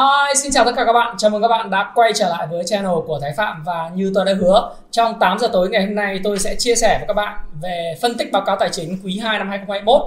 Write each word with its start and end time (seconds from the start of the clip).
Hi, 0.00 0.34
xin 0.34 0.52
chào 0.52 0.64
tất 0.64 0.72
cả 0.76 0.84
các 0.84 0.92
bạn. 0.92 1.14
Chào 1.18 1.30
mừng 1.30 1.42
các 1.42 1.48
bạn 1.48 1.70
đã 1.70 1.92
quay 1.94 2.12
trở 2.14 2.28
lại 2.28 2.46
với 2.50 2.64
channel 2.64 2.92
của 3.06 3.18
Thái 3.22 3.32
Phạm 3.36 3.62
và 3.66 3.90
như 3.94 4.12
tôi 4.14 4.24
đã 4.24 4.32
hứa, 4.40 4.70
trong 4.90 5.18
8 5.18 5.38
giờ 5.38 5.48
tối 5.52 5.68
ngày 5.68 5.86
hôm 5.86 5.94
nay 5.94 6.20
tôi 6.24 6.38
sẽ 6.38 6.54
chia 6.54 6.74
sẻ 6.74 6.98
với 6.98 7.06
các 7.08 7.14
bạn 7.14 7.38
về 7.62 7.94
phân 8.02 8.16
tích 8.18 8.32
báo 8.32 8.42
cáo 8.46 8.56
tài 8.56 8.68
chính 8.72 8.98
quý 9.04 9.18
2 9.18 9.38
năm 9.38 9.48
2021 9.48 10.02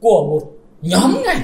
của 0.00 0.26
một 0.30 0.40
nhóm 0.80 1.22
ngành. 1.24 1.40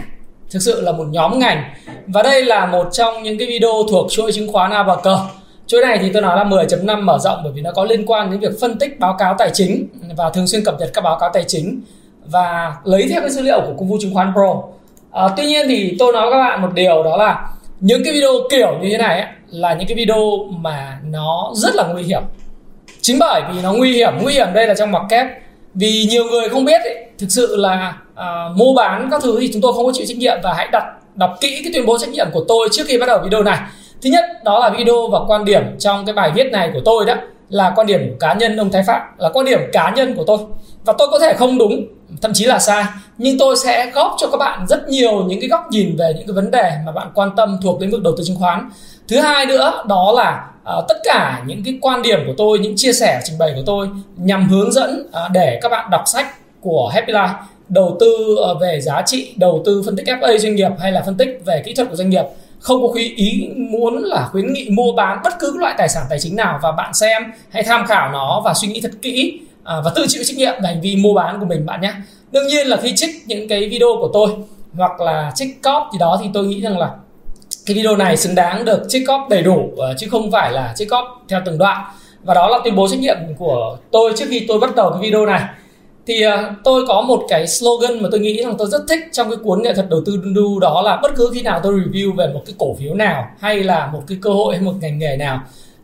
Thực 0.51 0.62
sự 0.62 0.80
là 0.80 0.92
một 0.92 1.05
nhóm 1.11 1.38
ngành. 1.38 1.75
Và 2.06 2.23
đây 2.23 2.45
là 2.45 2.66
một 2.66 2.88
trong 2.92 3.23
những 3.23 3.38
cái 3.38 3.48
video 3.48 3.73
thuộc 3.91 4.11
chuỗi 4.11 4.33
chứng 4.33 4.53
khoán 4.53 4.70
A 4.70 4.83
và 4.83 4.97
cờ. 4.97 5.19
Chuỗi 5.66 5.80
này 5.80 5.98
thì 6.03 6.12
tôi 6.12 6.23
nói 6.23 6.37
là 6.37 6.45
10.5 6.45 7.03
mở 7.03 7.19
rộng 7.19 7.41
bởi 7.45 7.53
vì 7.53 7.61
nó 7.61 7.70
có 7.73 7.84
liên 7.84 8.06
quan 8.06 8.30
đến 8.30 8.41
việc 8.41 8.61
phân 8.61 8.78
tích 8.78 9.00
báo 9.00 9.16
cáo 9.19 9.34
tài 9.39 9.50
chính 9.53 9.87
và 10.16 10.30
thường 10.30 10.47
xuyên 10.47 10.64
cập 10.64 10.80
nhật 10.80 10.91
các 10.95 11.05
báo 11.05 11.19
cáo 11.19 11.30
tài 11.33 11.45
chính 11.45 11.80
và 12.27 12.77
lấy 12.84 13.06
theo 13.11 13.20
cái 13.20 13.30
dữ 13.30 13.42
liệu 13.42 13.61
của 13.61 13.75
công 13.78 13.89
vụ 13.89 13.97
chứng 14.00 14.14
khoán 14.14 14.33
Pro. 14.33 14.62
À, 15.12 15.28
tuy 15.37 15.47
nhiên 15.47 15.66
thì 15.69 15.97
tôi 15.98 16.12
nói 16.12 16.22
với 16.22 16.33
các 16.33 16.39
bạn 16.39 16.62
một 16.62 16.70
điều 16.75 17.03
đó 17.03 17.16
là 17.16 17.48
những 17.83 18.05
cái 18.05 18.12
video 18.12 18.30
kiểu 18.50 18.78
như 18.83 18.88
thế 18.91 18.98
này 18.98 19.20
ấy, 19.20 19.28
là 19.50 19.75
những 19.75 19.88
cái 19.88 19.97
video 19.97 20.47
mà 20.48 20.98
nó 21.05 21.50
rất 21.55 21.75
là 21.75 21.84
nguy 21.92 22.02
hiểm. 22.02 22.22
Chính 23.00 23.19
bởi 23.19 23.42
vì 23.52 23.62
nó 23.62 23.72
nguy 23.72 23.92
hiểm 23.92 24.12
nguy 24.22 24.33
hiểm 24.33 24.47
đây 24.55 24.66
là 24.66 24.75
trong 24.75 24.92
mặt 24.92 25.02
kép. 25.08 25.27
Vì 25.75 26.06
nhiều 26.10 26.25
người 26.25 26.48
không 26.48 26.64
biết 26.64 26.80
ấy, 26.80 27.06
thực 27.19 27.27
sự 27.30 27.56
là 27.56 27.97
uh, 28.12 28.56
mua 28.56 28.75
bán 28.77 29.08
các 29.10 29.22
thứ 29.22 29.41
thì 29.41 29.50
chúng 29.53 29.62
tôi 29.62 29.72
không 29.72 29.86
có 29.86 29.92
chịu 29.94 30.06
trách 30.08 30.19
nhiệm 30.19 30.38
và 30.42 30.53
hãy 30.53 30.69
đặt 30.72 30.84
đọc 31.14 31.30
kỹ 31.41 31.60
cái 31.64 31.72
tuyên 31.75 31.86
bố 31.86 31.98
trách 31.98 32.10
nhiệm 32.10 32.27
của 32.33 32.44
tôi 32.48 32.69
trước 32.72 32.83
khi 32.86 32.98
bắt 32.98 33.06
đầu 33.06 33.19
video 33.25 33.42
này. 33.42 33.58
Thứ 34.03 34.10
nhất 34.10 34.25
đó 34.44 34.58
là 34.58 34.70
video 34.78 35.08
và 35.08 35.19
quan 35.28 35.44
điểm 35.44 35.62
trong 35.78 36.06
cái 36.06 36.12
bài 36.12 36.30
viết 36.34 36.53
này 36.53 36.70
của 36.75 36.80
tôi 36.84 37.06
đó 37.06 37.14
là 37.48 37.72
quan 37.77 37.86
điểm 37.86 38.16
cá 38.20 38.34
nhân 38.34 38.56
ông 38.56 38.70
Thái 38.70 38.83
Phạm 38.86 39.00
là 39.19 39.28
quan 39.28 39.47
điểm 39.47 39.60
cá 39.72 39.92
nhân 39.97 40.14
của 40.14 40.25
tôi. 40.27 40.38
Và 40.84 40.92
tôi 40.98 41.08
có 41.10 41.19
thể 41.19 41.34
không 41.34 41.58
đúng 41.58 41.86
thậm 42.20 42.32
chí 42.34 42.44
là 42.44 42.58
sai 42.58 42.84
nhưng 43.18 43.38
tôi 43.38 43.56
sẽ 43.56 43.91
góp 43.94 44.16
cho 44.18 44.27
các 44.30 44.36
bạn 44.36 44.66
rất 44.68 44.88
nhiều 44.88 45.24
những 45.24 45.41
cái 45.41 45.48
góc 45.48 45.70
nhìn 45.70 45.96
về 45.96 46.12
những 46.16 46.27
cái 46.27 46.34
vấn 46.34 46.50
đề 46.50 46.72
mà 46.86 46.92
bạn 46.92 47.08
quan 47.14 47.30
tâm 47.36 47.58
thuộc 47.62 47.80
lĩnh 47.80 47.91
vực 47.91 48.02
đầu 48.02 48.14
tư 48.16 48.24
chứng 48.27 48.36
khoán. 48.36 48.70
Thứ 49.08 49.19
hai 49.19 49.46
nữa 49.46 49.84
đó 49.88 50.12
là 50.16 50.46
uh, 50.78 50.84
tất 50.88 50.96
cả 51.04 51.42
những 51.46 51.62
cái 51.64 51.78
quan 51.80 52.02
điểm 52.02 52.19
của 52.27 52.34
tôi 52.38 52.58
những 52.58 52.77
chia 52.77 52.92
sẻ 52.92 53.20
trình 53.24 53.38
bày 53.38 53.52
của 53.56 53.62
tôi 53.66 53.88
nhằm 54.16 54.48
hướng 54.48 54.72
dẫn 54.72 55.06
uh, 55.06 55.32
để 55.32 55.58
các 55.62 55.69
bạn 55.69 55.91
đọc 55.91 56.02
sách 56.06 56.27
của 56.60 56.91
Happy 56.94 57.12
Life 57.12 57.34
đầu 57.69 57.96
tư 58.00 58.36
uh, 58.52 58.60
về 58.60 58.80
giá 58.80 59.02
trị 59.06 59.34
đầu 59.36 59.62
tư 59.66 59.82
phân 59.86 59.97
tích 59.97 60.06
FA 60.06 60.38
doanh 60.38 60.54
nghiệp 60.54 60.70
hay 60.78 60.92
là 60.92 61.02
phân 61.06 61.16
tích 61.16 61.41
về 61.44 61.62
kỹ 61.64 61.74
thuật 61.74 61.88
của 61.88 61.97
doanh 61.97 62.10
nghiệp. 62.10 62.24
Không 62.58 62.82
có 62.82 62.88
khuyến 62.88 63.14
ý 63.14 63.48
muốn 63.56 64.04
là 64.04 64.28
khuyến 64.32 64.52
nghị 64.52 64.69
mua 64.70 64.92
bán 64.92 65.19
bất 65.24 65.32
cứ 65.38 65.58
loại 65.58 65.74
tài 65.78 65.88
sản 65.88 66.06
tài 66.10 66.19
chính 66.20 66.36
nào 66.36 66.58
và 66.62 66.72
bạn 66.72 66.94
xem 66.94 67.22
hãy 67.50 67.62
tham 67.62 67.86
khảo 67.86 68.12
nó 68.12 68.42
và 68.44 68.54
suy 68.54 68.69
nghĩ 68.69 68.80
thật 68.80 68.92
kỹ 69.02 69.41
à, 69.64 69.80
và 69.84 69.92
tự 69.94 70.06
chịu 70.08 70.22
trách 70.24 70.36
nhiệm 70.36 70.55
về 70.62 70.68
hành 70.68 70.80
vi 70.80 70.96
mua 70.96 71.14
bán 71.14 71.41
của 71.41 71.46
mình 71.46 71.66
bạn 71.66 71.80
nhé. 71.80 71.92
Đương 72.32 72.46
nhiên 72.46 72.66
là 72.66 72.77
khi 72.77 72.92
trích 72.96 73.10
những 73.27 73.48
cái 73.48 73.69
video 73.69 73.88
của 74.00 74.10
tôi 74.12 74.30
hoặc 74.74 75.00
là 75.00 75.32
trích 75.34 75.62
cóp 75.62 75.88
thì 75.92 75.98
đó 75.98 76.20
thì 76.22 76.30
tôi 76.34 76.46
nghĩ 76.46 76.60
rằng 76.60 76.78
là 76.78 76.91
cái 77.66 77.77
video 77.77 77.96
này 77.96 78.16
xứng 78.16 78.34
đáng 78.34 78.64
được 78.64 78.82
trích 78.88 79.06
cóp 79.06 79.26
đầy 79.31 79.42
đủ 79.42 79.72
ờ, 79.76 79.94
chứ 79.98 80.06
không 80.10 80.31
phải 80.31 80.53
là 80.53 80.75
trích 80.76 80.91
cóp 80.91 81.04
theo 81.28 81.41
từng 81.44 81.59
đoạn. 81.59 81.84
Và 82.22 82.34
đó 82.34 82.48
là 82.48 82.59
tuyên 82.64 82.76
bố 82.76 82.88
trách 82.88 83.00
nhiệm 83.00 83.16
của 83.38 83.76
tôi 83.91 84.12
trước 84.16 84.26
khi 84.28 84.44
tôi 84.48 84.59
bắt 84.59 84.76
đầu 84.76 84.91
cái 84.91 85.00
video 85.03 85.26
này. 85.26 85.42
Thì 86.06 86.26
uh, 86.26 86.32
tôi 86.64 86.87
có 86.88 87.03
một 87.03 87.22
cái 87.28 87.47
slogan 87.47 88.03
mà 88.03 88.08
tôi 88.12 88.20
nghĩ 88.20 88.42
rằng 88.42 88.54
tôi 88.58 88.69
rất 88.70 88.82
thích 88.88 89.00
trong 89.12 89.31
cái 89.31 89.37
cuốn 89.44 89.62
nghệ 89.62 89.75
thuật 89.75 89.91
đầu 89.91 90.00
tư 90.06 90.22
đu 90.34 90.60
đó 90.60 90.82
là 90.82 90.98
bất 91.03 91.12
cứ 91.16 91.31
khi 91.34 91.42
nào 91.42 91.60
tôi 91.62 91.75
review 91.75 92.14
về 92.14 92.26
một 92.26 92.42
cái 92.47 92.54
cổ 92.58 92.76
phiếu 92.78 92.94
nào 92.94 93.26
hay 93.41 93.62
là 93.62 93.87
một 93.87 94.03
cái 94.06 94.19
cơ 94.22 94.31
hội 94.31 94.54
hay 94.54 94.64
một 94.64 94.72
ngành 94.81 94.98
nghề 94.98 95.16
nào 95.16 95.41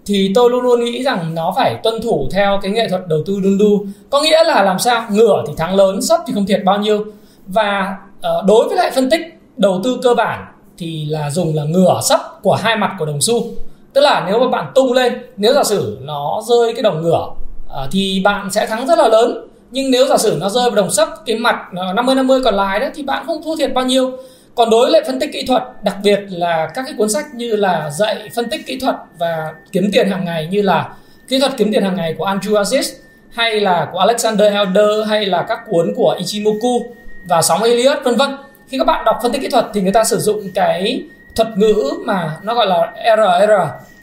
thì 0.09 0.33
tôi 0.35 0.51
luôn 0.51 0.63
luôn 0.63 0.85
nghĩ 0.85 1.03
rằng 1.03 1.35
nó 1.35 1.53
phải 1.57 1.75
tuân 1.83 2.03
thủ 2.03 2.29
theo 2.33 2.59
cái 2.63 2.71
nghệ 2.71 2.89
thuật 2.89 3.09
đầu 3.09 3.23
tư 3.27 3.41
đun 3.43 3.59
đu. 3.59 3.87
Có 4.11 4.21
nghĩa 4.21 4.45
là 4.45 4.63
làm 4.63 4.79
sao? 4.79 5.05
Ngửa 5.11 5.45
thì 5.47 5.53
thắng 5.57 5.75
lớn 5.75 6.03
sấp 6.03 6.21
thì 6.27 6.33
không 6.35 6.47
thiệt 6.47 6.61
bao 6.65 6.79
nhiêu. 6.79 7.05
Và 7.47 7.97
uh, 8.19 8.47
đối 8.47 8.69
với 8.69 8.77
lại 8.77 8.91
phân 8.95 9.11
tích 9.11 9.21
đầu 9.57 9.81
tư 9.85 9.99
cơ 10.03 10.15
bản 10.15 10.45
thì 10.79 11.05
là 11.05 11.31
dùng 11.31 11.57
là 11.57 11.65
ngửa 11.65 12.01
sấp 12.03 12.21
của 12.43 12.55
hai 12.55 12.77
mặt 12.77 12.97
của 12.99 13.05
đồng 13.05 13.21
xu. 13.21 13.45
Tức 13.93 14.01
là 14.01 14.25
nếu 14.27 14.39
mà 14.39 14.49
bạn 14.49 14.73
tung 14.75 14.93
lên 14.93 15.19
nếu 15.37 15.55
giả 15.55 15.65
sử 15.65 15.99
nó 16.01 16.43
rơi 16.49 16.73
cái 16.73 16.83
đồng 16.83 17.03
ngửa 17.03 17.27
uh, 17.67 17.91
thì 17.91 18.21
bạn 18.25 18.51
sẽ 18.51 18.67
thắng 18.67 18.87
rất 18.87 18.99
là 18.99 19.09
lớn. 19.09 19.49
Nhưng 19.71 19.91
nếu 19.91 20.07
giả 20.07 20.17
sử 20.17 20.37
nó 20.41 20.49
rơi 20.49 20.71
vào 20.71 20.77
đồng 20.77 20.91
sấp 20.91 21.09
cái 21.27 21.37
mặt 21.37 21.57
ờ, 21.77 21.93
50 21.93 22.15
50 22.15 22.41
còn 22.45 22.55
lại 22.55 22.81
đó 22.81 22.87
thì 22.95 23.03
bạn 23.03 23.27
không 23.27 23.43
thua 23.43 23.57
thiệt 23.57 23.75
bao 23.75 23.85
nhiêu 23.85 24.13
còn 24.59 24.71
đối 24.71 24.83
với 24.83 24.91
lại 24.93 25.03
phân 25.07 25.21
tích 25.21 25.31
kỹ 25.33 25.45
thuật 25.47 25.63
đặc 25.83 25.97
biệt 26.03 26.21
là 26.29 26.71
các 26.75 26.83
cái 26.87 26.95
cuốn 26.99 27.11
sách 27.11 27.35
như 27.35 27.57
là 27.57 27.91
dạy 27.91 28.29
phân 28.35 28.49
tích 28.49 28.67
kỹ 28.67 28.79
thuật 28.81 28.97
và 29.19 29.55
kiếm 29.73 29.91
tiền 29.93 30.11
hàng 30.11 30.25
ngày 30.25 30.49
như 30.51 30.63
là 30.63 30.89
kỹ 31.29 31.41
thuật 31.41 31.53
kiếm 31.57 31.73
tiền 31.73 31.83
hàng 31.83 31.97
ngày 31.97 32.15
của 32.19 32.27
Andrew 32.27 32.63
Aziz 32.63 32.95
hay 33.31 33.61
là 33.61 33.89
của 33.93 33.99
Alexander 33.99 34.53
Elder 34.53 35.09
hay 35.09 35.27
là 35.27 35.43
các 35.49 35.59
cuốn 35.69 35.93
của 35.97 36.17
Ichimoku 36.19 36.83
và 37.25 37.43
sóng 37.43 37.63
Elliott 37.63 38.05
vân 38.05 38.17
vân. 38.17 38.31
Khi 38.69 38.79
các 38.79 38.87
bạn 38.87 39.05
đọc 39.05 39.17
phân 39.23 39.33
tích 39.33 39.43
kỹ 39.43 39.49
thuật 39.49 39.65
thì 39.75 39.81
người 39.81 39.93
ta 39.93 40.05
sử 40.05 40.19
dụng 40.19 40.51
cái 40.55 41.03
thuật 41.37 41.49
ngữ 41.57 41.91
mà 42.05 42.37
nó 42.43 42.55
gọi 42.55 42.67
là 42.67 42.93
RR 43.17 43.53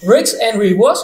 risk 0.01 0.39
and 0.39 0.57
reward 0.57 0.95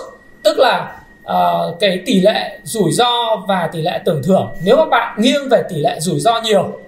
tức 0.43 0.59
là 0.59 1.01
uh, 1.23 1.79
cái 1.79 2.01
tỷ 2.05 2.21
lệ 2.21 2.59
rủi 2.63 2.91
ro 2.91 3.35
và 3.47 3.69
tỷ 3.71 3.81
lệ 3.81 3.99
tưởng 4.05 4.23
thưởng. 4.23 4.49
Nếu 4.63 4.77
các 4.77 4.89
bạn 4.89 5.21
nghiêng 5.21 5.49
về 5.49 5.63
tỷ 5.69 5.75
lệ 5.75 5.99
rủi 5.99 6.19
ro 6.19 6.41
nhiều 6.41 6.79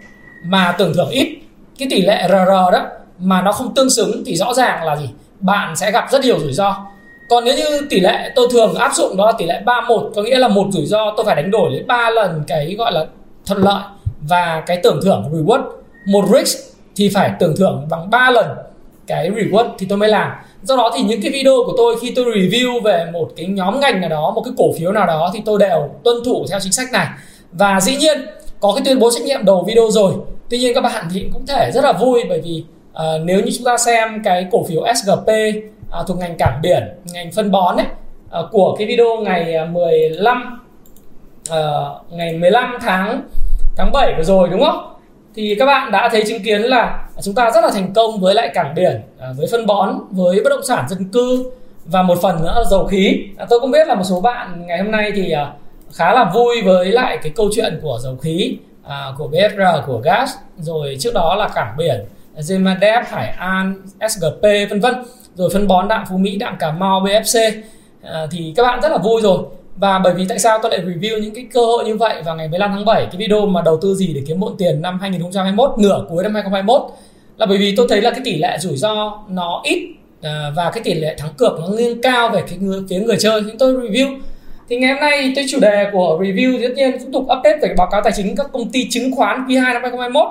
mà 0.44 0.76
tưởng 0.78 0.94
thưởng 0.94 1.10
ít 1.10 1.43
cái 1.78 1.88
tỷ 1.92 2.02
lệ 2.02 2.28
RR 2.28 2.50
đó 2.50 2.88
mà 3.20 3.42
nó 3.42 3.52
không 3.52 3.74
tương 3.74 3.90
xứng 3.90 4.24
thì 4.26 4.36
rõ 4.36 4.54
ràng 4.54 4.84
là 4.84 4.96
gì? 4.96 5.10
Bạn 5.40 5.76
sẽ 5.76 5.92
gặp 5.92 6.08
rất 6.12 6.22
nhiều 6.22 6.40
rủi 6.40 6.54
ro. 6.54 6.86
Còn 7.30 7.46
nếu 7.46 7.56
như 7.56 7.88
tỷ 7.90 8.00
lệ 8.00 8.32
tôi 8.36 8.48
thường 8.52 8.76
áp 8.76 8.96
dụng 8.96 9.18
đó 9.18 9.26
là 9.26 9.32
tỷ 9.38 9.46
lệ 9.46 9.62
31 9.66 10.12
có 10.16 10.22
nghĩa 10.22 10.38
là 10.38 10.48
một 10.48 10.66
rủi 10.72 10.86
ro 10.86 11.14
tôi 11.18 11.26
phải 11.26 11.36
đánh 11.36 11.52
đổi 11.52 11.72
lấy 11.72 11.84
ba 11.84 12.10
lần 12.10 12.44
cái 12.48 12.76
gọi 12.78 12.92
là 12.92 13.06
thuận 13.46 13.64
lợi 13.64 13.84
và 14.22 14.64
cái 14.66 14.80
tưởng 14.84 15.00
thưởng 15.04 15.24
reward. 15.32 15.64
Một 16.06 16.26
risk 16.34 16.58
thì 16.96 17.10
phải 17.10 17.32
tưởng 17.40 17.56
thưởng 17.58 17.88
bằng 17.90 18.10
3 18.10 18.30
lần 18.32 18.46
cái 19.08 19.30
reward 19.30 19.70
thì 19.78 19.86
tôi 19.90 19.98
mới 19.98 20.10
làm. 20.10 20.32
Do 20.64 20.76
đó 20.76 20.92
thì 20.96 21.04
những 21.04 21.22
cái 21.22 21.32
video 21.32 21.54
của 21.66 21.74
tôi 21.78 21.96
khi 22.02 22.14
tôi 22.16 22.26
review 22.26 22.82
về 22.82 23.06
một 23.14 23.30
cái 23.36 23.46
nhóm 23.46 23.80
ngành 23.80 24.02
nào 24.02 24.10
đó, 24.10 24.32
một 24.36 24.42
cái 24.46 24.54
cổ 24.58 24.66
phiếu 24.80 24.92
nào 24.92 25.08
đó 25.08 25.32
thì 25.34 25.42
tôi 25.46 25.60
đều 25.60 25.90
tuân 26.04 26.16
thủ 26.26 26.46
theo 26.50 26.60
chính 26.60 26.72
sách 26.72 26.92
này. 26.92 27.08
Và 27.52 27.80
dĩ 27.82 27.96
nhiên, 27.96 28.26
có 28.60 28.74
cái 28.76 28.86
tuyên 28.86 29.00
bố 29.00 29.12
trách 29.12 29.24
nhiệm 29.24 29.46
đầu 29.46 29.64
video 29.68 29.92
rồi 29.92 30.14
tuy 30.54 30.60
nhiên 30.60 30.74
các 30.76 30.82
bạn 30.82 31.08
thì 31.14 31.30
cũng 31.34 31.46
thể 31.46 31.72
rất 31.74 31.84
là 31.84 31.94
vui 31.94 32.24
bởi 32.30 32.42
vì 32.42 32.64
uh, 32.92 33.22
nếu 33.24 33.42
như 33.42 33.52
chúng 33.56 33.66
ta 33.66 33.78
xem 33.78 34.22
cái 34.24 34.48
cổ 34.52 34.64
phiếu 34.64 34.84
SGP 34.96 35.28
uh, 35.28 35.64
ờ, 35.92 36.06
thuộc 36.08 36.18
ngành 36.18 36.36
cảng 36.38 36.60
biển 36.62 36.84
ngành 37.14 37.32
phân 37.32 37.52
bón 37.52 37.78
ấy 37.78 37.86
uh, 38.40 38.52
của 38.52 38.76
cái 38.78 38.88
video 38.88 39.18
ngày 39.22 39.68
15 39.68 40.62
uh, 41.50 41.56
ngày 42.12 42.34
15 42.34 42.78
tháng 42.82 43.22
tháng 43.78 43.92
7 43.92 44.14
vừa 44.18 44.24
rồi 44.24 44.50
đúng 44.50 44.64
không? 44.64 44.94
Thì 45.36 45.56
các 45.60 45.66
bạn 45.66 45.92
đã 45.92 46.10
thấy 46.12 46.24
chứng 46.28 46.44
kiến 46.44 46.62
là 46.62 47.08
chúng 47.22 47.36
ta 47.36 47.52
rất 47.52 47.64
là 47.64 47.70
thành 47.74 47.94
công 47.94 48.20
với 48.20 48.34
lại 48.34 48.52
cảng 48.54 48.76
biển 48.76 49.02
với 49.38 49.48
phân 49.52 49.66
bón 49.66 50.00
với 50.12 50.42
bất 50.44 50.50
động 50.50 50.64
sản 50.68 50.86
dân 50.90 51.06
cư 51.12 51.52
và 51.86 52.04
một 52.04 52.18
phần 52.22 52.42
nữa 52.42 52.54
là 52.56 52.64
dầu 52.70 52.88
khí. 52.88 53.26
Tôi 53.50 53.60
cũng 53.60 53.72
biết 53.72 53.88
là 53.88 53.96
một 53.96 54.04
số 54.04 54.22
bạn 54.22 54.68
ngày 54.68 54.78
hôm 54.78 54.92
nay 54.92 55.12
thì 55.16 55.34
khá 55.94 56.14
là 56.14 56.32
vui 56.34 56.62
với 56.62 56.92
lại 56.92 57.18
cái 57.24 57.32
câu 57.36 57.50
chuyện 57.56 57.80
của 57.82 58.00
dầu 58.02 58.16
khí 58.16 58.58
à, 58.84 59.14
của 59.18 59.28
BSR 59.28 59.88
của 59.88 60.02
gas 60.04 60.32
rồi 60.58 60.98
trước 61.00 61.14
đó 61.14 61.36
là 61.36 61.48
cảng 61.48 61.76
biển 61.78 62.06
Gemadep, 62.50 63.06
Hải 63.08 63.30
An, 63.30 63.76
SGP 64.10 64.42
vân 64.70 64.80
vân. 64.80 64.96
Rồi 65.36 65.50
phân 65.54 65.68
bón 65.68 65.88
đạm 65.88 66.04
Phú 66.10 66.18
Mỹ, 66.18 66.36
đạm 66.36 66.58
Cà 66.60 66.72
Mau, 66.72 67.02
BFC 67.02 67.52
à, 68.02 68.28
thì 68.32 68.54
các 68.56 68.64
bạn 68.64 68.80
rất 68.82 68.92
là 68.92 68.98
vui 68.98 69.22
rồi. 69.22 69.44
Và 69.76 70.00
bởi 70.00 70.14
vì 70.14 70.26
tại 70.30 70.40
sao 70.40 70.60
tôi 70.62 70.72
lại 70.72 70.82
review 70.82 71.20
những 71.22 71.36
cái 71.36 71.48
cơ 71.54 71.66
hội 71.66 71.86
như 71.86 71.98
vậy 71.98 72.22
vào 72.26 72.36
ngày 72.36 72.48
15 72.48 72.72
tháng 72.72 72.86
7 72.86 73.06
cái 73.06 73.18
video 73.18 73.46
mà 73.46 73.62
đầu 73.62 73.80
tư 73.82 73.96
gì 73.96 74.14
để 74.14 74.22
kiếm 74.28 74.40
bộn 74.40 74.56
tiền 74.58 74.82
năm 74.82 75.00
2021 75.00 75.72
nửa 75.78 76.06
cuối 76.10 76.24
năm 76.24 76.34
2021 76.34 76.82
là 77.38 77.46
bởi 77.46 77.58
vì 77.58 77.76
tôi 77.76 77.88
thấy 77.90 78.02
là 78.02 78.12
cái 78.12 78.22
tỷ 78.24 78.38
lệ 78.38 78.58
rủi 78.60 78.78
ro 78.78 79.24
nó 79.30 79.62
ít 79.64 79.96
à, 80.22 80.52
và 80.56 80.72
cái 80.72 80.84
tỷ 80.84 80.94
lệ 80.94 81.16
thắng 81.18 81.34
cược 81.38 81.60
nó 81.60 81.68
nghiêng 81.68 82.02
cao 82.02 82.30
về 82.30 82.44
cái 82.50 82.58
người, 82.58 82.84
phía 82.90 83.00
người 83.00 83.18
chơi. 83.20 83.42
Nhưng 83.46 83.58
tôi 83.58 83.74
review 83.74 84.20
thì 84.70 84.78
ngày 84.78 84.94
hôm 84.94 85.02
nay 85.02 85.34
cái 85.36 85.46
chủ 85.50 85.60
đề 85.60 85.90
của 85.94 86.20
review 86.22 86.62
tất 86.62 86.74
nhiên 86.76 86.92
tiếp 87.00 87.08
tục 87.14 87.24
update 87.24 87.58
về 87.62 87.74
báo 87.78 87.88
cáo 87.92 88.02
tài 88.04 88.14
chính 88.16 88.36
các 88.36 88.48
công 88.54 88.70
ty 88.72 88.88
chứng 88.90 89.16
khoán 89.16 89.46
quý 89.48 89.58
2 89.58 89.74
năm 89.74 89.82
2021 89.82 90.28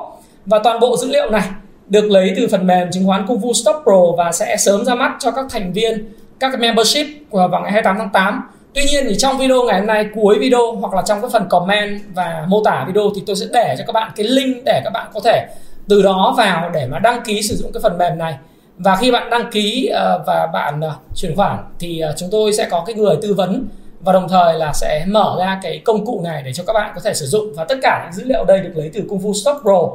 và 0.47 0.59
toàn 0.65 0.81
bộ 0.81 0.97
dữ 0.97 1.09
liệu 1.09 1.31
này 1.31 1.43
được 1.89 2.11
lấy 2.11 2.33
từ 2.37 2.49
phần 2.51 2.67
mềm 2.67 2.91
chứng 2.91 3.07
khoán 3.07 3.27
Kung 3.27 3.41
Fu 3.41 3.53
Stock 3.53 3.83
Pro 3.83 4.01
và 4.19 4.33
sẽ 4.33 4.57
sớm 4.57 4.85
ra 4.85 4.95
mắt 4.95 5.17
cho 5.19 5.31
các 5.31 5.47
thành 5.51 5.73
viên, 5.73 6.13
các 6.41 6.61
membership 6.61 7.07
vào 7.31 7.49
ngày 7.49 7.73
28 7.73 7.97
tháng 7.99 8.11
8 8.13 8.43
Tuy 8.75 8.83
nhiên 8.85 9.05
thì 9.09 9.15
trong 9.19 9.39
video 9.39 9.63
ngày 9.63 9.79
hôm 9.79 9.87
nay 9.87 10.07
cuối 10.15 10.39
video 10.39 10.73
hoặc 10.73 10.95
là 10.95 11.03
trong 11.07 11.21
cái 11.21 11.31
phần 11.33 11.49
comment 11.49 12.01
và 12.15 12.45
mô 12.49 12.65
tả 12.65 12.85
video 12.87 13.03
thì 13.17 13.23
tôi 13.27 13.37
sẽ 13.37 13.47
để 13.53 13.75
cho 13.79 13.85
các 13.87 13.93
bạn 13.93 14.13
cái 14.17 14.27
link 14.27 14.57
để 14.65 14.81
các 14.85 14.91
bạn 14.91 15.11
có 15.15 15.21
thể 15.25 15.47
từ 15.89 16.03
đó 16.03 16.35
vào 16.39 16.71
để 16.75 16.87
mà 16.87 16.99
đăng 16.99 17.21
ký 17.25 17.43
sử 17.43 17.57
dụng 17.57 17.73
cái 17.73 17.81
phần 17.83 17.99
mềm 17.99 18.19
này. 18.19 18.35
Và 18.79 18.97
khi 18.97 19.11
bạn 19.11 19.31
đăng 19.31 19.51
ký 19.51 19.87
ờ, 19.87 20.25
và 20.27 20.47
bạn 20.53 20.81
ờ, 20.81 20.93
chuyển 21.17 21.37
khoản 21.37 21.59
thì 21.79 22.01
ờ, 22.01 22.15
chúng 22.17 22.29
tôi 22.33 22.53
sẽ 22.53 22.69
có 22.71 22.85
cái 22.87 22.95
người 22.95 23.17
tư 23.23 23.35
vấn 23.35 23.67
và 24.05 24.13
đồng 24.13 24.29
thời 24.29 24.59
là 24.59 24.73
sẽ 24.73 25.05
mở 25.09 25.37
ra 25.39 25.59
cái 25.63 25.83
công 25.85 26.07
cụ 26.07 26.21
này 26.25 26.43
để 26.45 26.53
cho 26.53 26.65
các 26.67 26.73
bạn 26.73 26.93
có 26.95 27.01
thể 27.05 27.15
sử 27.15 27.27
dụng. 27.27 27.53
Và 27.57 27.65
tất 27.65 27.79
cả 27.83 28.01
những 28.05 28.13
dữ 28.13 28.25
liệu 28.25 28.45
đây 28.45 28.61
được 28.61 28.73
lấy 28.75 28.91
từ 28.95 29.03
Kung 29.09 29.19
Fu 29.19 29.33
Stock 29.33 29.63
Pro. 29.63 29.89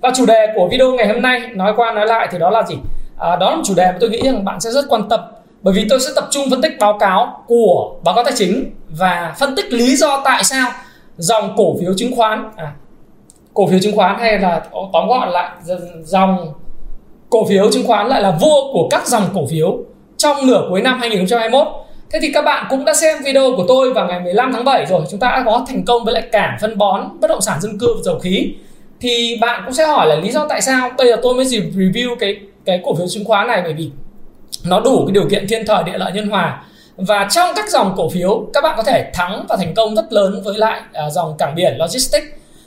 Và 0.00 0.10
chủ 0.16 0.26
đề 0.26 0.46
của 0.54 0.68
video 0.70 0.92
ngày 0.92 1.08
hôm 1.08 1.22
nay 1.22 1.40
nói 1.54 1.72
qua 1.76 1.92
nói 1.92 2.06
lại 2.06 2.28
thì 2.30 2.38
đó 2.38 2.50
là 2.50 2.62
gì? 2.62 2.76
À, 3.18 3.36
đó 3.36 3.50
là 3.50 3.56
một 3.56 3.62
chủ 3.66 3.74
đề 3.74 3.86
mà 3.86 3.96
tôi 4.00 4.10
nghĩ 4.10 4.20
rằng 4.24 4.44
bạn 4.44 4.60
sẽ 4.60 4.70
rất 4.70 4.84
quan 4.88 5.08
tâm. 5.08 5.20
Bởi 5.62 5.74
vì 5.74 5.86
tôi 5.90 6.00
sẽ 6.00 6.10
tập 6.16 6.24
trung 6.30 6.50
phân 6.50 6.62
tích 6.62 6.72
báo 6.80 6.98
cáo 6.98 7.44
của 7.46 7.96
báo 8.04 8.14
cáo 8.14 8.24
tài 8.24 8.32
chính 8.36 8.70
và 8.88 9.34
phân 9.38 9.56
tích 9.56 9.72
lý 9.72 9.96
do 9.96 10.22
tại 10.24 10.44
sao 10.44 10.70
dòng 11.16 11.54
cổ 11.56 11.76
phiếu 11.80 11.94
chứng 11.96 12.16
khoán 12.16 12.50
à, 12.56 12.72
cổ 13.54 13.66
phiếu 13.66 13.78
chứng 13.78 13.96
khoán 13.96 14.18
hay 14.18 14.38
là 14.38 14.62
tóm 14.92 15.08
gọn 15.08 15.28
lại 15.28 15.50
dòng 16.02 16.52
cổ 17.30 17.44
phiếu 17.44 17.70
chứng 17.72 17.86
khoán 17.86 18.06
lại 18.06 18.22
là 18.22 18.30
vua 18.30 18.72
của 18.72 18.88
các 18.90 19.06
dòng 19.06 19.24
cổ 19.34 19.46
phiếu 19.50 19.78
trong 20.16 20.46
nửa 20.46 20.66
cuối 20.70 20.82
năm 20.82 20.98
2021 21.00 21.66
Thế 22.10 22.18
thì 22.22 22.32
các 22.32 22.42
bạn 22.42 22.66
cũng 22.70 22.84
đã 22.84 22.94
xem 22.94 23.22
video 23.24 23.52
của 23.56 23.64
tôi 23.68 23.92
vào 23.92 24.06
ngày 24.08 24.20
15 24.20 24.52
tháng 24.52 24.64
7 24.64 24.86
rồi. 24.86 25.00
Chúng 25.10 25.20
ta 25.20 25.28
đã 25.28 25.42
có 25.46 25.64
thành 25.68 25.84
công 25.84 26.04
với 26.04 26.14
lại 26.14 26.22
cảng 26.32 26.58
phân 26.60 26.78
bón, 26.78 27.20
bất 27.20 27.28
động 27.28 27.40
sản 27.40 27.60
dân 27.60 27.78
cư 27.78 27.94
và 27.94 28.00
dầu 28.04 28.18
khí. 28.18 28.54
Thì 29.00 29.38
bạn 29.40 29.62
cũng 29.64 29.74
sẽ 29.74 29.86
hỏi 29.86 30.06
là 30.06 30.14
lý 30.14 30.30
do 30.30 30.46
tại 30.48 30.62
sao? 30.62 30.90
Bây 30.98 31.06
giờ 31.06 31.16
tôi 31.22 31.34
mới 31.34 31.44
review 31.44 32.16
cái 32.16 32.36
cái 32.64 32.80
cổ 32.84 32.94
phiếu 32.94 33.06
chứng 33.08 33.24
khoán 33.24 33.46
này 33.46 33.60
Bởi 33.64 33.72
vì 33.72 33.90
nó 34.64 34.80
đủ 34.80 35.04
cái 35.06 35.12
điều 35.12 35.28
kiện 35.30 35.46
thiên 35.48 35.66
thời 35.66 35.84
địa 35.84 35.98
lợi 35.98 36.12
nhân 36.12 36.28
hòa. 36.28 36.64
Và 36.96 37.28
trong 37.30 37.50
các 37.56 37.70
dòng 37.70 37.94
cổ 37.96 38.08
phiếu 38.10 38.46
các 38.54 38.64
bạn 38.64 38.74
có 38.76 38.82
thể 38.82 39.10
thắng 39.14 39.46
và 39.48 39.56
thành 39.56 39.74
công 39.74 39.94
rất 39.94 40.12
lớn 40.12 40.42
với 40.44 40.58
lại 40.58 40.80
à, 40.92 41.10
dòng 41.10 41.36
cảng 41.38 41.54
biển 41.54 41.76
logistics 41.78 42.26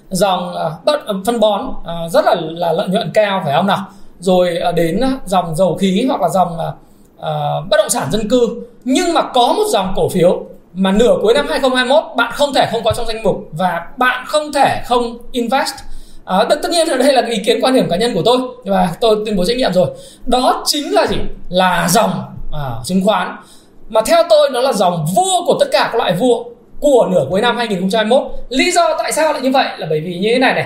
dòng 0.10 0.56
à, 0.58 0.70
bất 0.86 1.06
à, 1.06 1.14
phân 1.26 1.40
bón 1.40 1.74
rất 2.12 2.26
là 2.26 2.36
là 2.40 2.74
lợi 2.74 2.88
nhuận 2.88 3.12
cao 3.14 3.42
phải 3.46 3.54
không 3.54 3.68
nào? 3.68 3.88
Rồi 4.20 4.60
đến 4.76 5.02
dòng 5.26 5.56
dầu 5.56 5.78
khí 5.78 6.06
hoặc 6.08 6.22
là 6.22 6.30
dòng 6.30 6.58
bất 7.70 7.78
động 7.78 7.90
sản 7.90 8.12
dân 8.12 8.30
cư 8.30 8.62
nhưng 8.84 9.14
mà 9.14 9.22
có 9.22 9.54
một 9.58 9.64
dòng 9.68 9.94
cổ 9.96 10.10
phiếu 10.10 10.44
mà 10.74 10.92
nửa 10.92 11.18
cuối 11.22 11.34
năm 11.34 11.48
2021 11.50 12.04
bạn 12.18 12.32
không 12.36 12.54
thể 12.54 12.68
không 12.72 12.84
có 12.84 12.94
trong 12.98 13.08
danh 13.08 13.24
mục 13.24 13.50
và 13.52 13.82
bạn 13.98 14.26
không 14.28 14.54
thể 14.54 14.82
không 14.86 15.18
invest. 15.32 15.74
À, 16.26 16.46
tất, 16.50 16.60
tất 16.64 16.72
nhiên 16.72 16.88
là 16.88 16.98
đây 16.98 17.14
là 17.14 17.22
ý 17.30 17.38
kiến 17.46 17.60
quan 17.62 17.74
điểm 17.74 17.90
cá 17.90 17.96
nhân 17.96 18.14
của 18.14 18.22
tôi 18.26 18.38
và 18.66 18.90
tôi 19.02 19.16
tuyên 19.26 19.36
bố 19.36 19.46
trách 19.46 19.58
nhiệm 19.58 19.74
rồi. 19.74 19.88
Đó 20.26 20.64
chính 20.66 20.94
là 20.94 21.08
gì? 21.08 21.18
Là 21.50 21.88
dòng 21.90 22.12
à, 22.52 22.72
chứng 22.84 23.06
khoán. 23.06 23.36
Mà 23.90 24.02
theo 24.06 24.24
tôi 24.30 24.50
nó 24.50 24.62
là 24.62 24.74
dòng 24.74 25.06
vua 25.16 25.46
của 25.46 25.58
tất 25.60 25.66
cả 25.72 25.90
các 25.92 25.96
loại 25.96 26.14
vua 26.14 26.44
của 26.80 27.08
nửa 27.12 27.26
cuối 27.30 27.42
năm 27.42 27.58
2021 27.58 28.24
lý 28.50 28.72
do 28.72 28.98
tại 28.98 29.12
sao 29.12 29.34
lại 29.34 29.42
như 29.42 29.52
vậy 29.52 29.66
là 29.78 29.88
bởi 29.90 30.02
vì 30.02 30.18
như 30.18 30.30
thế 30.34 30.40
này 30.40 30.54
này. 30.54 30.66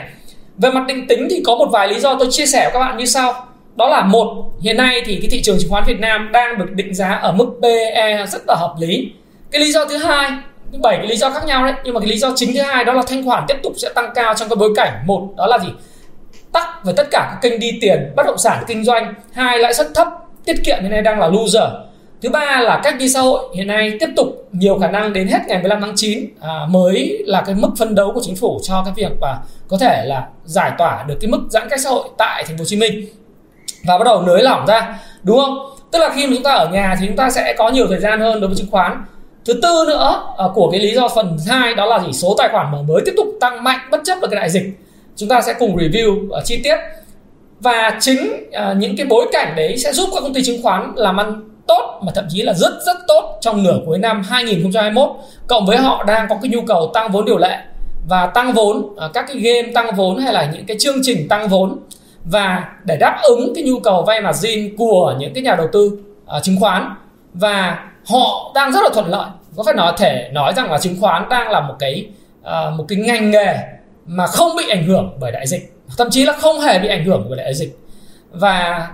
Về 0.57 0.71
mặt 0.71 0.83
định 0.88 1.07
tính 1.07 1.27
thì 1.29 1.44
có 1.45 1.56
một 1.56 1.68
vài 1.71 1.88
lý 1.88 2.00
do 2.00 2.15
tôi 2.19 2.27
chia 2.31 2.45
sẻ 2.45 2.63
với 2.63 2.73
các 2.73 2.79
bạn 2.79 2.97
như 2.97 3.06
sau 3.06 3.33
đó 3.75 3.89
là 3.89 4.04
một 4.04 4.51
hiện 4.62 4.77
nay 4.77 5.01
thì 5.06 5.19
cái 5.22 5.30
thị 5.31 5.42
trường 5.42 5.60
chứng 5.60 5.69
khoán 5.69 5.83
Việt 5.88 6.00
Nam 6.00 6.30
đang 6.33 6.57
được 6.57 6.72
định 6.72 6.94
giá 6.94 7.10
ở 7.10 7.31
mức 7.31 7.45
PE 7.62 8.25
rất 8.25 8.42
là 8.48 8.56
hợp 8.56 8.75
lý. 8.80 9.12
Cái 9.51 9.62
lý 9.62 9.72
do 9.72 9.86
thứ 9.86 9.98
hai 9.98 10.31
bảy 10.83 10.98
cái 10.98 11.07
lý 11.07 11.16
do 11.16 11.30
khác 11.30 11.45
nhau 11.45 11.63
đấy 11.63 11.74
nhưng 11.83 11.94
mà 11.94 12.00
cái 12.00 12.10
lý 12.10 12.18
do 12.18 12.33
chính 12.36 12.54
thứ 12.54 12.62
hai 12.62 12.86
đó 12.86 12.94
là 12.94 13.04
thanh 13.07 13.25
khoản 13.25 13.44
tiếp 13.48 13.57
tục 13.63 13.74
sẽ 13.77 13.89
tăng 13.95 14.12
cao 14.16 14.33
trong 14.33 14.50
cái 14.50 14.56
bối 14.56 14.74
cảnh. 14.75 15.04
Một 15.06 15.30
đó 15.38 15.48
là 15.48 15.60
gì? 15.60 15.69
Tắc 16.51 16.86
về 16.86 16.94
tất 16.98 17.07
cả 17.12 17.30
các 17.31 17.50
kênh 17.50 17.60
đi 17.60 17.77
tiền 17.81 18.13
bất 18.16 18.24
động 18.25 18.38
sản 18.38 18.63
kinh 18.68 18.83
doanh 18.83 19.13
hai 19.33 19.60
lãi 19.60 19.74
suất 19.74 19.88
thấp 19.95 20.07
tiết 20.45 20.56
kiệm 20.66 20.78
hiện 20.81 20.92
nay 20.92 21.01
đang 21.01 21.19
là 21.19 21.28
loser. 21.28 21.69
Thứ 22.21 22.30
ba 22.30 22.62
là 22.62 22.81
cách 22.83 22.95
đi 23.00 23.10
xã 23.10 23.21
hội 23.21 23.56
hiện 23.56 23.68
nay 23.68 23.98
tiếp 24.00 24.10
tục 24.16 24.48
nhiều 24.51 24.80
khả 24.80 24.92
năng 24.92 25.13
đến 25.13 25.28
hết 25.28 25.39
ngày 25.48 25.60
15 25.60 25.81
tháng 25.81 25.94
9 25.95 26.25
à, 26.42 26.66
mới 26.69 27.24
là 27.25 27.44
cái 27.45 27.56
mức 27.56 27.69
phân 27.80 27.95
đấu 27.95 28.12
của 28.13 28.21
chính 28.24 28.36
phủ 28.36 28.60
cho 28.63 28.83
cái 28.86 28.94
việc 28.98 29.12
và 29.21 29.39
có 29.68 29.78
thể 29.78 30.04
là 30.06 30.28
giải 30.45 30.71
tỏa 30.78 31.04
được 31.07 31.18
cái 31.21 31.31
mức 31.31 31.42
giãn 31.50 31.69
cách 31.69 31.80
xã 31.83 31.89
hội 31.89 32.10
tại 32.18 32.44
thành 32.48 32.57
phố 32.57 32.62
Hồ 32.62 32.66
Chí 32.66 32.78
Minh 32.78 33.06
và 33.87 33.97
bắt 33.97 34.03
đầu 34.05 34.21
nới 34.21 34.43
lỏng 34.43 34.65
ra 34.65 34.99
đúng 35.23 35.37
không? 35.37 35.75
Tức 35.91 35.99
là 35.99 36.09
khi 36.15 36.27
mà 36.27 36.33
chúng 36.33 36.43
ta 36.43 36.51
ở 36.51 36.69
nhà 36.69 36.95
thì 36.99 37.07
chúng 37.07 37.15
ta 37.15 37.29
sẽ 37.29 37.53
có 37.57 37.69
nhiều 37.69 37.87
thời 37.87 37.99
gian 37.99 38.19
hơn 38.19 38.41
đối 38.41 38.47
với 38.47 38.57
chứng 38.57 38.71
khoán. 38.71 39.05
Thứ 39.45 39.53
tư 39.53 39.85
nữa 39.87 40.33
à, 40.37 40.45
của 40.53 40.71
cái 40.71 40.79
lý 40.79 40.93
do 40.95 41.07
phần 41.07 41.37
hai 41.47 41.75
đó 41.75 41.85
là 41.85 41.99
gì 41.99 42.13
số 42.13 42.35
tài 42.37 42.49
khoản 42.51 42.71
mở 42.71 42.81
mới 42.81 43.01
tiếp 43.05 43.13
tục 43.17 43.27
tăng 43.41 43.63
mạnh 43.63 43.79
bất 43.91 44.01
chấp 44.05 44.17
là 44.21 44.27
cái 44.27 44.39
đại 44.39 44.49
dịch. 44.49 44.63
Chúng 45.15 45.29
ta 45.29 45.41
sẽ 45.41 45.53
cùng 45.59 45.77
review 45.77 46.27
uh, 46.27 46.45
chi 46.45 46.61
tiết. 46.63 46.75
Và 47.59 47.97
chính 47.99 48.49
uh, 48.49 48.77
những 48.77 48.97
cái 48.97 49.05
bối 49.05 49.27
cảnh 49.31 49.53
đấy 49.55 49.77
sẽ 49.77 49.93
giúp 49.93 50.09
các 50.13 50.21
công 50.21 50.33
ty 50.33 50.43
chứng 50.43 50.63
khoán 50.63 50.91
làm 50.95 51.17
ăn 51.17 51.49
tốt 51.67 51.99
mà 52.01 52.11
thậm 52.15 52.25
chí 52.29 52.41
là 52.41 52.53
rất 52.53 52.73
rất 52.85 52.97
tốt 53.07 53.37
trong 53.41 53.63
nửa 53.63 53.79
cuối 53.85 53.97
năm 53.97 54.23
2021 54.23 55.09
cộng 55.47 55.65
với 55.65 55.77
họ 55.77 56.03
đang 56.03 56.27
có 56.29 56.37
cái 56.41 56.51
nhu 56.51 56.61
cầu 56.61 56.91
tăng 56.93 57.11
vốn 57.11 57.25
điều 57.25 57.37
lệ. 57.37 57.57
Và 58.09 58.25
tăng 58.25 58.53
vốn 58.53 58.77
uh, 58.77 59.13
các 59.13 59.25
cái 59.27 59.37
game 59.37 59.71
tăng 59.73 59.95
vốn 59.95 60.17
hay 60.17 60.33
là 60.33 60.51
những 60.53 60.65
cái 60.65 60.77
chương 60.79 60.97
trình 61.03 61.27
tăng 61.27 61.47
vốn 61.47 61.79
và 62.25 62.69
để 62.83 62.98
đáp 62.98 63.19
ứng 63.24 63.54
cái 63.56 63.63
nhu 63.63 63.80
cầu 63.80 64.04
vay 64.04 64.22
margin 64.22 64.77
của 64.77 65.16
những 65.19 65.33
cái 65.33 65.44
nhà 65.44 65.56
đầu 65.56 65.68
tư 65.72 66.00
uh, 66.38 66.44
chứng 66.44 66.60
khoán. 66.60 66.95
Và 67.33 67.80
họ 68.10 68.51
đang 68.56 68.72
rất 68.72 68.80
là 68.83 68.89
thuận 68.94 69.07
lợi. 69.07 69.30
Có 69.56 69.63
phải 69.63 69.74
nói 69.74 69.94
thể 69.98 70.30
nói 70.33 70.54
rằng 70.56 70.72
là 70.72 70.77
chứng 70.77 71.01
khoán 71.01 71.30
đang 71.30 71.50
là 71.50 71.62
một 71.62 71.75
cái 71.80 72.07
uh, 72.42 72.74
một 72.77 72.86
cái 72.88 72.98
ngành 72.98 73.31
nghề 73.31 73.57
mà 74.06 74.27
không 74.27 74.56
bị 74.57 74.63
ảnh 74.69 74.83
hưởng 74.83 75.18
bởi 75.19 75.31
đại 75.31 75.48
dịch. 75.48 75.74
Thậm 75.98 76.07
chí 76.12 76.25
là 76.25 76.33
không 76.33 76.60
hề 76.60 76.80
bị 76.80 76.88
ảnh 76.88 77.06
hưởng 77.06 77.25
bởi 77.30 77.38
đại 77.38 77.54
dịch. 77.54 77.80
Và 78.31 78.88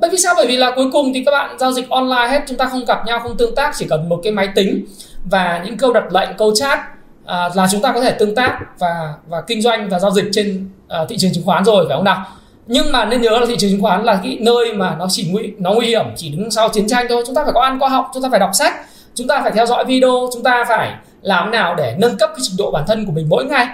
bởi 0.00 0.10
vì 0.10 0.18
sao? 0.18 0.34
Bởi 0.36 0.46
vì 0.46 0.56
là 0.56 0.70
cuối 0.76 0.90
cùng 0.92 1.12
thì 1.14 1.24
các 1.24 1.32
bạn 1.32 1.58
giao 1.58 1.72
dịch 1.72 1.90
online 1.90 2.28
hết 2.28 2.42
chúng 2.48 2.58
ta 2.58 2.66
không 2.66 2.84
gặp 2.84 3.06
nhau 3.06 3.20
không 3.22 3.36
tương 3.36 3.54
tác 3.54 3.72
chỉ 3.74 3.86
cần 3.90 4.08
một 4.08 4.20
cái 4.22 4.32
máy 4.32 4.48
tính 4.54 4.84
và 5.30 5.62
những 5.64 5.76
câu 5.76 5.92
đặt 5.92 6.12
lệnh 6.12 6.28
câu 6.38 6.54
chat 6.54 6.78
à, 7.26 7.50
là 7.54 7.68
chúng 7.70 7.82
ta 7.82 7.92
có 7.92 8.00
thể 8.00 8.10
tương 8.10 8.34
tác 8.34 8.58
và 8.78 9.14
và 9.28 9.40
kinh 9.46 9.62
doanh 9.62 9.88
và 9.88 9.98
giao 9.98 10.10
dịch 10.10 10.24
trên 10.32 10.68
uh, 11.02 11.08
thị 11.08 11.16
trường 11.18 11.32
chứng 11.32 11.44
khoán 11.44 11.64
rồi 11.64 11.84
phải 11.88 11.96
không 11.96 12.04
nào? 12.04 12.26
Nhưng 12.66 12.92
mà 12.92 13.04
nên 13.04 13.22
nhớ 13.22 13.30
là 13.30 13.46
thị 13.46 13.56
trường 13.58 13.70
chứng 13.70 13.82
khoán 13.82 14.04
là 14.04 14.20
cái 14.22 14.38
nơi 14.40 14.72
mà 14.72 14.96
nó 14.98 15.06
chỉ 15.10 15.28
nguy 15.30 15.52
nó 15.58 15.72
nguy 15.72 15.86
hiểm 15.86 16.04
chỉ 16.16 16.28
đứng 16.28 16.50
sau 16.50 16.68
chiến 16.68 16.88
tranh 16.88 17.06
thôi. 17.08 17.22
Chúng 17.26 17.34
ta 17.34 17.44
phải 17.44 17.52
có 17.52 17.60
ăn 17.60 17.78
có 17.80 17.88
học 17.88 18.10
chúng 18.14 18.22
ta 18.22 18.28
phải 18.30 18.40
đọc 18.40 18.50
sách 18.54 18.74
chúng 19.14 19.28
ta 19.28 19.40
phải 19.42 19.52
theo 19.52 19.66
dõi 19.66 19.84
video 19.84 20.28
chúng 20.32 20.42
ta 20.42 20.64
phải 20.68 20.94
làm 21.22 21.50
nào 21.50 21.74
để 21.74 21.94
nâng 21.98 22.16
cấp 22.16 22.30
cái 22.36 22.40
trình 22.42 22.56
độ 22.58 22.70
bản 22.70 22.84
thân 22.86 23.06
của 23.06 23.12
mình 23.12 23.26
mỗi 23.28 23.44
ngày. 23.44 23.66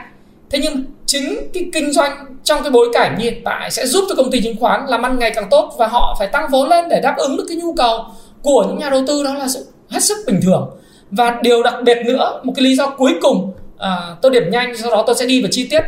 Thế 0.50 0.58
nhưng 0.62 0.84
chính 1.06 1.50
cái 1.54 1.64
kinh 1.72 1.92
doanh 1.92 2.26
trong 2.44 2.62
cái 2.62 2.70
bối 2.70 2.88
cảnh 2.92 3.16
như 3.18 3.24
hiện 3.24 3.42
tại 3.44 3.70
sẽ 3.70 3.86
giúp 3.86 4.04
cho 4.08 4.14
công 4.14 4.30
ty 4.30 4.40
chứng 4.40 4.56
khoán 4.60 4.86
làm 4.86 5.02
ăn 5.02 5.18
ngày 5.18 5.32
càng 5.34 5.48
tốt 5.50 5.74
và 5.78 5.86
họ 5.86 6.16
phải 6.18 6.28
tăng 6.28 6.48
vốn 6.50 6.68
lên 6.68 6.88
để 6.88 7.00
đáp 7.02 7.14
ứng 7.16 7.36
được 7.36 7.44
cái 7.48 7.56
nhu 7.56 7.74
cầu 7.74 8.04
của 8.42 8.64
những 8.68 8.78
nhà 8.78 8.90
đầu 8.90 9.02
tư 9.06 9.24
đó 9.24 9.34
là 9.34 9.48
sự 9.48 9.66
hết 9.90 10.02
sức 10.02 10.16
bình 10.26 10.40
thường. 10.42 10.70
Và 11.10 11.38
điều 11.42 11.62
đặc 11.62 11.74
biệt 11.84 11.98
nữa 12.04 12.40
một 12.42 12.52
cái 12.56 12.64
lý 12.64 12.76
do 12.76 12.86
cuối 12.86 13.14
cùng 13.22 13.52
à, 13.78 14.16
tôi 14.22 14.32
điểm 14.32 14.50
nhanh 14.50 14.76
sau 14.76 14.90
đó 14.90 15.04
tôi 15.06 15.16
sẽ 15.16 15.26
đi 15.26 15.42
vào 15.42 15.48
chi 15.52 15.68
tiết. 15.70 15.80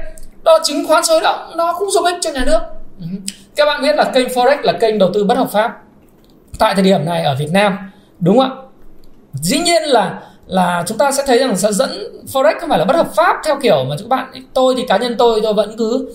Đó 0.44 0.58
chứng 0.64 0.86
khoán 0.86 1.04
sôi 1.04 1.20
động 1.20 1.52
nó 1.56 1.74
cũng 1.78 1.90
giúp 1.90 2.04
ích 2.04 2.16
cho 2.20 2.30
nhà 2.30 2.44
nước 2.44 2.60
các 3.56 3.64
bạn 3.64 3.82
biết 3.82 3.96
là 3.96 4.04
kênh 4.14 4.28
forex 4.28 4.56
là 4.62 4.72
kênh 4.72 4.98
đầu 4.98 5.10
tư 5.14 5.24
bất 5.24 5.38
hợp 5.38 5.50
pháp 5.52 5.82
tại 6.58 6.74
thời 6.74 6.84
điểm 6.84 7.04
này 7.04 7.22
ở 7.22 7.36
Việt 7.38 7.50
Nam 7.52 7.78
đúng 8.20 8.38
không 8.38 8.50
ạ? 8.50 8.56
Dĩ 9.32 9.58
nhiên 9.58 9.82
là 9.82 10.20
là 10.46 10.84
chúng 10.86 10.98
ta 10.98 11.12
sẽ 11.12 11.22
thấy 11.26 11.38
rằng 11.38 11.56
sẽ 11.56 11.72
dẫn 11.72 11.90
forex 12.32 12.54
không 12.60 12.68
phải 12.68 12.78
là 12.78 12.84
bất 12.84 12.96
hợp 12.96 13.14
pháp 13.14 13.36
theo 13.44 13.58
kiểu 13.62 13.84
mà 13.88 13.96
các 13.98 14.08
bạn 14.08 14.32
tôi 14.54 14.74
thì 14.76 14.84
cá 14.88 14.96
nhân 14.96 15.14
tôi 15.18 15.40
tôi 15.42 15.54
vẫn 15.54 15.74
cứ 15.78 16.14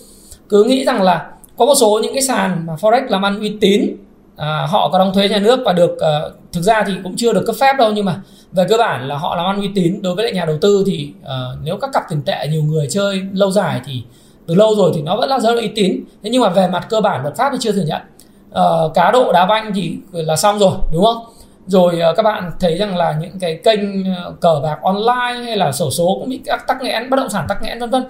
cứ 0.50 0.64
nghĩ 0.64 0.86
rằng 0.86 1.02
là 1.02 1.32
có 1.58 1.66
một 1.66 1.76
số 1.76 2.00
những 2.04 2.14
cái 2.14 2.24
sàn 2.24 2.66
mà 2.66 2.74
forex 2.76 3.02
làm 3.10 3.26
ăn 3.26 3.40
uy 3.40 3.58
tín 3.62 3.96
à, 4.38 4.68
họ 4.70 4.90
có 4.90 5.00
đóng 5.00 5.14
thuế 5.14 5.30
nhà 5.30 5.40
nước 5.40 5.60
và 5.66 5.74
được 5.74 6.00
à, 6.00 6.22
thực 6.54 6.62
ra 6.62 6.84
thì 6.88 6.94
cũng 7.04 7.16
chưa 7.18 7.34
được 7.34 7.44
cấp 7.46 7.56
phép 7.60 7.74
đâu 7.78 7.92
nhưng 7.92 8.06
mà 8.06 8.22
về 8.52 8.66
cơ 8.70 8.78
bản 8.78 9.08
là 9.08 9.18
họ 9.18 9.36
làm 9.36 9.46
ăn 9.46 9.60
uy 9.60 9.70
tín 9.76 10.02
đối 10.02 10.16
với 10.16 10.24
lại 10.24 10.34
nhà 10.34 10.46
đầu 10.46 10.58
tư 10.62 10.84
thì 10.88 11.12
à, 11.26 11.36
nếu 11.64 11.78
các 11.78 11.90
cặp 11.94 12.04
tiền 12.10 12.22
tệ 12.22 12.48
nhiều 12.48 12.64
người 12.64 12.88
chơi 12.90 13.22
lâu 13.34 13.52
dài 13.52 13.82
thì 13.86 14.04
từ 14.48 14.56
lâu 14.56 14.76
rồi 14.76 14.92
thì 14.96 15.02
nó 15.02 15.18
vẫn 15.18 15.30
là 15.30 15.40
rất 15.40 15.54
là 15.54 15.62
uy 15.62 15.68
tín. 15.68 16.04
Thế 16.24 16.30
nhưng 16.30 16.42
mà 16.42 16.50
về 16.50 16.68
mặt 16.68 16.88
cơ 16.90 17.02
bản 17.02 17.22
luật 17.22 17.36
pháp 17.36 17.50
thì 17.52 17.58
chưa 17.62 17.72
thừa 17.72 17.86
nhận. 17.88 18.02
Uh, 18.50 18.94
cá 18.94 19.12
độ 19.12 19.32
đá 19.32 19.46
banh 19.46 19.72
thì 19.76 19.98
là 20.12 20.36
xong 20.36 20.60
rồi 20.60 20.72
đúng 20.94 21.04
không? 21.06 21.18
Rồi 21.68 22.02
uh, 22.12 22.18
các 22.18 22.24
bạn 22.24 22.52
thấy 22.60 22.78
rằng 22.78 22.98
là 22.98 23.18
những 23.22 23.40
cái 23.40 23.60
kênh 23.64 24.16
ờ, 24.16 24.34
cờ 24.42 24.60
bạc 24.64 24.78
online 24.84 25.46
hay 25.46 25.58
là 25.58 25.72
sổ 25.72 25.92
số 25.92 26.18
cũng 26.20 26.30
bị 26.30 26.40
các 26.46 26.68
tắc 26.68 26.82
nghẽn 26.82 27.10
bất 27.10 27.18
động 27.18 27.30
sản 27.30 27.46
tắc 27.50 27.62
nghẽn 27.62 27.80
vân 27.80 27.90
vân. 27.90 28.04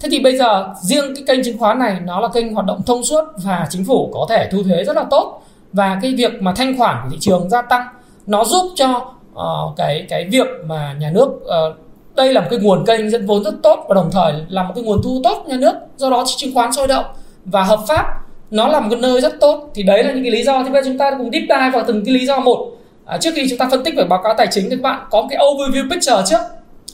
Thế 0.00 0.08
thì 0.12 0.20
bây 0.20 0.38
giờ 0.38 0.68
riêng 0.82 1.14
cái 1.14 1.24
kênh 1.26 1.44
chứng 1.44 1.58
khoán 1.58 1.78
này 1.78 2.00
nó 2.04 2.20
là 2.20 2.28
kênh 2.28 2.54
hoạt 2.54 2.66
động 2.66 2.82
thông 2.86 3.04
suốt 3.04 3.24
và 3.36 3.66
chính 3.70 3.84
phủ 3.84 4.10
có 4.14 4.26
thể 4.28 4.48
thu 4.52 4.62
thuế 4.62 4.84
rất 4.84 4.96
là 4.96 5.04
tốt. 5.10 5.42
Và 5.72 5.98
cái 6.02 6.14
việc 6.14 6.42
mà 6.42 6.52
thanh 6.56 6.78
khoản 6.78 6.96
của 7.02 7.08
thị 7.10 7.16
trường 7.20 7.50
gia 7.50 7.62
tăng 7.62 7.86
nó 8.26 8.44
giúp 8.44 8.72
cho 8.74 9.12
uh, 9.34 9.76
cái 9.76 10.06
cái 10.08 10.28
việc 10.30 10.46
mà 10.66 10.92
nhà 10.98 11.10
nước 11.10 11.28
uh, 11.28 11.76
đây 12.20 12.32
là 12.32 12.40
một 12.40 12.46
cái 12.50 12.58
nguồn 12.58 12.84
kênh 12.86 13.10
dẫn 13.10 13.26
vốn 13.26 13.44
rất 13.44 13.54
tốt 13.62 13.84
và 13.88 13.94
đồng 13.94 14.10
thời 14.12 14.32
là 14.48 14.62
một 14.62 14.72
cái 14.74 14.84
nguồn 14.84 15.00
thu 15.04 15.20
tốt 15.24 15.44
nhà 15.46 15.56
nước 15.56 15.74
do 15.96 16.10
đó 16.10 16.24
chứng 16.36 16.54
khoán 16.54 16.72
sôi 16.72 16.88
động 16.88 17.04
và 17.44 17.62
hợp 17.62 17.80
pháp. 17.88 18.04
Nó 18.50 18.68
là 18.68 18.80
một 18.80 18.86
cái 18.90 19.00
nơi 19.00 19.20
rất 19.20 19.40
tốt. 19.40 19.70
Thì 19.74 19.82
đấy 19.82 20.04
là 20.04 20.12
những 20.12 20.22
cái 20.22 20.30
lý 20.30 20.42
do. 20.42 20.62
Thì 20.62 20.70
bây 20.70 20.82
giờ 20.82 20.90
chúng 20.90 20.98
ta 20.98 21.10
cùng 21.18 21.30
deep 21.32 21.42
dive 21.42 21.70
vào 21.72 21.84
từng 21.86 22.04
cái 22.04 22.14
lý 22.14 22.26
do 22.26 22.40
một. 22.40 22.70
À, 23.06 23.18
trước 23.18 23.30
khi 23.36 23.46
chúng 23.48 23.58
ta 23.58 23.68
phân 23.70 23.84
tích 23.84 23.94
về 23.96 24.04
báo 24.04 24.20
cáo 24.24 24.34
tài 24.34 24.46
chính 24.50 24.64
thì 24.64 24.76
các 24.76 24.82
bạn 24.82 25.00
có 25.10 25.26
cái 25.30 25.38
overview 25.38 25.90
picture 25.90 26.22
trước. 26.26 26.40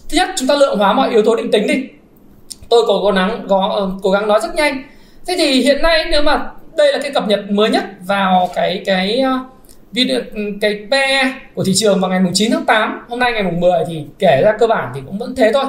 Thứ 0.08 0.16
nhất 0.16 0.28
chúng 0.36 0.48
ta 0.48 0.54
lượng 0.54 0.78
hóa 0.78 0.92
mọi 0.92 1.10
yếu 1.10 1.22
tố 1.22 1.36
định 1.36 1.50
tính 1.50 1.66
đi. 1.66 1.74
Tôi 2.68 2.84
cố 2.86 3.00
cố 3.02 3.10
gắng 3.10 3.46
có 3.48 3.88
cố 4.02 4.10
gắng 4.10 4.28
nói 4.28 4.40
rất 4.42 4.54
nhanh. 4.54 4.82
Thế 5.26 5.34
thì 5.38 5.60
hiện 5.60 5.82
nay 5.82 6.04
nếu 6.10 6.22
mà 6.22 6.50
đây 6.76 6.92
là 6.92 6.98
cái 7.02 7.10
cập 7.10 7.28
nhật 7.28 7.40
mới 7.50 7.70
nhất 7.70 7.84
vào 8.06 8.48
cái 8.54 8.82
cái 8.86 9.22
uh, 9.34 9.55
Ừ, 10.34 10.42
cái 10.60 10.86
PE 10.90 11.32
của 11.54 11.64
thị 11.64 11.72
trường 11.76 12.00
vào 12.00 12.10
ngày 12.10 12.20
9 12.34 12.50
tháng 12.52 12.64
8 12.64 13.06
hôm 13.08 13.18
nay 13.18 13.32
ngày 13.32 13.42
10 13.42 13.70
thì 13.88 14.04
kể 14.18 14.42
ra 14.44 14.52
cơ 14.58 14.66
bản 14.66 14.92
thì 14.94 15.00
cũng 15.06 15.18
vẫn 15.18 15.34
thế 15.36 15.50
thôi. 15.54 15.64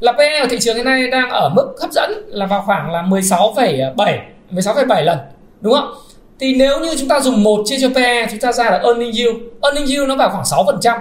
Là 0.00 0.12
PE 0.12 0.40
của 0.42 0.48
thị 0.50 0.58
trường 0.60 0.76
hiện 0.76 0.84
nay 0.84 1.08
đang 1.08 1.30
ở 1.30 1.48
mức 1.48 1.74
hấp 1.80 1.90
dẫn 1.92 2.10
là 2.28 2.46
vào 2.46 2.62
khoảng 2.66 2.90
là 2.92 3.02
16,7 3.02 4.18
16,7 4.50 5.04
lần 5.04 5.18
đúng 5.60 5.74
không? 5.74 5.94
Thì 6.40 6.54
nếu 6.54 6.80
như 6.80 6.94
chúng 6.98 7.08
ta 7.08 7.20
dùng 7.20 7.42
một 7.42 7.62
chia 7.64 7.76
cho 7.80 7.88
PE 7.94 8.26
chúng 8.30 8.40
ta 8.40 8.52
ra 8.52 8.64
là 8.64 8.78
earning 8.78 9.12
yield. 9.12 9.36
Earning 9.62 9.86
yield 9.86 10.08
nó 10.08 10.16
vào 10.16 10.30
khoảng 10.30 10.44
6% 10.44 10.98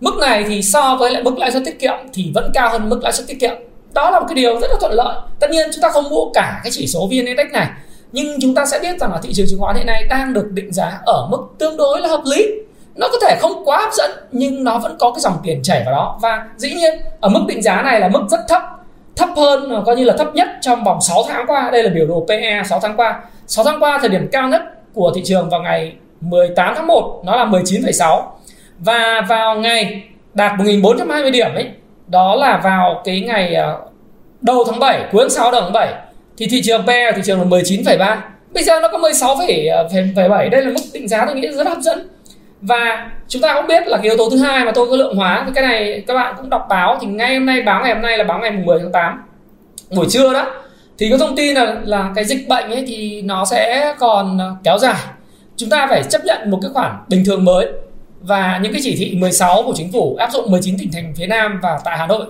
mức 0.00 0.16
này 0.20 0.44
thì 0.48 0.62
so 0.62 0.96
với 1.00 1.10
lại 1.10 1.22
mức 1.22 1.38
lãi 1.38 1.52
suất 1.52 1.62
tiết 1.64 1.78
kiệm 1.80 1.94
thì 2.12 2.30
vẫn 2.34 2.50
cao 2.54 2.70
hơn 2.70 2.88
mức 2.88 3.00
lãi 3.02 3.12
suất 3.12 3.26
tiết 3.26 3.40
kiệm. 3.40 3.54
Đó 3.94 4.10
là 4.10 4.20
một 4.20 4.26
cái 4.28 4.34
điều 4.34 4.60
rất 4.60 4.70
là 4.70 4.76
thuận 4.80 4.92
lợi. 4.92 5.16
Tất 5.40 5.50
nhiên 5.50 5.70
chúng 5.74 5.82
ta 5.82 5.88
không 5.88 6.08
mua 6.08 6.30
cả 6.34 6.60
cái 6.64 6.70
chỉ 6.72 6.86
số 6.86 7.06
vn 7.06 7.26
index 7.26 7.46
này 7.52 7.66
nhưng 8.12 8.40
chúng 8.40 8.54
ta 8.54 8.66
sẽ 8.66 8.78
biết 8.78 9.00
rằng 9.00 9.12
là 9.12 9.18
thị 9.22 9.32
trường 9.32 9.46
chứng 9.50 9.60
khoán 9.60 9.76
hiện 9.76 9.86
nay 9.86 10.04
đang 10.10 10.32
được 10.32 10.50
định 10.52 10.72
giá 10.72 11.00
ở 11.06 11.28
mức 11.30 11.38
tương 11.58 11.76
đối 11.76 12.00
là 12.00 12.08
hợp 12.08 12.22
lý. 12.24 12.46
Nó 12.94 13.08
có 13.12 13.18
thể 13.22 13.36
không 13.40 13.62
quá 13.64 13.78
hấp 13.78 13.92
dẫn 13.92 14.10
nhưng 14.32 14.64
nó 14.64 14.78
vẫn 14.78 14.96
có 14.98 15.10
cái 15.10 15.20
dòng 15.20 15.38
tiền 15.42 15.62
chảy 15.62 15.82
vào 15.84 15.94
đó. 15.94 16.18
Và 16.22 16.46
dĩ 16.56 16.74
nhiên 16.74 17.00
ở 17.20 17.28
mức 17.28 17.40
định 17.48 17.62
giá 17.62 17.82
này 17.82 18.00
là 18.00 18.08
mức 18.08 18.22
rất 18.30 18.40
thấp. 18.48 18.62
Thấp 19.16 19.28
hơn 19.36 19.68
ờ, 19.70 19.82
coi 19.86 19.96
như 19.96 20.04
là 20.04 20.14
thấp 20.18 20.34
nhất 20.34 20.48
trong 20.60 20.84
vòng 20.84 21.00
6 21.00 21.24
tháng 21.28 21.46
qua. 21.46 21.70
Đây 21.70 21.82
là 21.82 21.90
biểu 21.94 22.06
đồ 22.06 22.26
PE 22.28 22.62
6 22.68 22.80
tháng 22.80 22.96
qua. 22.96 23.20
6 23.46 23.64
tháng 23.64 23.82
qua 23.82 23.98
thời 24.00 24.08
điểm 24.08 24.28
cao 24.32 24.48
nhất 24.48 24.62
của 24.94 25.12
thị 25.14 25.22
trường 25.24 25.50
vào 25.50 25.62
ngày 25.62 25.96
18 26.20 26.74
tháng 26.76 26.86
1 26.86 27.22
nó 27.24 27.36
là 27.36 27.44
19,6 27.44 28.22
và 28.78 29.22
vào 29.28 29.56
ngày 29.56 30.02
đạt 30.34 30.58
1420 30.58 31.30
điểm 31.30 31.54
ấy 31.54 31.70
đó 32.06 32.34
là 32.34 32.60
vào 32.64 33.02
cái 33.04 33.20
ngày 33.20 33.54
ờ, 33.54 33.80
đầu 34.40 34.64
tháng 34.70 34.78
7 34.78 35.04
cuối 35.12 35.22
tháng 35.22 35.30
6 35.30 35.50
đầu 35.50 35.60
tháng 35.62 35.72
7 35.72 35.94
thì 36.36 36.46
thị 36.46 36.62
trường 36.64 36.86
PE 36.86 37.12
thị 37.12 37.22
trường 37.24 37.40
là 37.40 37.46
19,3 37.46 38.16
bây 38.56 38.64
giờ 38.64 38.80
nó 38.80 38.88
có 38.88 38.98
16,7 38.98 40.50
đây 40.50 40.62
là 40.62 40.70
mức 40.70 40.80
định 40.92 41.08
giá 41.08 41.26
tôi 41.26 41.34
nghĩ 41.34 41.48
rất 41.48 41.66
hấp 41.66 41.78
dẫn. 41.78 42.08
Và 42.60 43.10
chúng 43.28 43.42
ta 43.42 43.54
cũng 43.54 43.66
biết 43.66 43.86
là 43.86 43.96
cái 43.96 44.04
yếu 44.04 44.16
tố 44.16 44.30
thứ 44.30 44.38
hai 44.38 44.64
mà 44.64 44.72
tôi 44.74 44.90
có 44.90 44.96
lượng 44.96 45.16
hóa 45.16 45.42
thì 45.46 45.52
cái 45.54 45.64
này 45.64 46.04
các 46.06 46.14
bạn 46.14 46.34
cũng 46.36 46.50
đọc 46.50 46.66
báo 46.68 46.98
thì 47.00 47.06
ngay 47.06 47.34
hôm 47.34 47.46
nay 47.46 47.62
báo 47.62 47.82
ngày 47.82 47.94
hôm 47.94 48.02
nay 48.02 48.18
là 48.18 48.24
báo 48.24 48.38
ngày 48.38 48.50
10 48.50 48.78
tháng 48.78 48.92
8 48.92 49.22
buổi 49.90 50.06
trưa 50.10 50.32
đó 50.32 50.46
thì 50.98 51.10
có 51.10 51.18
thông 51.18 51.36
tin 51.36 51.54
là 51.54 51.76
là 51.84 52.12
cái 52.14 52.24
dịch 52.24 52.48
bệnh 52.48 52.70
ấy 52.70 52.84
thì 52.86 53.22
nó 53.22 53.44
sẽ 53.44 53.94
còn 53.98 54.38
kéo 54.64 54.78
dài. 54.78 54.96
Chúng 55.56 55.70
ta 55.70 55.86
phải 55.90 56.02
chấp 56.02 56.24
nhận 56.24 56.50
một 56.50 56.58
cái 56.62 56.70
khoản 56.74 56.92
bình 57.08 57.24
thường 57.24 57.44
mới. 57.44 57.66
Và 58.20 58.60
những 58.62 58.72
cái 58.72 58.80
chỉ 58.84 58.96
thị 58.96 59.14
16 59.18 59.62
của 59.62 59.72
chính 59.76 59.92
phủ 59.92 60.16
áp 60.16 60.32
dụng 60.32 60.50
19 60.50 60.78
tỉnh 60.78 60.92
thành 60.92 61.12
phía 61.16 61.26
Nam 61.26 61.60
và 61.62 61.78
tại 61.84 61.98
Hà 61.98 62.06
Nội 62.06 62.26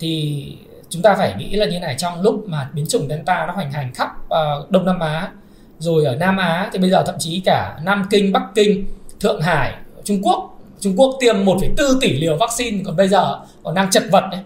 thì 0.00 0.44
chúng 0.92 1.02
ta 1.02 1.14
phải 1.14 1.34
nghĩ 1.38 1.56
là 1.56 1.66
như 1.66 1.78
này 1.78 1.94
trong 1.98 2.22
lúc 2.22 2.44
mà 2.46 2.70
biến 2.72 2.86
chủng 2.86 3.08
Delta 3.08 3.46
nó 3.46 3.52
hoành 3.52 3.72
hành 3.72 3.94
khắp 3.94 4.08
uh, 4.24 4.70
Đông 4.70 4.84
Nam 4.84 5.00
Á 5.00 5.30
rồi 5.78 6.04
ở 6.04 6.16
Nam 6.16 6.36
Á 6.36 6.70
thì 6.72 6.78
bây 6.78 6.90
giờ 6.90 7.02
thậm 7.06 7.14
chí 7.18 7.42
cả 7.44 7.78
Nam 7.84 8.06
Kinh, 8.10 8.32
Bắc 8.32 8.42
Kinh, 8.54 8.86
Thượng 9.20 9.40
Hải, 9.40 9.72
Trung 10.04 10.22
Quốc 10.22 10.58
Trung 10.80 10.94
Quốc 10.96 11.16
tiêm 11.20 11.44
1,4 11.44 12.00
tỷ 12.00 12.12
liều 12.12 12.36
vaccine 12.36 12.82
còn 12.84 12.96
bây 12.96 13.08
giờ 13.08 13.38
còn 13.62 13.74
đang 13.74 13.90
chật 13.90 14.02
vật 14.10 14.24
đấy. 14.30 14.40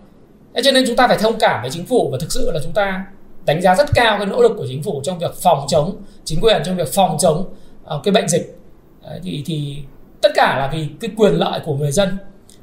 Thế 0.55 0.63
cho 0.65 0.73
nên 0.73 0.85
chúng 0.87 0.97
ta 0.97 1.09
phải 1.09 1.19
thông 1.19 1.39
cảm 1.39 1.63
với 1.63 1.71
chính 1.71 1.87
phủ 1.87 2.09
và 2.13 2.19
thực 2.21 2.33
sự 2.33 2.51
là 2.55 2.61
chúng 2.63 2.73
ta 2.73 3.05
đánh 3.47 3.63
giá 3.63 3.75
rất 3.75 3.87
cao 3.95 4.17
cái 4.19 4.27
nỗ 4.27 4.43
lực 4.43 4.53
của 4.57 4.67
chính 4.69 4.83
phủ 4.83 5.01
trong 5.05 5.19
việc 5.19 5.35
phòng 5.43 5.67
chống 5.69 5.97
chính 6.25 6.41
quyền 6.41 6.63
trong 6.65 6.77
việc 6.77 6.89
phòng 6.95 7.17
chống 7.21 7.55
uh, 7.95 8.03
cái 8.05 8.13
bệnh 8.13 8.29
dịch 8.29 8.57
Đấy, 9.11 9.21
thì 9.23 9.43
thì 9.47 9.77
tất 10.23 10.29
cả 10.35 10.57
là 10.59 10.71
vì 10.73 10.89
cái 11.01 11.11
quyền 11.17 11.33
lợi 11.33 11.61
của 11.65 11.75
người 11.75 11.93
dân 11.93 12.09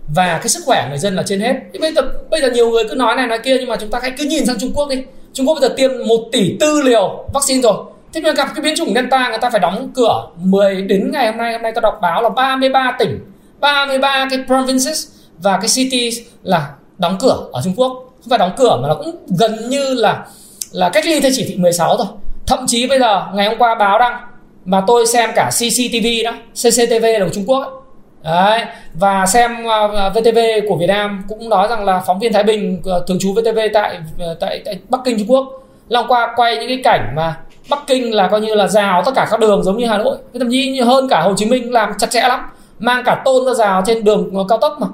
và 0.08 0.38
cái 0.38 0.50
sức 0.50 0.64
khỏe 0.66 0.88
người 0.90 0.98
dân 0.98 1.16
là 1.16 1.24
trên 1.24 1.40
hết. 1.40 1.54
Thì 1.74 1.80
bây 1.80 1.94
giờ 1.94 2.02
bây 2.30 2.42
giờ 2.42 2.50
nhiều 2.52 2.70
người 2.70 2.84
cứ 2.90 2.96
nói 2.96 3.16
này, 3.16 3.28
nói 3.28 3.40
kia, 3.44 3.58
nhưng 3.60 3.70
mà 3.70 3.76
chúng 3.76 3.90
ta 3.90 4.00
hãy 4.02 4.12
cứ 4.18 4.26
nhìn 4.26 4.46
sang 4.46 4.60
Trung 4.60 4.72
Quốc 4.76 4.90
đi. 4.90 5.04
Trung 5.34 5.48
Quốc 5.48 5.60
bây 5.60 5.70
giờ 5.70 5.76
tiêm 5.78 5.92
1 6.08 6.16
tỷ 6.32 6.58
tư 6.60 6.82
liều 6.82 7.26
vaccine 7.34 7.62
rồi. 7.62 7.76
Thế 8.14 8.22
nhưng 8.24 8.36
gặp 8.36 8.48
cái 8.56 8.64
biến 8.64 8.76
chủng 8.76 8.94
Delta, 8.94 9.30
người 9.30 9.38
ta 9.38 9.50
phải 9.50 9.60
đóng 9.60 9.92
cửa 9.96 10.28
10 10.38 10.82
đến 10.82 11.12
ngày 11.12 11.28
hôm 11.28 11.38
nay. 11.38 11.54
Hôm 11.54 11.62
nay 11.62 11.72
tôi 11.76 11.82
đọc 11.82 12.00
báo 12.02 12.22
là 12.22 12.30
33 12.30 12.96
tỉnh 13.00 13.20
33 13.60 14.28
cái 14.30 14.40
provinces 14.48 15.08
và 15.38 15.58
cái 15.58 15.70
cities 15.76 16.20
là 16.44 16.70
đóng 16.98 17.18
cửa 17.20 17.38
ở 17.52 17.62
Trung 17.64 17.74
Quốc. 17.76 17.90
Không 18.22 18.30
phải 18.30 18.40
đóng 18.40 18.52
cửa 18.58 18.80
mà 18.82 18.88
nó 18.88 18.96
cũng 18.96 19.16
gần 19.40 19.70
như 19.70 19.94
là 19.94 20.26
là 20.72 20.90
cách 20.90 21.06
ly 21.06 21.20
theo 21.20 21.32
chỉ 21.34 21.46
thị 21.48 21.56
16 21.58 21.98
rồi 21.98 22.08
thậm 22.48 22.66
chí 22.68 22.88
bây 22.88 23.00
giờ, 23.00 23.28
ngày 23.34 23.48
hôm 23.48 23.58
qua 23.58 23.76
báo 23.76 24.00
đăng 24.00 24.22
mà 24.66 24.84
tôi 24.88 25.06
xem 25.06 25.30
cả 25.36 25.50
CCTV 25.50 26.08
đó 26.26 26.32
CCTV 26.54 27.04
là 27.04 27.26
của 27.26 27.34
Trung 27.34 27.44
Quốc 27.48 27.83
Đấy. 28.24 28.62
và 28.94 29.26
xem 29.26 29.68
à, 29.68 29.88
à, 29.96 30.06
uh, 30.08 30.14
VTV 30.14 30.40
của 30.70 30.76
Việt 30.76 30.88
Nam 30.88 31.24
cũng 31.30 31.50
nói 31.50 31.68
rằng 31.68 31.86
là 31.86 32.02
phóng 32.06 32.20
viên 32.20 32.34
Thái 32.34 32.44
Bình 32.44 32.82
uh, 32.98 33.08
thường 33.08 33.20
trú 33.20 33.34
VTV 33.34 33.60
tại, 33.74 34.00
uh, 34.32 34.40
tại 34.40 34.62
tại 34.66 34.80
Bắc 34.90 35.02
Kinh 35.06 35.18
Trung 35.18 35.28
Quốc. 35.32 35.48
Long 35.90 36.08
qua 36.08 36.34
quay 36.36 36.58
những 36.58 36.68
cái 36.68 36.82
cảnh 36.84 37.14
mà 37.16 37.38
Bắc 37.70 37.80
Kinh 37.88 38.16
là 38.16 38.28
coi 38.28 38.42
như 38.42 38.56
là 38.56 38.68
rào 38.68 39.04
tất 39.06 39.12
cả 39.16 39.28
các 39.32 39.40
đường 39.40 39.64
giống 39.64 39.78
như 39.78 39.88
Hà 39.88 39.98
Nội. 39.98 40.18
Thậm 40.40 40.52
chí 40.52 40.72
như 40.72 40.84
hơn 40.84 41.08
cả 41.10 41.22
Hồ 41.22 41.34
Chí 41.38 41.46
Minh 41.46 41.74
làm 41.74 41.92
chặt 42.00 42.12
chẽ 42.12 42.22
lắm 42.22 42.50
mang 42.80 43.04
cả 43.06 43.22
tôn 43.26 43.46
ra 43.46 43.54
rào 43.54 43.84
trên 43.86 44.04
đường 44.04 44.48
cao 44.50 44.58
tốc 44.58 44.78
mà. 44.80 44.88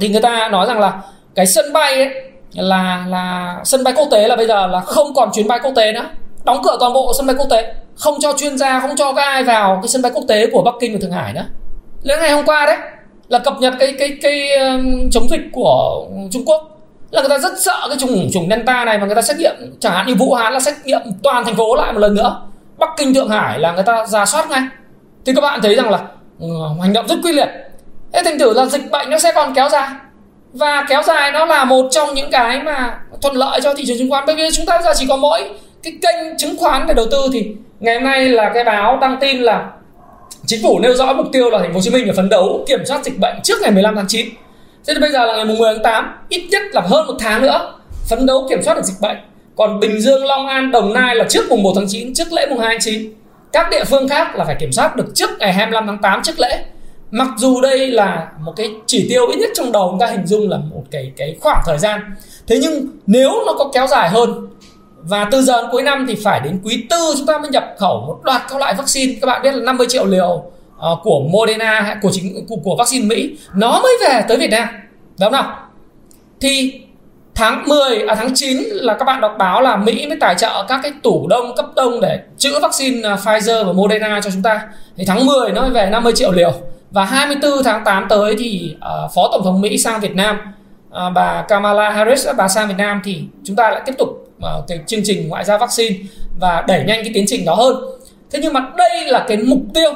Thì 0.00 0.08
người 0.08 0.20
ta 0.20 0.48
nói 0.48 0.66
rằng 0.66 0.80
là 0.80 1.00
cái 1.34 1.46
sân 1.46 1.72
bay 1.72 1.94
ấy 1.94 2.08
là 2.54 3.04
là 3.08 3.56
sân 3.64 3.84
bay 3.84 3.94
quốc 3.96 4.08
tế 4.10 4.28
là 4.28 4.36
bây 4.36 4.46
giờ 4.46 4.66
là 4.66 4.80
không 4.80 5.14
còn 5.14 5.30
chuyến 5.32 5.48
bay 5.48 5.58
quốc 5.62 5.72
tế 5.76 5.92
nữa. 5.92 6.04
Đóng 6.44 6.60
cửa 6.64 6.76
toàn 6.80 6.92
bộ 6.92 7.12
sân 7.16 7.26
bay 7.26 7.36
quốc 7.38 7.46
tế 7.50 7.74
không 7.96 8.14
cho 8.20 8.32
chuyên 8.36 8.58
gia 8.58 8.80
không 8.80 8.96
cho 8.96 9.12
các 9.12 9.22
ai 9.22 9.44
vào 9.44 9.78
cái 9.82 9.88
sân 9.88 10.02
bay 10.02 10.12
quốc 10.14 10.24
tế 10.28 10.46
của 10.52 10.62
Bắc 10.62 10.74
Kinh 10.80 10.92
và 10.92 10.98
Thượng 11.02 11.12
Hải 11.12 11.32
nữa 11.32 11.44
đến 12.02 12.18
ngày 12.20 12.32
hôm 12.32 12.44
qua 12.44 12.66
đấy 12.66 12.76
là 13.28 13.38
cập 13.38 13.54
nhật 13.60 13.74
cái 13.78 13.94
cái 13.98 14.18
cái 14.22 14.56
um, 14.56 15.10
chống 15.10 15.28
dịch 15.30 15.40
của 15.52 16.06
Trung 16.30 16.44
Quốc. 16.46 16.68
Là 17.10 17.20
người 17.20 17.30
ta 17.30 17.38
rất 17.38 17.52
sợ 17.60 17.86
cái 17.88 17.98
chủng 18.00 18.30
chủng 18.32 18.48
Delta 18.50 18.84
này 18.84 18.98
mà 18.98 19.06
người 19.06 19.14
ta 19.14 19.22
xét 19.22 19.36
nghiệm 19.36 19.76
chẳng 19.80 19.92
hạn 19.92 20.06
như 20.06 20.14
Vũ 20.14 20.34
Hán 20.34 20.52
là 20.52 20.60
xét 20.60 20.74
nghiệm 20.84 21.00
toàn 21.22 21.44
thành 21.44 21.56
phố 21.56 21.74
lại 21.76 21.92
một 21.92 21.98
lần 21.98 22.14
nữa. 22.14 22.42
Bắc 22.78 22.88
Kinh 22.96 23.14
Thượng 23.14 23.28
Hải 23.28 23.58
là 23.58 23.72
người 23.72 23.84
ta 23.84 24.06
ra 24.06 24.26
soát 24.26 24.50
ngay. 24.50 24.62
Thì 25.26 25.32
các 25.34 25.40
bạn 25.40 25.60
thấy 25.62 25.74
rằng 25.74 25.90
là 25.90 25.98
ừ, 26.40 26.48
hành 26.82 26.92
động 26.92 27.06
rất 27.08 27.16
quyết 27.22 27.32
liệt. 27.32 27.48
Thế 28.12 28.22
thành 28.24 28.38
thử 28.38 28.52
là 28.52 28.66
dịch 28.66 28.90
bệnh 28.90 29.10
nó 29.10 29.18
sẽ 29.18 29.32
còn 29.32 29.54
kéo 29.54 29.68
dài. 29.68 29.88
Và 30.52 30.86
kéo 30.88 31.02
dài 31.02 31.32
nó 31.32 31.44
là 31.44 31.64
một 31.64 31.88
trong 31.90 32.14
những 32.14 32.30
cái 32.30 32.62
mà 32.62 32.98
thuận 33.22 33.36
lợi 33.36 33.60
cho 33.60 33.74
thị 33.74 33.84
trường 33.86 33.98
chứng 33.98 34.10
khoán. 34.10 34.24
Bởi 34.26 34.36
vì 34.36 34.50
chúng 34.52 34.66
ta 34.66 34.76
bây 34.76 34.84
giờ 34.84 34.92
chỉ 34.96 35.06
có 35.08 35.16
mỗi 35.16 35.50
cái 35.82 35.92
kênh 36.02 36.36
chứng 36.38 36.56
khoán 36.58 36.86
để 36.86 36.94
đầu 36.94 37.06
tư 37.10 37.18
thì 37.32 37.54
ngày 37.80 37.94
hôm 37.94 38.04
nay 38.04 38.28
là 38.28 38.50
cái 38.54 38.64
báo 38.64 38.98
đăng 39.00 39.16
tin 39.20 39.42
là 39.42 39.70
chính 40.46 40.62
phủ 40.62 40.78
nêu 40.78 40.94
rõ 40.94 41.12
mục 41.12 41.26
tiêu 41.32 41.50
là 41.50 41.58
thành 41.58 41.68
phố 41.68 41.74
Hồ 41.74 41.80
Chí 41.82 41.90
Minh 41.90 42.04
phải 42.06 42.14
phấn 42.16 42.28
đấu 42.28 42.64
kiểm 42.68 42.84
soát 42.84 43.04
dịch 43.04 43.18
bệnh 43.18 43.36
trước 43.42 43.60
ngày 43.62 43.70
15 43.70 43.96
tháng 43.96 44.06
9 44.08 44.26
thế 44.86 44.94
thì 44.94 45.00
bây 45.00 45.10
giờ 45.12 45.26
là 45.26 45.36
ngày 45.36 45.44
10 45.44 45.74
tháng 45.74 45.82
8 45.82 46.16
ít 46.28 46.42
nhất 46.50 46.62
là 46.72 46.80
hơn 46.80 47.06
một 47.06 47.14
tháng 47.18 47.42
nữa 47.42 47.74
phấn 48.08 48.26
đấu 48.26 48.46
kiểm 48.50 48.62
soát 48.62 48.74
được 48.74 48.84
dịch 48.84 49.00
bệnh. 49.00 49.16
Còn 49.56 49.80
Bình 49.80 50.00
Dương, 50.00 50.24
Long 50.24 50.46
An, 50.46 50.70
Đồng 50.70 50.92
Nai 50.92 51.16
là 51.16 51.24
trước 51.28 51.44
mùng 51.48 51.62
1 51.62 51.72
tháng 51.74 51.86
9 51.88 52.14
trước 52.14 52.32
lễ 52.32 52.46
mùng 52.50 52.58
2 52.58 52.68
tháng 52.68 52.80
9 52.80 53.12
các 53.52 53.70
địa 53.70 53.84
phương 53.84 54.08
khác 54.08 54.36
là 54.36 54.44
phải 54.44 54.56
kiểm 54.60 54.72
soát 54.72 54.96
được 54.96 55.06
trước 55.14 55.30
ngày 55.38 55.52
25 55.52 55.86
tháng 55.86 55.98
8 56.02 56.22
trước 56.22 56.40
lễ. 56.40 56.64
Mặc 57.10 57.28
dù 57.38 57.60
đây 57.60 57.90
là 57.90 58.28
một 58.40 58.52
cái 58.56 58.70
chỉ 58.86 59.06
tiêu 59.08 59.26
ít 59.26 59.36
nhất 59.36 59.50
trong 59.54 59.72
đầu 59.72 59.88
chúng 59.90 59.98
ta 59.98 60.06
hình 60.06 60.26
dung 60.26 60.50
là 60.50 60.56
một 60.56 60.82
cái 60.90 61.12
cái 61.16 61.36
khoảng 61.40 61.62
thời 61.66 61.78
gian. 61.78 62.00
Thế 62.46 62.58
nhưng 62.62 62.86
nếu 63.06 63.30
nó 63.46 63.52
có 63.58 63.70
kéo 63.74 63.86
dài 63.86 64.08
hơn 64.08 64.48
và 65.02 65.28
từ 65.30 65.42
giờ 65.42 65.62
đến 65.62 65.70
cuối 65.72 65.82
năm 65.82 66.06
thì 66.08 66.14
phải 66.24 66.40
đến 66.40 66.60
quý 66.64 66.86
tư 66.90 67.14
chúng 67.16 67.26
ta 67.26 67.38
mới 67.38 67.50
nhập 67.50 67.74
khẩu 67.78 68.04
một 68.06 68.20
loạt 68.22 68.42
các 68.50 68.58
loại 68.58 68.74
vaccine. 68.74 69.14
Các 69.20 69.26
bạn 69.26 69.42
biết 69.42 69.54
là 69.54 69.64
50 69.64 69.86
triệu 69.90 70.06
liều 70.06 70.44
uh, 70.92 70.98
của 71.02 71.20
Moderna 71.20 71.98
của 72.02 72.10
chính 72.12 72.46
của, 72.48 72.56
của 72.64 72.76
vaccine 72.76 73.06
Mỹ 73.06 73.36
nó 73.54 73.80
mới 73.82 73.92
về 74.08 74.24
tới 74.28 74.36
Việt 74.38 74.50
Nam. 74.50 74.68
Đúng 75.20 75.32
không 75.32 75.46
thì 76.40 76.80
tháng 77.34 77.68
10 77.68 77.98
à 78.06 78.14
tháng 78.14 78.34
9 78.34 78.58
là 78.70 78.94
các 78.94 79.04
bạn 79.04 79.20
đọc 79.20 79.34
báo 79.38 79.62
là 79.62 79.76
Mỹ 79.76 80.06
mới 80.06 80.18
tài 80.20 80.34
trợ 80.34 80.64
các 80.68 80.80
cái 80.82 80.92
tủ 81.02 81.26
đông 81.28 81.56
cấp 81.56 81.66
đông 81.76 82.00
để 82.00 82.20
chữa 82.38 82.60
vaccine 82.60 83.08
à, 83.08 83.16
Pfizer 83.16 83.64
và 83.64 83.72
Moderna 83.72 84.20
cho 84.24 84.30
chúng 84.30 84.42
ta. 84.42 84.60
Thì 84.96 85.04
tháng 85.06 85.26
10 85.26 85.52
nó 85.52 85.62
mới 85.62 85.70
về 85.70 85.88
50 85.90 86.12
triệu 86.16 86.32
liều. 86.32 86.52
Và 86.90 87.04
24 87.04 87.62
tháng 87.64 87.84
8 87.84 88.06
tới 88.08 88.36
thì 88.38 88.76
uh, 88.76 89.10
Phó 89.14 89.28
Tổng 89.32 89.44
thống 89.44 89.60
Mỹ 89.60 89.78
sang 89.78 90.00
Việt 90.00 90.16
Nam 90.16 90.38
uh, 90.88 91.12
bà 91.14 91.44
Kamala 91.48 91.90
Harris 91.90 92.28
bà 92.36 92.48
sang 92.48 92.68
Việt 92.68 92.74
Nam 92.78 93.00
thì 93.04 93.24
chúng 93.44 93.56
ta 93.56 93.70
lại 93.70 93.82
tiếp 93.86 93.94
tục 93.98 94.21
Ờ, 94.42 94.62
cái 94.68 94.78
chương 94.86 95.00
trình 95.04 95.28
ngoại 95.28 95.44
giao 95.44 95.58
vaccine 95.58 95.96
và 96.40 96.64
đẩy 96.68 96.84
nhanh 96.84 97.02
cái 97.02 97.10
tiến 97.14 97.24
trình 97.26 97.44
đó 97.44 97.54
hơn. 97.54 97.76
Thế 98.30 98.38
nhưng 98.42 98.52
mà 98.52 98.72
đây 98.76 99.06
là 99.06 99.24
cái 99.28 99.36
mục 99.36 99.60
tiêu 99.74 99.90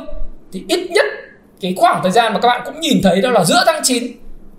thì 0.53 0.65
ít 0.69 0.91
nhất 0.91 1.05
cái 1.61 1.75
khoảng 1.77 2.03
thời 2.03 2.13
gian 2.13 2.33
mà 2.33 2.41
các 2.41 2.49
bạn 2.49 2.63
cũng 2.65 2.81
nhìn 2.81 3.01
thấy 3.03 3.21
đó 3.21 3.31
là 3.31 3.45
giữa 3.45 3.63
tháng 3.67 3.81
9 3.85 4.05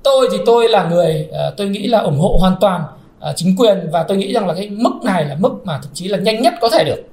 tôi 0.03 0.27
thì 0.31 0.37
tôi 0.45 0.69
là 0.69 0.83
người 0.83 1.27
ờ, 1.31 1.53
tôi 1.57 1.67
nghĩ 1.67 1.87
là 1.87 1.99
ủng 1.99 2.19
hộ 2.19 2.37
hoàn 2.39 2.55
toàn 2.61 2.83
ờ, 3.19 3.33
chính 3.35 3.55
quyền 3.57 3.89
và 3.91 4.03
tôi 4.03 4.17
nghĩ 4.17 4.33
rằng 4.33 4.47
là 4.47 4.53
cái 4.53 4.69
mức 4.69 4.93
này 5.03 5.25
là 5.25 5.35
mức 5.39 5.51
mà 5.63 5.79
thậm 5.83 5.91
chí 5.93 6.07
là 6.07 6.17
nhanh 6.17 6.41
nhất 6.41 6.53
có 6.61 6.69
thể 6.69 6.83
được. 6.83 7.03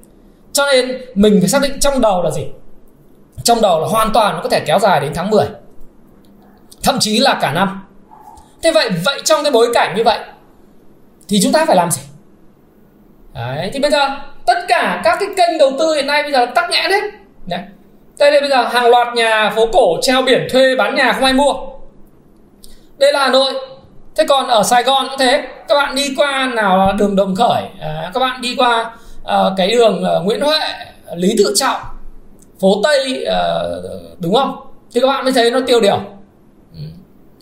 Cho 0.53 0.65
nên 0.65 1.01
mình 1.15 1.37
phải 1.39 1.49
xác 1.49 1.61
định 1.61 1.79
trong 1.79 2.01
đầu 2.01 2.23
là 2.23 2.31
gì? 2.31 2.43
Trong 3.43 3.61
đầu 3.61 3.81
là 3.81 3.87
hoàn 3.87 4.13
toàn 4.13 4.35
nó 4.35 4.41
có 4.43 4.49
thể 4.49 4.59
kéo 4.59 4.79
dài 4.79 4.99
đến 5.01 5.11
tháng 5.15 5.29
10 5.29 5.45
thậm 6.83 6.97
chí 6.99 7.19
là 7.19 7.37
cả 7.41 7.51
năm. 7.51 7.81
Thế 8.63 8.71
vậy 8.71 8.89
vậy 9.05 9.21
trong 9.23 9.43
cái 9.43 9.51
bối 9.51 9.67
cảnh 9.73 9.93
như 9.97 10.03
vậy 10.03 10.19
thì 11.27 11.39
chúng 11.43 11.51
ta 11.51 11.65
phải 11.65 11.75
làm 11.75 11.91
gì? 11.91 12.01
Đấy, 13.35 13.69
thì 13.73 13.79
bây 13.79 13.91
giờ 13.91 14.07
tất 14.45 14.59
cả 14.67 15.01
các 15.03 15.17
cái 15.19 15.29
kênh 15.37 15.57
đầu 15.57 15.71
tư 15.79 15.93
hiện 15.93 16.07
nay 16.07 16.23
bây 16.23 16.31
giờ 16.31 16.45
tắc 16.45 16.69
nghẽn 16.69 16.91
hết. 16.91 17.01
Đấy. 17.47 17.59
đây 18.19 18.31
đây 18.31 18.41
bây 18.41 18.49
giờ 18.49 18.63
hàng 18.63 18.89
loạt 18.89 19.07
nhà 19.15 19.51
phố 19.55 19.67
cổ 19.73 19.97
treo 20.01 20.21
biển 20.21 20.47
thuê 20.51 20.75
bán 20.75 20.95
nhà 20.95 21.13
không 21.13 21.23
ai 21.23 21.33
mua. 21.33 21.53
Đây 22.97 23.13
là 23.13 23.19
hà 23.19 23.29
nội. 23.29 23.53
Thế 24.15 24.25
còn 24.29 24.47
ở 24.47 24.63
sài 24.63 24.83
gòn 24.83 25.07
cũng 25.09 25.19
thế. 25.19 25.47
Các 25.67 25.75
bạn 25.75 25.95
đi 25.95 26.13
qua 26.17 26.51
nào 26.55 26.77
là 26.77 26.91
đường 26.91 27.15
đồng 27.15 27.35
khởi. 27.35 27.63
À, 27.81 28.11
các 28.13 28.19
bạn 28.19 28.41
đi 28.41 28.55
qua 28.57 28.91
à, 29.25 29.37
cái 29.57 29.71
đường 29.71 30.03
à, 30.03 30.19
nguyễn 30.23 30.41
huệ 30.41 30.59
lý 31.15 31.35
tự 31.37 31.53
trọng 31.55 31.81
phố 32.61 32.81
tây 32.83 33.25
à, 33.25 33.59
đúng 34.19 34.35
không? 34.35 34.55
Thì 34.93 35.01
các 35.01 35.07
bạn 35.07 35.23
mới 35.23 35.33
thấy 35.33 35.51
nó 35.51 35.59
tiêu 35.67 35.81
điều. 35.81 35.99
Ừ. 36.73 36.81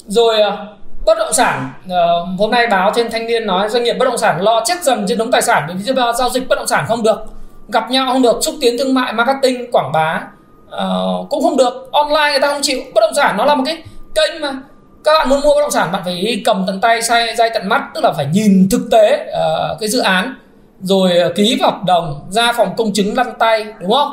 Rồi 0.07 0.41
à, 0.41 0.57
bất 1.05 1.17
động 1.17 1.33
sản 1.33 1.69
uh, 1.85 2.39
hôm 2.39 2.51
nay 2.51 2.67
báo 2.67 2.91
trên 2.95 3.11
thanh 3.11 3.27
niên 3.27 3.45
nói 3.47 3.69
doanh 3.69 3.83
nghiệp 3.83 3.93
bất 3.93 4.05
động 4.05 4.17
sản 4.17 4.41
lo 4.41 4.63
chết 4.65 4.83
dần 4.83 5.05
trên 5.07 5.17
đống 5.17 5.31
tài 5.31 5.41
sản 5.41 5.69
vì 5.85 5.93
giao 6.17 6.29
dịch 6.29 6.47
bất 6.49 6.55
động 6.55 6.67
sản 6.67 6.85
không 6.87 7.03
được. 7.03 7.23
Gặp 7.67 7.91
nhau 7.91 8.07
không 8.11 8.21
được 8.21 8.39
xúc 8.41 8.55
tiến 8.61 8.77
thương 8.77 8.93
mại 8.93 9.13
marketing 9.13 9.71
quảng 9.71 9.91
bá 9.91 10.21
uh, 10.67 11.29
cũng 11.29 11.43
không 11.43 11.57
được. 11.57 11.89
Online 11.91 12.31
người 12.31 12.39
ta 12.39 12.47
không 12.47 12.61
chịu. 12.61 12.81
Bất 12.95 13.01
động 13.01 13.13
sản 13.15 13.37
nó 13.37 13.45
là 13.45 13.55
một 13.55 13.63
cái 13.65 13.83
kênh 14.15 14.41
mà 14.41 14.53
các 15.03 15.13
bạn 15.13 15.29
muốn 15.29 15.41
mua 15.41 15.55
bất 15.55 15.61
động 15.61 15.71
sản 15.71 15.91
bạn 15.91 16.01
phải 16.05 16.41
cầm 16.45 16.63
tận 16.67 16.81
tay 16.81 17.01
say 17.01 17.35
dây 17.35 17.49
tận 17.53 17.69
mắt 17.69 17.81
tức 17.93 18.03
là 18.03 18.11
phải 18.11 18.25
nhìn 18.33 18.67
thực 18.71 18.87
tế 18.91 19.27
uh, 19.27 19.79
cái 19.79 19.89
dự 19.89 19.99
án 19.99 20.35
rồi 20.81 21.11
ký 21.35 21.59
hợp 21.61 21.83
đồng 21.85 22.27
ra 22.29 22.53
phòng 22.53 22.75
công 22.77 22.93
chứng 22.93 23.17
lăn 23.17 23.33
tay 23.39 23.65
đúng 23.79 23.91
không? 23.91 24.11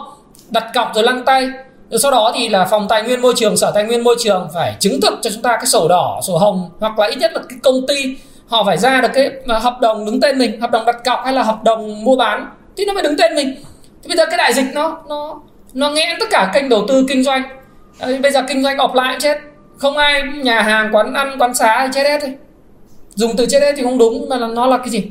Đặt 0.50 0.64
cọc 0.74 0.94
rồi 0.94 1.04
lăn 1.04 1.24
tay 1.24 1.50
rồi 1.90 1.98
sau 1.98 2.10
đó 2.10 2.32
thì 2.34 2.48
là 2.48 2.64
phòng 2.64 2.88
tài 2.88 3.02
nguyên 3.02 3.22
môi 3.22 3.32
trường, 3.36 3.56
sở 3.56 3.70
tài 3.74 3.84
nguyên 3.84 4.04
môi 4.04 4.16
trường 4.18 4.48
phải 4.54 4.76
chứng 4.80 5.00
thực 5.00 5.18
cho 5.22 5.30
chúng 5.30 5.42
ta 5.42 5.56
cái 5.56 5.66
sổ 5.66 5.88
đỏ, 5.88 6.20
sổ 6.22 6.38
hồng, 6.38 6.70
hoặc 6.80 6.98
là 6.98 7.06
ít 7.06 7.16
nhất 7.16 7.32
là 7.34 7.40
cái 7.48 7.58
công 7.62 7.86
ty 7.86 8.16
họ 8.48 8.64
phải 8.64 8.78
ra 8.78 9.00
được 9.00 9.08
cái 9.14 9.30
hợp 9.60 9.80
đồng 9.80 10.04
đứng 10.04 10.20
tên 10.20 10.38
mình, 10.38 10.60
hợp 10.60 10.70
đồng 10.70 10.84
đặt 10.84 11.04
cọc 11.04 11.20
hay 11.24 11.32
là 11.32 11.42
hợp 11.42 11.64
đồng 11.64 12.04
mua 12.04 12.16
bán, 12.16 12.48
thì 12.76 12.84
nó 12.84 12.92
phải 12.94 13.02
đứng 13.02 13.16
tên 13.18 13.34
mình. 13.34 13.54
Thì 14.02 14.08
bây 14.08 14.16
giờ 14.16 14.26
cái 14.26 14.38
đại 14.38 14.52
dịch 14.52 14.66
nó 14.74 14.98
nó 15.08 15.40
nó 15.72 15.90
nghẽn 15.90 16.16
tất 16.20 16.26
cả 16.30 16.50
kênh 16.54 16.68
đầu 16.68 16.84
tư 16.88 17.04
kinh 17.08 17.24
doanh. 17.24 17.42
Bây 18.22 18.32
giờ 18.32 18.42
kinh 18.48 18.62
doanh 18.62 18.76
offline 18.76 19.06
lại 19.06 19.16
chết. 19.20 19.38
Không 19.78 19.96
ai, 19.96 20.22
nhà 20.22 20.62
hàng, 20.62 20.94
quán 20.94 21.14
ăn, 21.14 21.36
quán 21.38 21.54
xá 21.54 21.88
chết 21.94 22.02
hết 22.02 22.18
thôi 22.20 22.34
dùng 23.14 23.36
từ 23.36 23.46
chết 23.46 23.62
hết 23.62 23.72
thì 23.76 23.82
không 23.82 23.98
đúng, 23.98 24.28
mà 24.28 24.38
nó 24.38 24.66
là 24.66 24.78
cái 24.78 24.88
gì? 24.88 25.04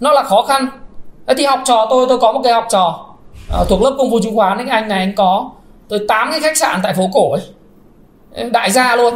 Nó 0.00 0.12
là 0.12 0.22
khó 0.22 0.42
khăn. 0.42 0.66
Thì 1.36 1.44
học 1.44 1.60
trò 1.64 1.86
tôi 1.90 2.06
tôi 2.08 2.18
có 2.18 2.32
một 2.32 2.40
cái 2.44 2.52
học 2.52 2.66
trò. 2.70 3.11
Ờ, 3.52 3.64
thuộc 3.68 3.82
lớp 3.82 3.94
công 3.98 4.10
vụ 4.10 4.18
chứng 4.22 4.36
khoán 4.36 4.58
anh 4.58 4.68
anh 4.68 4.88
này 4.88 4.98
anh 4.98 5.14
có 5.14 5.50
tới 5.88 6.00
tám 6.08 6.30
cái 6.30 6.40
khách 6.40 6.56
sạn 6.56 6.80
tại 6.82 6.94
phố 6.94 7.10
cổ 7.12 7.32
ấy. 7.32 7.42
Đại 8.50 8.70
gia 8.70 8.96
luôn. 8.96 9.14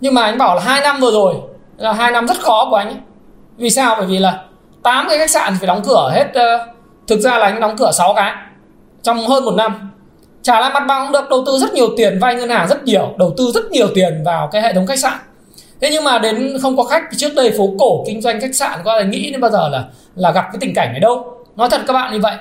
Nhưng 0.00 0.14
mà 0.14 0.22
anh 0.22 0.38
bảo 0.38 0.54
là 0.56 0.62
hai 0.62 0.80
năm 0.80 1.00
vừa 1.00 1.10
rồi 1.10 1.34
là 1.76 1.92
hai 1.92 2.10
năm 2.10 2.26
rất 2.26 2.40
khó 2.40 2.66
của 2.70 2.76
anh 2.76 2.86
ấy. 2.86 2.96
vì 3.56 3.70
sao? 3.70 3.94
Bởi 3.98 4.06
vì 4.06 4.18
là 4.18 4.44
tám 4.82 5.06
cái 5.08 5.18
khách 5.18 5.30
sạn 5.30 5.56
phải 5.58 5.66
đóng 5.66 5.82
cửa 5.84 6.10
hết 6.14 6.26
uh, 6.28 6.68
thực 7.06 7.20
ra 7.20 7.38
là 7.38 7.46
anh 7.46 7.60
đóng 7.60 7.76
cửa 7.78 7.90
6 7.92 8.14
cái 8.14 8.32
trong 9.02 9.26
hơn 9.26 9.44
một 9.44 9.54
năm. 9.54 9.90
Trả 10.42 10.60
lại 10.60 10.70
mặt 10.74 10.84
bằng 10.88 11.12
được 11.12 11.30
đầu 11.30 11.42
tư 11.46 11.58
rất 11.58 11.74
nhiều 11.74 11.88
tiền 11.96 12.18
vay 12.20 12.34
ngân 12.34 12.48
hàng 12.48 12.68
rất 12.68 12.84
nhiều 12.84 13.14
đầu 13.18 13.34
tư 13.36 13.50
rất 13.54 13.70
nhiều 13.70 13.88
tiền 13.94 14.22
vào 14.24 14.48
cái 14.52 14.62
hệ 14.62 14.74
thống 14.74 14.86
khách 14.86 14.98
sạn. 14.98 15.18
Thế 15.80 15.90
nhưng 15.90 16.04
mà 16.04 16.18
đến 16.18 16.58
không 16.62 16.76
có 16.76 16.84
khách 16.84 17.02
trước 17.16 17.34
đây 17.36 17.54
phố 17.58 17.68
cổ 17.78 18.04
kinh 18.06 18.22
doanh 18.22 18.40
khách 18.40 18.54
sạn 18.54 18.78
có 18.84 18.92
ai 18.92 19.04
nghĩ 19.04 19.30
đến 19.30 19.40
bao 19.40 19.50
giờ 19.50 19.68
là 19.68 19.84
là 20.14 20.30
gặp 20.30 20.42
cái 20.52 20.58
tình 20.60 20.74
cảnh 20.74 20.92
này 20.92 21.00
đâu. 21.00 21.36
Nói 21.56 21.68
thật 21.70 21.80
các 21.86 21.92
bạn 21.92 22.12
như 22.12 22.20
vậy. 22.20 22.34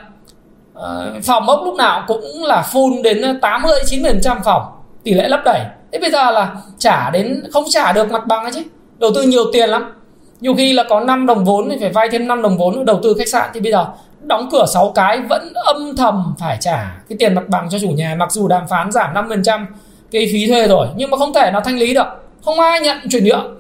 Ờ, 0.82 1.14
phòng 1.24 1.50
ốc 1.50 1.62
lúc 1.64 1.76
nào 1.76 2.04
cũng 2.08 2.44
là 2.44 2.64
full 2.72 3.02
đến 3.02 3.40
80 3.42 3.80
90 3.86 4.20
trăm 4.24 4.38
phòng, 4.46 4.64
tỷ 5.04 5.14
lệ 5.14 5.28
lấp 5.28 5.40
đầy. 5.46 5.60
Thế 5.92 6.00
bây 6.00 6.12
giờ 6.12 6.32
là 6.32 6.56
trả 6.78 7.10
đến, 7.10 7.44
không 7.54 7.64
trả 7.70 7.92
được 7.92 8.12
mặt 8.12 8.28
bằng 8.28 8.44
ấy 8.44 8.52
chứ, 8.52 8.62
đầu 8.98 9.12
tư 9.16 9.22
nhiều 9.22 9.44
tiền 9.54 9.70
lắm. 9.70 9.94
Nhiều 10.40 10.54
khi 10.58 10.74
là 10.74 10.84
có 10.90 11.00
5 11.00 11.26
đồng 11.26 11.46
vốn 11.46 11.70
thì 11.70 11.78
phải 11.82 11.90
vay 11.90 12.10
thêm 12.10 12.28
5 12.28 12.42
đồng 12.42 12.58
vốn 12.58 12.86
đầu 12.86 13.00
tư 13.04 13.16
khách 13.18 13.28
sạn. 13.28 13.50
Thì 13.54 13.60
bây 13.60 13.72
giờ 13.72 13.88
đóng 14.22 14.50
cửa 14.52 14.66
6 14.74 14.92
cái 14.96 15.20
vẫn 15.30 15.54
âm 15.54 15.96
thầm 15.96 16.34
phải 16.40 16.58
trả 16.62 17.02
cái 17.10 17.18
tiền 17.20 17.36
mặt 17.36 17.50
bằng 17.50 17.70
cho 17.70 17.80
chủ 17.80 17.90
nhà, 17.90 18.16
mặc 18.18 18.32
dù 18.32 18.48
đàm 18.48 18.68
phán 18.68 18.92
giảm 18.92 19.14
5% 19.14 19.66
cái 20.12 20.30
phí 20.34 20.48
thuê 20.48 20.68
rồi, 20.68 20.88
nhưng 20.96 21.10
mà 21.10 21.18
không 21.18 21.34
thể 21.34 21.52
nó 21.54 21.60
thanh 21.60 21.78
lý 21.78 21.94
được. 21.94 22.08
Không 22.46 22.60
ai 22.60 22.82
nhận 22.82 22.98
chuyển 23.10 23.24
nhượng. 23.24 23.56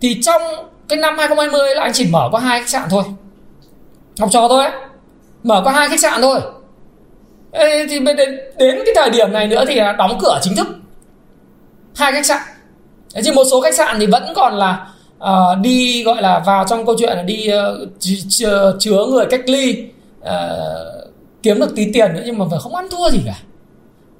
Thì 0.00 0.18
trong 0.22 0.42
cái 0.88 0.98
năm 0.98 1.18
2020 1.18 1.74
là 1.74 1.82
anh 1.82 1.92
chỉ 1.94 2.08
mở 2.10 2.28
có 2.32 2.38
hai 2.38 2.60
khách 2.60 2.68
sạn 2.68 2.88
thôi. 2.90 3.04
Học 4.18 4.28
trò 4.32 4.48
thôi. 4.48 4.64
ấy 4.64 4.91
mở 5.42 5.62
có 5.64 5.70
hai 5.70 5.88
khách 5.88 6.00
sạn 6.00 6.20
thôi. 6.22 6.40
Ê, 7.52 7.86
thì 7.86 7.98
đến, 7.98 8.16
đến 8.58 8.78
cái 8.86 8.94
thời 8.96 9.10
điểm 9.10 9.32
này 9.32 9.48
nữa 9.48 9.64
thì 9.68 9.80
đóng 9.98 10.18
cửa 10.22 10.38
chính 10.42 10.56
thức. 10.56 10.66
Hai 11.96 12.12
khách 12.12 12.26
sạn. 12.26 12.42
Thế 13.14 13.22
chứ 13.24 13.32
một 13.34 13.44
số 13.50 13.60
khách 13.60 13.74
sạn 13.74 13.96
thì 14.00 14.06
vẫn 14.06 14.22
còn 14.34 14.54
là 14.54 14.86
uh, 15.24 15.58
đi 15.62 16.02
gọi 16.02 16.22
là 16.22 16.38
vào 16.38 16.64
trong 16.68 16.86
câu 16.86 16.94
chuyện 16.98 17.16
là 17.16 17.22
đi 17.22 17.46
ờ, 17.46 17.78
uh, 17.82 17.88
chứa, 18.28 18.76
chứa 18.78 19.06
người 19.10 19.26
cách 19.30 19.48
ly 19.48 19.84
uh, 20.20 20.28
kiếm 21.42 21.60
được 21.60 21.76
tí 21.76 21.92
tiền 21.92 22.14
nữa 22.14 22.22
nhưng 22.26 22.38
mà 22.38 22.44
phải 22.50 22.58
không 22.62 22.74
ăn 22.74 22.88
thua 22.90 23.10
gì 23.10 23.18
cả. 23.26 23.34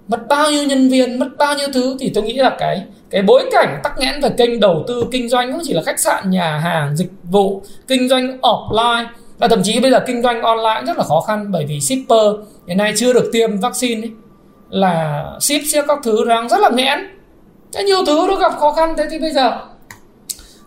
Mất 0.08 0.28
bao 0.28 0.50
nhiêu 0.50 0.64
nhân 0.64 0.88
viên 0.88 1.18
mất 1.18 1.28
bao 1.38 1.56
nhiêu 1.56 1.68
thứ 1.74 1.96
thì 2.00 2.10
tôi 2.14 2.24
nghĩ 2.24 2.32
là 2.32 2.56
cái 2.58 2.82
cái 3.10 3.22
bối 3.22 3.48
cảnh 3.52 3.80
tắc 3.82 3.98
nghẽn 3.98 4.20
về 4.20 4.30
kênh 4.38 4.60
đầu 4.60 4.84
tư 4.88 5.04
kinh 5.12 5.28
doanh 5.28 5.52
không 5.52 5.60
chỉ 5.64 5.72
là 5.72 5.82
khách 5.86 6.00
sạn 6.00 6.30
nhà 6.30 6.58
hàng 6.58 6.96
dịch 6.96 7.10
vụ 7.22 7.62
kinh 7.88 8.08
doanh 8.08 8.38
offline 8.40 9.04
và 9.38 9.48
thậm 9.48 9.62
chí 9.62 9.80
bây 9.80 9.90
giờ 9.90 10.00
kinh 10.06 10.22
doanh 10.22 10.42
online 10.42 10.82
rất 10.86 10.98
là 10.98 11.04
khó 11.04 11.20
khăn 11.20 11.46
bởi 11.50 11.66
vì 11.68 11.80
shipper 11.80 12.26
hiện 12.68 12.78
nay 12.78 12.92
chưa 12.96 13.12
được 13.12 13.30
tiêm 13.32 13.60
vaccine 13.60 14.02
ấy, 14.02 14.10
là 14.70 15.24
ship 15.40 15.60
ship 15.72 15.88
các 15.88 15.98
thứ 16.02 16.24
đang 16.28 16.48
rất 16.48 16.60
là 16.60 16.70
nghẽn. 16.70 16.98
Thế 17.72 17.84
nhiều 17.84 18.04
thứ 18.06 18.26
nó 18.28 18.36
gặp 18.36 18.52
khó 18.58 18.72
khăn 18.72 18.94
thế 18.96 19.06
thì 19.10 19.18
bây 19.18 19.30
giờ 19.30 19.58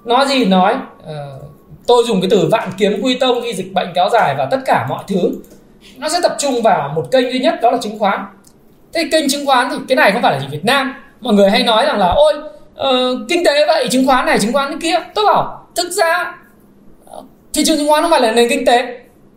nói 0.05 0.27
gì 0.27 0.45
nói 0.45 0.75
uh, 1.03 1.41
tôi 1.87 2.03
dùng 2.07 2.21
cái 2.21 2.29
từ 2.29 2.47
vạn 2.51 2.69
kiếm 2.77 2.99
quy 3.01 3.17
tông 3.19 3.41
khi 3.43 3.53
dịch 3.53 3.73
bệnh 3.73 3.87
kéo 3.95 4.09
dài 4.13 4.35
và 4.37 4.47
tất 4.51 4.59
cả 4.65 4.85
mọi 4.89 5.03
thứ 5.07 5.31
nó 5.97 6.09
sẽ 6.09 6.19
tập 6.23 6.35
trung 6.39 6.61
vào 6.61 6.91
một 6.95 7.11
kênh 7.11 7.31
duy 7.31 7.39
nhất 7.39 7.55
đó 7.61 7.71
là 7.71 7.77
chứng 7.81 7.99
khoán. 7.99 8.25
Thế 8.93 9.09
kênh 9.11 9.29
chứng 9.29 9.45
khoán 9.45 9.69
thì 9.71 9.77
cái 9.87 9.95
này 9.95 10.11
không 10.11 10.21
phải 10.21 10.33
là 10.33 10.39
chỉ 10.41 10.47
Việt 10.51 10.65
Nam. 10.65 10.93
Mọi 11.21 11.33
người 11.33 11.49
hay 11.49 11.63
nói 11.63 11.85
rằng 11.85 11.99
là 11.99 12.13
ôi 12.15 12.33
uh, 12.73 13.19
kinh 13.29 13.45
tế 13.45 13.65
vậy 13.67 13.87
chứng 13.91 14.07
khoán 14.07 14.25
này 14.25 14.39
chứng 14.39 14.53
khoán 14.53 14.79
kia. 14.79 14.95
Tôi 15.15 15.25
bảo 15.25 15.67
thực 15.75 15.89
ra 15.91 16.35
thị 17.55 17.63
trường 17.65 17.77
chứng 17.77 17.87
khoán 17.87 18.01
không 18.01 18.11
phải 18.11 18.21
là 18.21 18.31
nền 18.31 18.49
kinh 18.49 18.65
tế. 18.65 18.85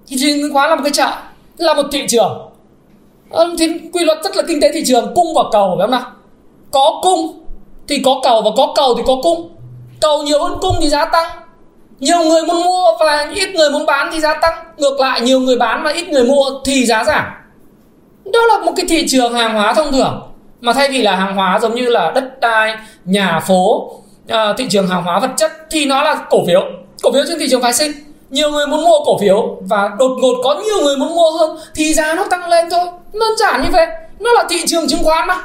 Thị 0.09 0.17
trường 0.21 0.41
chứng 0.41 0.53
khoán 0.53 0.71
là 0.71 0.77
một 0.77 0.83
cái 0.85 0.93
chợ, 0.93 1.11
là 1.57 1.75
một 1.75 1.83
thị 1.93 2.07
trường. 2.09 2.51
Ờ, 3.31 3.51
thì 3.59 3.69
quy 3.93 4.05
luật 4.05 4.19
rất 4.25 4.37
là 4.37 4.43
kinh 4.49 4.61
tế 4.61 4.71
thị 4.73 4.83
trường, 4.87 5.13
cung 5.15 5.35
và 5.37 5.43
cầu, 5.53 5.75
phải 5.79 5.87
không 5.87 5.91
nào? 5.91 6.03
Có 6.71 7.01
cung 7.03 7.45
thì 7.89 8.03
có 8.05 8.21
cầu 8.23 8.43
và 8.43 8.51
có 8.57 8.73
cầu 8.77 8.95
thì 8.95 9.03
có 9.07 9.17
cung. 9.23 9.49
Cầu 10.01 10.23
nhiều 10.23 10.43
hơn 10.43 10.59
cung 10.61 10.77
thì 10.81 10.89
giá 10.89 11.05
tăng. 11.05 11.31
Nhiều 12.01 12.19
người 12.19 12.43
muốn 12.43 12.65
mua 12.65 12.85
và 13.01 13.31
ít 13.35 13.55
người 13.55 13.71
muốn 13.71 13.87
bán 13.87 14.11
thì 14.13 14.21
giá 14.21 14.35
tăng. 14.35 14.55
Ngược 14.77 15.01
lại, 15.01 15.21
nhiều 15.21 15.41
người 15.41 15.57
bán 15.57 15.83
và 15.83 15.91
ít 15.91 16.09
người 16.09 16.25
mua 16.25 16.45
thì 16.65 16.87
giá 16.87 17.05
giảm. 17.05 17.25
Đó 18.25 18.41
là 18.49 18.59
một 18.65 18.73
cái 18.77 18.87
thị 18.89 19.07
trường 19.09 19.35
hàng 19.35 19.55
hóa 19.55 19.75
thông 19.75 19.93
thường. 19.93 20.23
Mà 20.61 20.73
thay 20.73 20.89
vì 20.89 21.03
là 21.03 21.17
hàng 21.17 21.37
hóa 21.37 21.59
giống 21.63 21.75
như 21.75 21.89
là 21.89 22.11
đất 22.15 22.41
đai, 22.41 22.75
nhà 23.05 23.41
phố 23.41 23.93
ờ, 24.29 24.55
thị 24.59 24.67
trường 24.71 24.87
hàng 24.89 25.03
hóa 25.03 25.21
vật 25.21 25.31
chất 25.37 25.53
thì 25.71 25.87
nó 25.87 26.03
là 26.03 26.27
cổ 26.31 26.39
phiếu. 26.47 26.63
Cổ 27.03 27.13
phiếu 27.13 27.23
trên 27.29 27.39
thị 27.39 27.47
trường 27.51 27.63
phái 27.63 27.73
sinh 27.73 27.93
nhiều 28.31 28.51
người 28.51 28.67
muốn 28.67 28.85
mua 28.85 28.99
cổ 29.05 29.19
phiếu 29.19 29.57
và 29.61 29.91
đột 29.99 30.17
ngột 30.21 30.35
có 30.45 30.63
nhiều 30.65 30.85
người 30.85 30.97
muốn 30.97 31.15
mua 31.15 31.31
hơn 31.39 31.57
thì 31.75 31.95
giá 31.95 32.15
nó 32.15 32.25
tăng 32.31 32.49
lên 32.49 32.71
thôi. 32.71 32.87
Đơn 33.13 33.37
giản 33.39 33.63
như 33.63 33.69
vậy, 33.73 33.87
nó 34.21 34.33
là 34.33 34.45
thị 34.49 34.67
trường 34.67 34.89
chứng 34.89 35.05
khoán 35.05 35.29
mà. 35.29 35.39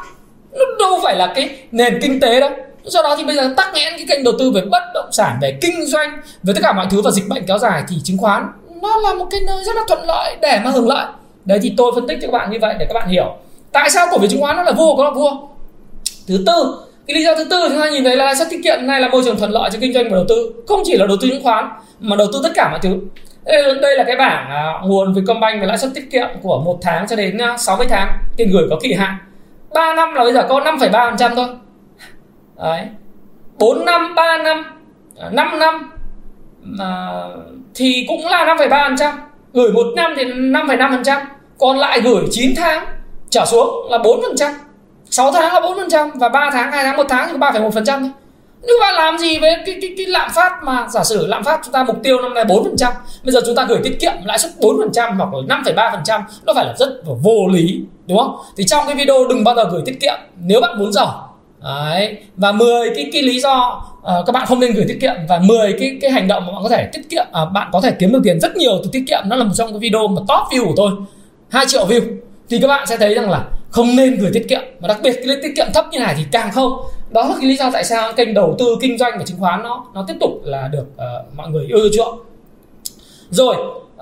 Nó 0.51 0.65
đâu 0.79 0.99
phải 1.03 1.15
là 1.15 1.33
cái 1.35 1.57
nền 1.71 1.99
kinh 2.01 2.19
tế 2.19 2.39
đâu. 2.39 2.49
Do 2.83 3.01
đó 3.01 3.15
thì 3.17 3.23
bây 3.23 3.35
giờ 3.35 3.53
tắc 3.57 3.73
nghẽn 3.73 3.93
cái 3.97 4.05
kênh 4.09 4.23
đầu 4.23 4.33
tư 4.39 4.51
về 4.51 4.61
bất 4.71 4.83
động 4.93 5.09
sản, 5.11 5.37
về 5.41 5.57
kinh 5.61 5.85
doanh, 5.85 6.21
về 6.43 6.53
tất 6.55 6.61
cả 6.63 6.73
mọi 6.73 6.87
thứ 6.91 7.01
và 7.01 7.11
dịch 7.11 7.27
bệnh 7.29 7.45
kéo 7.47 7.57
dài 7.57 7.83
thì 7.89 7.95
chứng 8.03 8.17
khoán 8.17 8.47
nó 8.81 8.97
là 8.97 9.13
một 9.13 9.25
cái 9.31 9.41
nơi 9.41 9.63
rất 9.63 9.75
là 9.75 9.81
thuận 9.87 10.03
lợi 10.03 10.35
để 10.41 10.59
mà 10.63 10.71
hưởng 10.71 10.87
lợi. 10.87 11.05
Đấy 11.45 11.59
thì 11.61 11.73
tôi 11.77 11.91
phân 11.95 12.07
tích 12.07 12.17
cho 12.21 12.27
các 12.27 12.37
bạn 12.37 12.51
như 12.51 12.57
vậy 12.61 12.75
để 12.79 12.85
các 12.89 12.93
bạn 12.93 13.09
hiểu. 13.09 13.35
Tại 13.71 13.89
sao 13.89 14.07
cổ 14.11 14.19
phiếu 14.19 14.29
chứng 14.29 14.41
khoán 14.41 14.57
nó 14.57 14.63
là 14.63 14.71
vua 14.71 14.95
có 14.95 15.03
là 15.03 15.11
vua? 15.11 15.31
Thứ 16.27 16.43
tư 16.47 16.75
cái 17.07 17.15
lý 17.15 17.23
do 17.23 17.35
thứ 17.35 17.43
tư 17.43 17.69
chúng 17.69 17.81
ta 17.81 17.89
nhìn 17.89 18.03
thấy 18.03 18.15
là 18.15 18.25
lãi 18.25 18.35
suất 18.35 18.47
tiết 18.49 18.59
kiệm 18.63 18.87
này 18.87 19.01
là 19.01 19.09
môi 19.09 19.21
trường 19.25 19.37
thuận 19.37 19.51
lợi 19.51 19.69
cho 19.73 19.79
kinh 19.81 19.93
doanh 19.93 20.03
và 20.03 20.15
đầu 20.15 20.25
tư. 20.29 20.53
Không 20.67 20.81
chỉ 20.85 20.97
là 20.97 21.05
đầu 21.05 21.17
tư 21.21 21.27
chứng 21.29 21.43
khoán 21.43 21.69
mà 21.99 22.15
đầu 22.15 22.27
tư 22.33 22.39
tất 22.43 22.49
cả 22.55 22.69
mọi 22.71 22.79
thứ. 22.83 22.99
Đây 23.81 23.97
là 23.97 24.03
cái 24.03 24.15
bảng 24.15 24.49
à, 24.49 24.73
nguồn 24.83 25.13
Vietcombank 25.13 25.61
về 25.61 25.67
lãi 25.67 25.77
suất 25.77 25.91
tiết 25.95 26.11
kiệm 26.11 26.27
của 26.41 26.61
một 26.65 26.79
tháng 26.81 27.07
cho 27.07 27.15
đến 27.15 27.37
à, 27.37 27.57
60 27.57 27.87
tháng. 27.89 28.17
Tiền 28.37 28.51
gửi 28.51 28.67
có 28.69 28.79
kỳ 28.81 28.93
hạn. 28.93 29.15
3 29.73 29.95
năm 29.95 30.13
là 30.13 30.23
bây 30.23 30.33
giờ 30.33 30.45
có 30.49 30.59
5,3% 30.59 31.35
thôi. 31.35 31.47
Đấy. 32.57 32.81
4 33.59 33.85
năm 33.85 34.15
3 34.15 34.37
năm 34.37 34.63
5 35.31 35.59
năm 35.59 35.91
à, 36.79 37.23
thì 37.75 38.05
cũng 38.07 38.25
là 38.25 38.55
5,3% 38.55 39.11
gửi 39.53 39.71
một 39.71 39.85
năm 39.95 40.13
thì 40.17 40.23
5,5% 40.23 41.21
còn 41.59 41.77
lại 41.77 42.01
gửi 42.01 42.23
9 42.31 42.53
tháng 42.57 42.85
trả 43.29 43.45
xuống 43.45 43.91
là 43.91 43.97
4% 43.97 44.53
6 45.13 45.31
tháng 45.31 45.53
là 45.53 45.59
4% 45.59 46.09
và 46.15 46.29
3 46.29 46.49
tháng 46.53 46.71
2 46.71 46.83
tháng 46.83 46.97
1 46.97 47.03
tháng 47.09 47.29
thì 47.31 47.37
3,1% 47.37 47.99
thôi. 47.99 48.09
Nhưng 48.61 48.75
mà 48.81 48.91
làm 48.91 49.17
gì 49.17 49.39
với 49.39 49.55
cái, 49.65 49.77
cái, 49.81 49.93
cái 49.97 50.05
lạm 50.05 50.29
phát 50.35 50.51
mà 50.63 50.87
giả 50.89 51.03
sử 51.03 51.27
lạm 51.27 51.43
phát 51.43 51.59
chúng 51.63 51.73
ta 51.73 51.83
mục 51.83 51.95
tiêu 52.03 52.21
năm 52.21 52.33
nay 52.33 52.45
4% 52.45 52.91
bây 53.23 53.33
giờ 53.33 53.41
chúng 53.45 53.55
ta 53.55 53.65
gửi 53.69 53.79
tiết 53.83 53.99
kiệm 53.99 54.11
lãi 54.25 54.39
suất 54.39 54.51
4% 54.59 55.15
hoặc 55.15 55.29
là 55.33 55.57
5,3% 55.57 56.21
nó 56.45 56.53
phải 56.53 56.65
là 56.65 56.73
rất 56.79 56.89
vô 57.05 57.47
lý 57.53 57.81
đúng 58.07 58.17
không? 58.17 58.35
Thì 58.57 58.63
trong 58.63 58.85
cái 58.87 58.95
video 58.95 59.27
đừng 59.29 59.43
bao 59.43 59.55
giờ 59.55 59.63
gửi 59.71 59.81
tiết 59.85 59.99
kiệm 60.01 60.13
nếu 60.41 60.61
bạn 60.61 60.79
muốn 60.79 60.93
giàu 60.93 61.35
Đấy. 61.63 62.17
và 62.35 62.51
10 62.51 62.89
cái 62.95 63.09
cái 63.13 63.21
lý 63.21 63.39
do 63.39 63.83
uh, 63.97 64.25
các 64.25 64.31
bạn 64.33 64.45
không 64.45 64.59
nên 64.59 64.73
gửi 64.73 64.85
tiết 64.87 64.97
kiệm 65.01 65.15
và 65.29 65.39
10 65.39 65.73
cái 65.79 65.97
cái 66.01 66.11
hành 66.11 66.27
động 66.27 66.45
mà 66.45 66.51
bạn 66.51 66.63
có 66.63 66.69
thể 66.69 66.89
tiết 66.93 67.01
kiệm 67.09 67.25
uh, 67.43 67.51
bạn 67.51 67.69
có 67.71 67.81
thể 67.81 67.91
kiếm 67.99 68.11
được 68.11 68.21
tiền 68.23 68.39
rất 68.39 68.55
nhiều 68.55 68.79
từ 68.83 68.89
tiết 68.91 69.03
kiệm 69.07 69.21
nó 69.25 69.35
là 69.35 69.43
một 69.43 69.53
trong 69.55 69.69
cái 69.69 69.79
video 69.79 70.07
mà 70.07 70.21
top 70.27 70.53
view 70.53 70.65
của 70.65 70.73
tôi 70.75 70.91
2 71.49 71.65
triệu 71.67 71.85
view. 71.87 72.01
Thì 72.49 72.59
các 72.61 72.67
bạn 72.67 72.87
sẽ 72.87 72.97
thấy 72.97 73.13
rằng 73.13 73.29
là 73.29 73.45
không 73.73 73.95
nên 73.95 74.17
gửi 74.19 74.31
tiết 74.33 74.45
kiệm 74.49 74.61
và 74.79 74.87
đặc 74.87 74.97
biệt 75.03 75.13
cái 75.13 75.37
tiết 75.43 75.53
kiệm 75.55 75.67
thấp 75.73 75.85
như 75.91 75.99
này 75.99 76.13
thì 76.17 76.23
càng 76.31 76.51
không. 76.51 76.73
Đó 77.09 77.23
là 77.23 77.35
cái 77.39 77.49
lý 77.49 77.55
do 77.55 77.69
tại 77.73 77.83
sao 77.83 78.13
kênh 78.13 78.33
đầu 78.33 78.55
tư 78.59 78.77
kinh 78.81 78.97
doanh 78.97 79.13
và 79.17 79.23
chứng 79.25 79.39
khoán 79.39 79.63
nó 79.63 79.85
nó 79.93 80.05
tiếp 80.07 80.13
tục 80.19 80.31
là 80.43 80.67
được 80.67 80.85
uh, 80.95 81.01
mọi 81.35 81.49
người 81.49 81.65
yêu 81.65 81.89
chuộng. 81.93 82.19
Rồi 83.29 83.55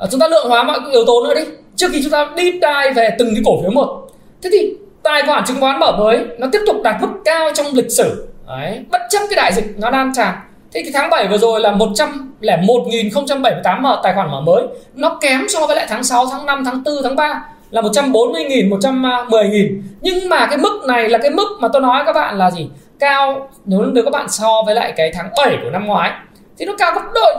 uh, 0.03 0.09
chúng 0.11 0.19
ta 0.19 0.27
lượng 0.27 0.47
hóa 0.47 0.63
mọi 0.63 0.79
yếu 0.91 1.05
tố 1.05 1.23
nữa 1.23 1.33
đi. 1.35 1.41
Trước 1.75 1.87
khi 1.91 2.03
chúng 2.03 2.11
ta 2.11 2.31
deep 2.37 2.53
dive 2.53 2.93
về 2.95 3.15
từng 3.19 3.35
cái 3.35 3.43
cổ 3.45 3.61
phiếu 3.61 3.71
một 3.71 4.07
thế 4.41 4.49
thì 4.53 4.73
tài 5.03 5.23
khoản 5.25 5.43
chứng 5.47 5.59
khoán 5.59 5.79
mở 5.79 5.97
mới 5.97 6.25
nó 6.37 6.47
tiếp 6.51 6.61
tục 6.67 6.75
đạt 6.83 7.01
mức 7.01 7.07
cao 7.25 7.49
trong 7.53 7.67
lịch 7.73 7.91
sử. 7.91 8.27
Đấy, 8.47 8.79
bất 8.91 9.01
chấp 9.09 9.19
cái 9.29 9.35
đại 9.35 9.53
dịch 9.53 9.65
nó 9.77 9.89
đang 9.89 10.13
tràn. 10.13 10.35
Thế 10.73 10.81
cái 10.83 10.91
tháng 10.93 11.09
7 11.09 11.27
vừa 11.27 11.37
rồi 11.37 11.59
là 11.59 11.71
101.078 11.71 13.81
mở 13.81 13.99
tài 14.03 14.13
khoản 14.13 14.31
mở 14.31 14.41
mới 14.41 14.63
Nó 14.93 15.17
kém 15.21 15.45
so 15.49 15.67
với 15.67 15.75
lại 15.75 15.85
tháng 15.89 16.03
6, 16.03 16.25
tháng 16.31 16.45
5, 16.45 16.63
tháng 16.65 16.83
4, 16.83 16.95
tháng 17.03 17.15
3 17.15 17.43
là 17.71 17.81
140.000, 17.81 18.69
110.000 18.69 19.81
Nhưng 20.01 20.29
mà 20.29 20.47
cái 20.47 20.57
mức 20.57 20.81
này 20.87 21.09
là 21.09 21.17
cái 21.17 21.31
mức 21.31 21.47
mà 21.59 21.67
tôi 21.73 21.81
nói 21.81 22.03
các 22.05 22.13
bạn 22.13 22.37
là 22.37 22.51
gì? 22.51 22.69
Cao 22.99 23.49
nếu 23.65 23.81
được 23.81 24.01
các 24.03 24.13
bạn 24.13 24.29
so 24.29 24.61
với 24.65 24.75
lại 24.75 24.93
cái 24.97 25.11
tháng 25.13 25.29
7 25.37 25.57
của 25.63 25.69
năm 25.69 25.85
ngoái 25.85 26.11
Thì 26.57 26.65
nó 26.65 26.73
cao 26.77 26.91
gấp 26.93 27.01
đôi. 27.13 27.35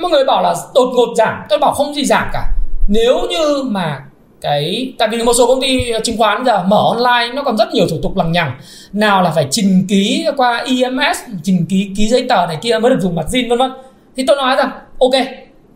Mọi 0.00 0.10
người 0.10 0.24
bảo 0.24 0.42
là 0.42 0.54
đột 0.74 0.90
ngột 0.94 1.14
giảm. 1.16 1.42
Tôi 1.48 1.58
bảo 1.58 1.72
không 1.72 1.94
gì 1.94 2.04
giảm 2.04 2.28
cả. 2.32 2.42
Nếu 2.88 3.20
như 3.30 3.62
mà 3.62 4.00
cái 4.40 4.92
tại 4.98 5.08
vì 5.08 5.22
một 5.22 5.32
số 5.32 5.46
công 5.46 5.60
ty 5.60 5.92
chứng 6.04 6.18
khoán 6.18 6.44
giờ 6.44 6.62
mở 6.62 6.82
online 6.88 7.34
nó 7.34 7.42
còn 7.42 7.56
rất 7.56 7.68
nhiều 7.72 7.86
thủ 7.90 7.96
tục 8.02 8.16
lằng 8.16 8.32
nhằng. 8.32 8.52
Nào 8.92 9.22
là 9.22 9.30
phải 9.30 9.46
trình 9.50 9.86
ký 9.88 10.26
qua 10.36 10.64
EMS 10.66 11.18
trình 11.42 11.66
ký 11.68 11.90
ký 11.96 12.08
giấy 12.08 12.26
tờ 12.28 12.46
này 12.46 12.58
kia 12.62 12.78
mới 12.78 12.90
được 12.90 13.00
dùng 13.00 13.14
mặt 13.14 13.26
zin 13.30 13.48
vân 13.48 13.58
vân. 13.58 13.72
Thì 14.16 14.24
tôi 14.26 14.36
nói 14.36 14.56
rằng 14.56 14.70
ok 14.98 15.12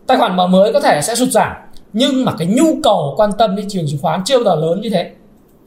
tài 0.07 0.17
khoản 0.17 0.35
mở 0.35 0.47
mới 0.47 0.73
có 0.73 0.79
thể 0.79 1.01
sẽ 1.01 1.15
sụt 1.15 1.29
giảm 1.29 1.51
nhưng 1.97 2.25
mà 2.25 2.31
cái 2.37 2.47
nhu 2.47 2.77
cầu 2.83 3.13
quan 3.17 3.29
tâm 3.37 3.55
đến 3.55 3.65
trường 3.69 3.85
chứng 3.87 3.99
khoán 4.01 4.21
chưa 4.25 4.43
bao 4.43 4.55
giờ 4.55 4.61
lớn 4.61 4.81
như 4.81 4.89
thế. 4.89 5.11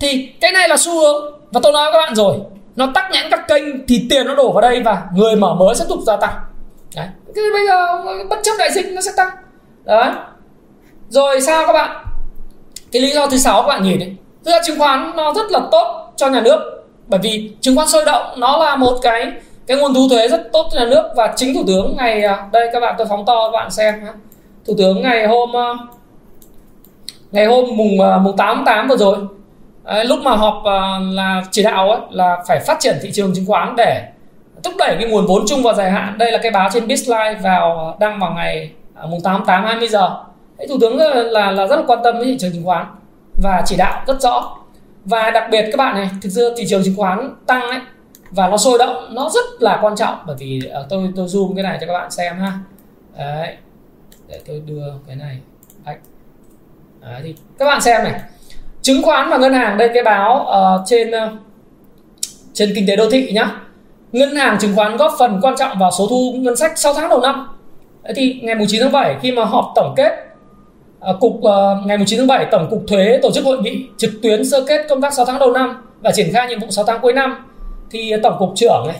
Thì 0.01 0.29
cái 0.40 0.53
này 0.53 0.69
là 0.69 0.77
xu 0.77 1.01
hướng. 1.01 1.35
Và 1.51 1.61
tôi 1.62 1.73
nói 1.73 1.85
với 1.85 1.93
các 1.93 2.07
bạn 2.07 2.14
rồi, 2.14 2.37
nó 2.77 2.88
tắc 2.95 3.11
nghẽn 3.11 3.27
các 3.31 3.49
kênh 3.49 3.87
thì 3.87 4.07
tiền 4.11 4.27
nó 4.27 4.35
đổ 4.35 4.53
vào 4.53 4.61
đây 4.61 4.83
và 4.83 5.03
người 5.14 5.37
mở 5.37 5.55
mới 5.55 5.75
sẽ 5.75 5.85
tục 5.88 5.99
gia 6.07 6.16
tăng. 6.16 6.35
Đấy. 6.97 7.07
Cái 7.35 7.45
bây 7.53 7.66
giờ 7.66 8.05
bất 8.31 8.38
chấp 8.43 8.53
đại 8.59 8.73
dịch 8.73 8.87
nó 8.93 9.01
sẽ 9.01 9.11
tăng. 9.16 9.29
Đấy. 9.85 10.11
Rồi 11.09 11.40
sao 11.40 11.66
các 11.66 11.73
bạn? 11.73 12.05
Cái 12.93 13.03
lý 13.03 13.11
do 13.11 13.27
thứ 13.27 13.38
sáu 13.38 13.62
các 13.62 13.69
bạn 13.69 13.83
nhìn 13.83 13.99
đấy. 13.99 14.16
Tức 14.45 14.53
chứng 14.66 14.79
khoán 14.79 15.12
nó 15.16 15.35
rất 15.35 15.51
là 15.51 15.61
tốt 15.71 16.12
cho 16.16 16.29
nhà 16.29 16.40
nước. 16.40 16.59
Bởi 17.07 17.21
vì 17.23 17.53
chứng 17.61 17.77
khoán 17.77 17.88
sôi 17.88 18.05
động, 18.05 18.23
nó 18.37 18.59
là 18.59 18.77
một 18.77 18.99
cái 19.03 19.33
cái 19.66 19.77
nguồn 19.77 19.95
thu 19.95 20.09
thuế 20.09 20.29
rất 20.29 20.49
tốt 20.53 20.69
cho 20.73 20.81
nhà 20.81 20.87
nước. 20.87 21.03
Và 21.16 21.33
chính 21.37 21.55
thủ 21.55 21.64
tướng 21.66 21.97
ngày 21.97 22.23
à, 22.23 22.49
đây 22.53 22.69
các 22.73 22.81
bạn, 22.81 22.95
tôi 22.99 23.07
phóng 23.07 23.25
to 23.27 23.51
các 23.53 23.59
bạn 23.59 23.71
xem 23.71 23.95
thủ 24.66 24.75
tướng 24.79 25.03
ngày 25.03 25.27
hôm 25.27 25.57
à, 25.57 25.75
ngày 27.33 27.47
hôm 27.47 27.64
mùng 27.77 28.01
à, 28.01 28.19
mùng 28.19 28.37
8 28.37 28.57
tháng 28.57 28.64
8 28.64 28.88
vừa 28.88 28.97
rồi 28.97 29.16
lúc 30.05 30.19
mà 30.23 30.37
họp 30.37 30.62
à, 30.64 30.99
là 31.12 31.43
chỉ 31.51 31.62
đạo 31.62 31.90
ấy, 31.90 32.01
là 32.11 32.43
phải 32.49 32.61
phát 32.61 32.77
triển 32.81 32.97
thị 33.03 33.11
trường 33.12 33.35
chứng 33.35 33.47
khoán 33.47 33.77
để 33.77 34.09
thúc 34.62 34.75
đẩy 34.79 34.97
cái 35.01 35.11
nguồn 35.11 35.27
vốn 35.27 35.45
chung 35.49 35.62
vào 35.62 35.75
dài 35.75 35.90
hạn. 35.90 36.19
Đây 36.19 36.33
là 36.33 36.38
cái 36.43 36.51
báo 36.51 36.69
trên 36.73 36.87
Bizline 36.87 37.40
vào 37.43 37.88
à, 37.88 37.95
đăng 38.01 38.21
vào 38.21 38.35
ngày 38.35 38.71
mùng 39.09 39.21
8 39.21 39.35
tháng 39.37 39.47
8 39.47 39.64
20 39.64 39.88
giờ. 39.88 40.11
Thế 40.59 40.66
thủ 40.69 40.77
tướng 40.81 40.97
là 40.97 41.51
là 41.51 41.66
rất 41.66 41.77
là 41.77 41.83
quan 41.87 41.99
tâm 42.05 42.14
đến 42.14 42.25
thị 42.25 42.37
trường 42.38 42.53
chứng 42.53 42.64
khoán 42.64 42.87
và 43.43 43.62
chỉ 43.66 43.77
đạo 43.77 44.03
rất 44.07 44.21
rõ. 44.21 44.57
Và 45.05 45.31
đặc 45.31 45.45
biệt 45.51 45.62
các 45.62 45.77
bạn 45.77 45.95
này 45.95 46.11
thực 46.23 46.31
sự 46.33 46.55
thị 46.57 46.64
trường 46.69 46.85
chứng 46.85 46.97
khoán 46.97 47.35
tăng 47.47 47.62
ấy 47.62 47.81
và 48.31 48.49
nó 48.49 48.57
sôi 48.57 48.79
động 48.79 49.14
nó 49.14 49.31
rất 49.35 49.45
là 49.61 49.79
quan 49.83 49.97
trọng. 49.97 50.14
Bởi 50.27 50.37
vì 50.38 50.61
tôi 50.88 51.12
tôi 51.16 51.27
zoom 51.27 51.55
cái 51.55 51.62
này 51.62 51.79
cho 51.81 51.87
các 51.87 51.93
bạn 51.93 52.11
xem 52.11 52.38
ha. 52.38 52.53
Đấy 53.19 53.57
để 54.29 54.40
tôi 54.47 54.62
đưa 54.66 54.85
cái 55.07 55.16
này. 55.16 55.38
Đấy. 55.87 55.97
Đấy, 57.01 57.21
thì 57.25 57.35
các 57.59 57.65
bạn 57.65 57.81
xem 57.81 58.05
này. 58.05 58.21
Chứng 58.83 59.03
khoán 59.03 59.31
và 59.31 59.39
ngân 59.39 59.53
hàng 59.53 59.79
đây 59.79 59.91
cái 59.95 60.03
báo 60.03 60.47
uh, 60.49 60.87
trên 60.87 61.11
uh, 61.11 61.33
trên 62.53 62.73
kinh 62.75 62.87
tế 62.87 62.97
đô 62.97 63.11
thị 63.11 63.33
nhá. 63.33 63.51
Ngân 64.13 64.37
hàng 64.37 64.59
chứng 64.61 64.77
khoán 64.77 64.97
góp 64.97 65.13
phần 65.19 65.39
quan 65.43 65.55
trọng 65.59 65.79
vào 65.79 65.91
số 65.91 66.07
thu 66.07 66.35
ngân 66.37 66.57
sách 66.57 66.79
6 66.79 66.95
tháng 66.95 67.09
đầu 67.09 67.21
năm. 67.21 67.49
Đấy 68.03 68.13
thì 68.17 68.41
ngày 68.43 68.57
9 68.69 68.81
tháng 68.83 68.93
7 68.93 69.17
khi 69.23 69.33
mà 69.33 69.45
họp 69.45 69.73
tổng 69.75 69.95
kết 69.97 70.13
uh, 71.11 71.21
cục 71.21 71.33
uh, 71.33 71.87
ngày 71.87 71.99
9 72.07 72.19
tháng 72.19 72.27
7 72.27 72.47
tổng 72.51 72.67
cục 72.71 72.83
thuế 72.89 73.19
tổ 73.23 73.31
chức 73.31 73.45
hội 73.45 73.59
nghị 73.63 73.87
trực 73.97 74.11
tuyến 74.23 74.45
sơ 74.45 74.65
kết 74.69 74.87
công 74.89 75.01
tác 75.01 75.15
6 75.15 75.25
tháng 75.25 75.39
đầu 75.39 75.53
năm 75.53 75.83
và 76.01 76.13
triển 76.13 76.33
khai 76.33 76.49
nhiệm 76.49 76.61
vụ 76.61 76.67
6 76.71 76.85
tháng 76.85 77.01
cuối 77.01 77.13
năm 77.13 77.47
thì 77.91 78.13
tổng 78.23 78.37
cục 78.39 78.53
trưởng 78.57 78.85
này 78.87 78.97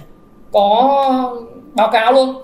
có 0.53 1.37
báo 1.75 1.91
cáo 1.93 2.13
luôn 2.13 2.43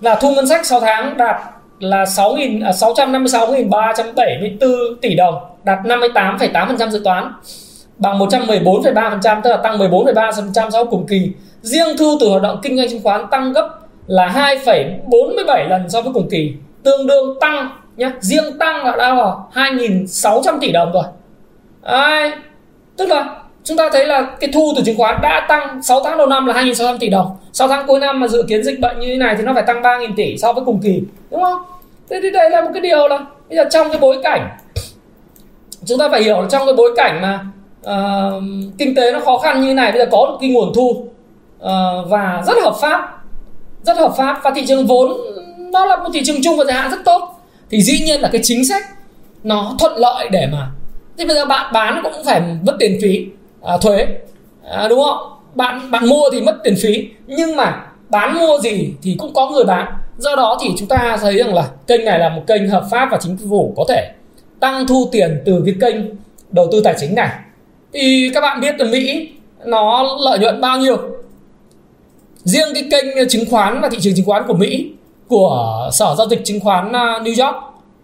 là 0.00 0.14
thu 0.14 0.34
ngân 0.34 0.48
sách 0.48 0.66
6 0.66 0.80
tháng 0.80 1.16
đạt 1.16 1.36
là 1.80 2.06
6 2.06 2.36
à, 2.64 2.70
656.374 2.70 4.94
tỷ 5.00 5.14
đồng 5.14 5.34
đạt 5.64 5.78
58,8% 5.84 6.90
dự 6.90 7.00
toán 7.04 7.32
bằng 7.96 8.18
114,3% 8.18 9.42
tức 9.42 9.50
là 9.50 9.56
tăng 9.56 9.78
14,3% 9.78 10.52
so 10.52 10.70
với 10.70 10.84
cùng 10.90 11.06
kỳ 11.06 11.32
riêng 11.62 11.96
thu 11.98 12.16
từ 12.20 12.28
hoạt 12.28 12.42
động 12.42 12.58
kinh 12.62 12.76
doanh 12.76 12.90
chứng 12.90 13.02
khoán 13.02 13.26
tăng 13.30 13.52
gấp 13.52 13.68
là 14.06 14.54
2,47 14.64 15.68
lần 15.68 15.90
so 15.90 16.02
với 16.02 16.12
cùng 16.12 16.28
kỳ 16.30 16.54
tương 16.82 17.06
đương 17.06 17.36
tăng 17.40 17.70
nhé 17.96 18.10
riêng 18.20 18.58
tăng 18.58 18.84
là 18.84 18.96
đã 18.96 19.14
là 19.14 19.34
2.600 19.54 20.58
tỷ 20.60 20.72
đồng 20.72 20.92
rồi 20.92 21.04
Đấy. 21.82 22.32
tức 22.96 23.08
là 23.08 23.39
chúng 23.64 23.76
ta 23.76 23.88
thấy 23.92 24.06
là 24.06 24.22
cái 24.40 24.50
thu 24.52 24.72
từ 24.76 24.82
chứng 24.82 24.96
khoán 24.96 25.20
đã 25.22 25.46
tăng 25.48 25.82
6 25.82 26.04
tháng 26.04 26.18
đầu 26.18 26.26
năm 26.26 26.46
là 26.46 26.54
2.600 26.54 26.98
tỷ 26.98 27.08
đồng. 27.08 27.36
6 27.52 27.68
tháng 27.68 27.86
cuối 27.86 28.00
năm 28.00 28.20
mà 28.20 28.28
dự 28.28 28.44
kiến 28.48 28.64
dịch 28.64 28.80
bệnh 28.80 29.00
như 29.00 29.06
thế 29.06 29.16
này 29.16 29.34
thì 29.38 29.44
nó 29.44 29.54
phải 29.54 29.62
tăng 29.66 29.82
3.000 29.82 30.12
tỷ 30.16 30.38
so 30.38 30.52
với 30.52 30.64
cùng 30.64 30.80
kỳ 30.82 31.02
đúng 31.30 31.42
không? 31.42 31.62
Thế 32.10 32.20
thì 32.22 32.30
đây 32.30 32.50
là 32.50 32.60
một 32.60 32.70
cái 32.74 32.82
điều 32.82 33.08
là 33.08 33.18
bây 33.48 33.56
giờ 33.56 33.64
trong 33.70 33.88
cái 33.88 33.98
bối 34.00 34.20
cảnh 34.22 34.48
chúng 35.84 35.98
ta 35.98 36.08
phải 36.08 36.22
hiểu 36.22 36.40
là 36.40 36.48
trong 36.50 36.66
cái 36.66 36.74
bối 36.74 36.92
cảnh 36.96 37.22
mà 37.22 37.44
uh, 37.80 38.42
kinh 38.78 38.94
tế 38.94 39.12
nó 39.12 39.20
khó 39.20 39.38
khăn 39.38 39.60
như 39.60 39.66
thế 39.66 39.74
này 39.74 39.92
bây 39.92 40.00
giờ 40.00 40.08
có 40.10 40.18
một 40.18 40.38
cái 40.40 40.50
nguồn 40.50 40.72
thu 40.74 40.88
uh, 40.90 41.06
và 42.08 42.42
rất 42.46 42.56
hợp 42.62 42.74
pháp 42.80 43.20
rất 43.82 43.96
hợp 43.96 44.12
pháp 44.16 44.40
và 44.42 44.50
thị 44.54 44.64
trường 44.68 44.86
vốn 44.86 45.12
nó 45.72 45.86
là 45.86 45.96
một 45.96 46.10
thị 46.14 46.22
trường 46.24 46.42
chung 46.42 46.56
và 46.56 46.64
dài 46.64 46.76
hạn 46.76 46.90
rất 46.90 47.04
tốt. 47.04 47.40
Thì 47.70 47.82
dĩ 47.82 48.04
nhiên 48.04 48.20
là 48.20 48.28
cái 48.32 48.40
chính 48.44 48.64
sách 48.64 48.82
nó 49.42 49.74
thuận 49.78 49.96
lợi 49.96 50.28
để 50.28 50.48
mà 50.52 50.70
thì 51.18 51.26
bây 51.26 51.36
giờ 51.36 51.44
bạn 51.44 51.72
bán 51.72 52.00
cũng 52.02 52.24
phải 52.26 52.42
mất 52.66 52.76
tiền 52.78 52.98
phí 53.02 53.26
à, 53.62 53.78
thuế 53.78 54.06
à, 54.70 54.88
đúng 54.88 55.00
không? 55.04 55.32
Bạn 55.54 55.90
bạn 55.90 56.08
mua 56.08 56.22
thì 56.32 56.40
mất 56.40 56.58
tiền 56.64 56.74
phí. 56.82 57.08
Nhưng 57.26 57.56
mà 57.56 57.86
bán 58.08 58.38
mua 58.40 58.58
gì 58.58 58.92
thì 59.02 59.16
cũng 59.18 59.32
có 59.34 59.50
người 59.50 59.64
bán. 59.64 59.92
Do 60.18 60.36
đó 60.36 60.58
thì 60.62 60.70
chúng 60.78 60.88
ta 60.88 61.18
thấy 61.20 61.36
rằng 61.36 61.54
là 61.54 61.68
kênh 61.86 62.04
này 62.04 62.18
là 62.18 62.28
một 62.28 62.42
kênh 62.46 62.68
hợp 62.68 62.84
pháp 62.90 63.08
và 63.10 63.18
chính 63.20 63.36
phủ 63.50 63.74
có 63.76 63.84
thể 63.88 64.10
tăng 64.60 64.86
thu 64.86 65.08
tiền 65.12 65.42
từ 65.44 65.62
cái 65.66 65.74
kênh 65.80 65.96
đầu 66.50 66.68
tư 66.72 66.80
tài 66.84 66.94
chính 67.00 67.14
này. 67.14 67.30
Thì 67.92 68.30
các 68.34 68.40
bạn 68.40 68.60
biết 68.60 68.80
là 68.80 68.84
Mỹ 68.84 69.28
nó 69.64 70.16
lợi 70.20 70.38
nhuận 70.38 70.60
bao 70.60 70.78
nhiêu? 70.78 70.96
Riêng 72.44 72.68
cái 72.74 72.84
kênh 72.90 73.28
chứng 73.28 73.44
khoán 73.50 73.80
và 73.80 73.88
thị 73.88 73.98
trường 74.00 74.14
chứng 74.14 74.26
khoán 74.26 74.42
của 74.46 74.54
Mỹ 74.54 74.90
của 75.28 75.88
sở 75.92 76.14
giao 76.18 76.28
dịch 76.28 76.44
chứng 76.44 76.60
khoán 76.60 76.92
à, 76.92 77.20
New 77.22 77.46
York 77.46 77.56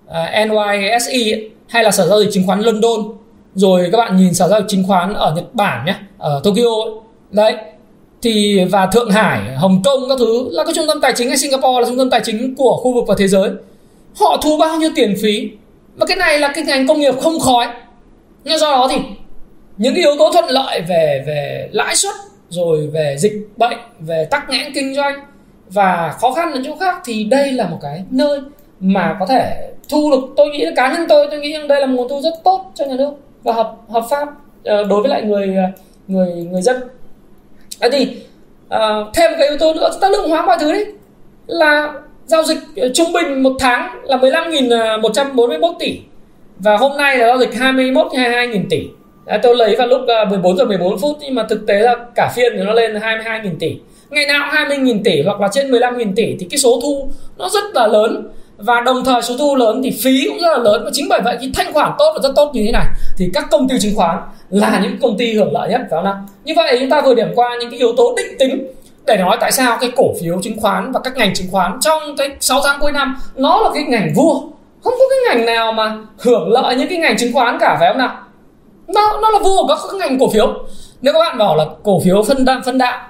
à, 0.09 0.47
NYSE 0.47 1.39
hay 1.69 1.85
là 1.85 1.91
sở 1.91 2.07
giao 2.07 2.21
dịch 2.21 2.31
chứng 2.33 2.47
khoán 2.47 2.61
London 2.61 3.01
rồi 3.57 3.89
các 3.93 3.99
bạn 3.99 4.17
nhìn 4.17 4.35
sở 4.35 4.49
giao 4.49 4.61
dịch 4.61 4.69
chứng 4.69 4.85
khoán 4.87 5.15
ở 5.15 5.33
Nhật 5.37 5.55
Bản 5.55 5.87
nhé, 5.87 5.95
ở 6.19 6.41
Tokyo 6.45 6.71
đấy, 7.31 7.55
thì 8.23 8.65
và 8.65 8.87
Thượng 8.87 9.11
Hải, 9.11 9.41
Hồng 9.57 9.83
Kông 9.85 10.09
các 10.09 10.19
thứ 10.19 10.49
là 10.51 10.65
các 10.65 10.75
trung 10.75 10.87
tâm 10.89 11.01
tài 11.01 11.13
chính 11.17 11.29
hay 11.29 11.37
Singapore 11.37 11.81
là 11.81 11.87
trung 11.89 11.99
tâm 11.99 12.11
tài 12.11 12.21
chính 12.25 12.55
của 12.55 12.77
khu 12.77 12.95
vực 12.95 13.05
và 13.09 13.15
thế 13.19 13.29
giới. 13.29 13.51
Họ 14.21 14.37
thu 14.43 14.57
bao 14.57 14.79
nhiêu 14.79 14.91
tiền 14.97 15.15
phí? 15.23 15.51
Và 15.97 16.07
cái 16.07 16.17
này 16.17 16.39
là 16.39 16.53
cái 16.55 16.65
ngành 16.65 16.87
công 16.87 17.01
nghiệp 17.01 17.15
không 17.21 17.41
khói 17.41 17.67
nhưng 18.45 18.59
do 18.59 18.73
đó 18.73 18.89
thì 18.91 18.97
những 19.77 19.95
cái 19.95 20.05
yếu 20.05 20.17
tố 20.19 20.33
thuận 20.33 20.45
lợi 20.49 20.81
về 20.81 21.25
về 21.27 21.69
lãi 21.73 21.97
suất, 21.97 22.15
rồi 22.49 22.87
về 22.87 23.17
dịch 23.19 23.33
bệnh, 23.57 23.79
về 24.01 24.27
tắc 24.31 24.51
nghẽn 24.51 24.73
kinh 24.75 24.95
doanh 24.95 25.15
và 25.69 26.15
khó 26.21 26.33
khăn 26.33 26.53
ở 26.53 26.61
chỗ 26.65 26.77
khác 26.81 27.03
thì 27.05 27.25
đây 27.25 27.53
là 27.53 27.69
một 27.69 27.79
cái 27.83 28.05
nơi 28.11 28.41
mà 28.81 29.17
có 29.21 29.27
thể 29.27 29.71
thu 29.89 30.11
được. 30.11 30.21
Tôi 30.37 30.49
nghĩ 30.49 30.67
cá 30.77 30.93
nhân 30.93 31.07
tôi 31.09 31.27
tôi 31.31 31.41
nghĩ 31.41 31.53
rằng 31.53 31.69
đây 31.69 31.81
là 31.81 31.87
một 31.87 31.95
nguồn 31.97 32.09
thu 32.09 32.21
rất 32.21 32.35
tốt 32.45 32.73
cho 32.75 32.85
nhà 32.85 32.97
nước 32.97 33.13
và 33.47 33.53
hợp 33.53 33.75
hợp 33.89 34.05
pháp 34.11 34.29
ờ, 34.65 34.85
đối 34.85 35.03
với 35.03 35.11
lại 35.11 35.23
người 35.23 35.55
ờ, 35.57 35.63
người 36.09 36.33
người 36.51 36.63
dân. 36.63 36.77
Thế 37.81 37.91
thì 37.93 38.17
uh, 38.75 39.15
thêm 39.15 39.31
một 39.31 39.37
cái 39.39 39.49
yếu 39.49 39.59
tố 39.59 39.75
nữa 39.75 39.89
chúng 39.93 40.01
ta 40.01 40.09
lượng 40.09 40.29
hóa 40.31 40.47
mọi 40.47 40.57
thứ 40.61 40.73
đấy 40.73 40.87
là 41.47 41.93
giao 42.27 42.43
dịch 42.43 42.59
trung 42.95 43.13
bình 43.13 43.43
một 43.43 43.53
tháng 43.59 44.01
là 44.05 44.17
15.141 44.17 45.75
tỷ. 45.79 46.01
Và 46.59 46.77
hôm 46.77 46.97
nay 46.97 47.19
là 47.19 47.27
giao 47.27 47.39
dịch 47.39 47.55
21 47.55 48.07
22.000 48.07 48.63
tỷ. 48.71 48.89
Đấy, 49.27 49.39
tôi 49.43 49.57
lấy 49.57 49.77
vào 49.77 49.87
lúc 49.87 50.01
14 50.31 50.57
giờ 50.57 50.65
14 50.65 50.99
phút 50.99 51.17
nhưng 51.21 51.35
mà 51.35 51.47
thực 51.49 51.67
tế 51.67 51.81
là 51.81 51.97
cả 52.15 52.33
phiên 52.37 52.53
thì 52.57 52.63
nó 52.63 52.73
lên 52.73 52.95
22.000 52.95 53.51
tỷ. 53.59 53.77
Ngày 54.11 54.27
nào 54.27 54.49
20.000 54.53 55.01
tỷ 55.05 55.23
hoặc 55.23 55.41
là 55.41 55.49
trên 55.53 55.71
15.000 55.71 56.13
tỷ 56.17 56.37
thì 56.41 56.47
cái 56.51 56.59
số 56.59 56.81
thu 56.83 57.09
nó 57.39 57.49
rất 57.49 57.65
là 57.75 57.87
lớn 57.87 58.29
và 58.59 58.81
đồng 58.81 59.05
thời 59.05 59.23
số 59.23 59.35
thu 59.39 59.57
lớn 59.57 59.81
thì 59.85 59.91
phí 60.03 60.27
cũng 60.29 60.39
rất 60.39 60.49
là 60.53 60.59
lớn. 60.59 60.83
Và 60.85 60.91
chính 60.93 61.07
bởi 61.09 61.21
vậy 61.25 61.37
khi 61.41 61.53
thanh 61.55 61.73
khoản 61.73 61.93
tốt 61.99 62.13
và 62.15 62.21
rất 62.23 62.33
tốt 62.37 62.51
như 62.55 62.63
thế 62.67 62.73
này 62.73 62.87
thì 63.19 63.31
các 63.35 63.47
công 63.51 63.69
ty 63.69 63.79
chứng 63.79 63.97
khoán 63.97 64.19
là 64.51 64.81
những 64.83 64.99
công 65.03 65.19
ty 65.19 65.35
hưởng 65.35 65.53
lợi 65.53 65.71
nhất 65.71 65.81
phải 65.81 65.91
không 65.91 66.05
nào? 66.05 66.17
Như 66.45 66.53
vậy 66.57 66.77
chúng 66.81 66.91
ta 66.91 67.01
vừa 67.01 67.15
điểm 67.15 67.29
qua 67.35 67.57
những 67.61 67.71
cái 67.71 67.79
yếu 67.79 67.93
tố 67.97 68.15
định 68.17 68.39
tính 68.39 68.67
để 69.07 69.17
nói 69.17 69.37
tại 69.41 69.53
sao 69.53 69.79
cái 69.81 69.91
cổ 69.97 70.05
phiếu 70.21 70.43
chứng 70.43 70.61
khoán 70.61 70.93
và 70.93 71.01
các 71.05 71.17
ngành 71.17 71.35
chứng 71.35 71.47
khoán 71.51 71.79
trong 71.81 72.03
cái 72.17 72.31
6 72.41 72.61
tháng 72.65 72.81
cuối 72.81 72.93
năm 72.93 73.17
nó 73.37 73.61
là 73.61 73.71
cái 73.75 73.83
ngành 73.83 74.13
vua. 74.17 74.41
Không 74.85 74.95
có 74.99 75.05
cái 75.11 75.37
ngành 75.37 75.47
nào 75.47 75.73
mà 75.73 75.97
hưởng 76.19 76.53
lợi 76.53 76.77
những 76.77 76.89
cái 76.89 76.99
ngành 76.99 77.17
chứng 77.17 77.33
khoán 77.33 77.59
cả 77.61 77.77
phải 77.81 77.89
không 77.89 77.99
nào? 77.99 78.17
Nó 78.87 79.19
nó 79.23 79.31
là 79.31 79.39
vua 79.39 79.67
của 79.67 79.69
các 79.69 79.97
ngành 79.99 80.19
cổ 80.19 80.29
phiếu. 80.29 80.55
Nếu 81.03 81.13
các 81.13 81.19
bạn 81.19 81.39
bảo 81.39 81.57
là 81.57 81.65
cổ 81.83 82.01
phiếu 82.05 82.23
phân 82.23 82.45
đạm 82.45 82.63
phân 82.65 82.79
đạm 82.79 83.01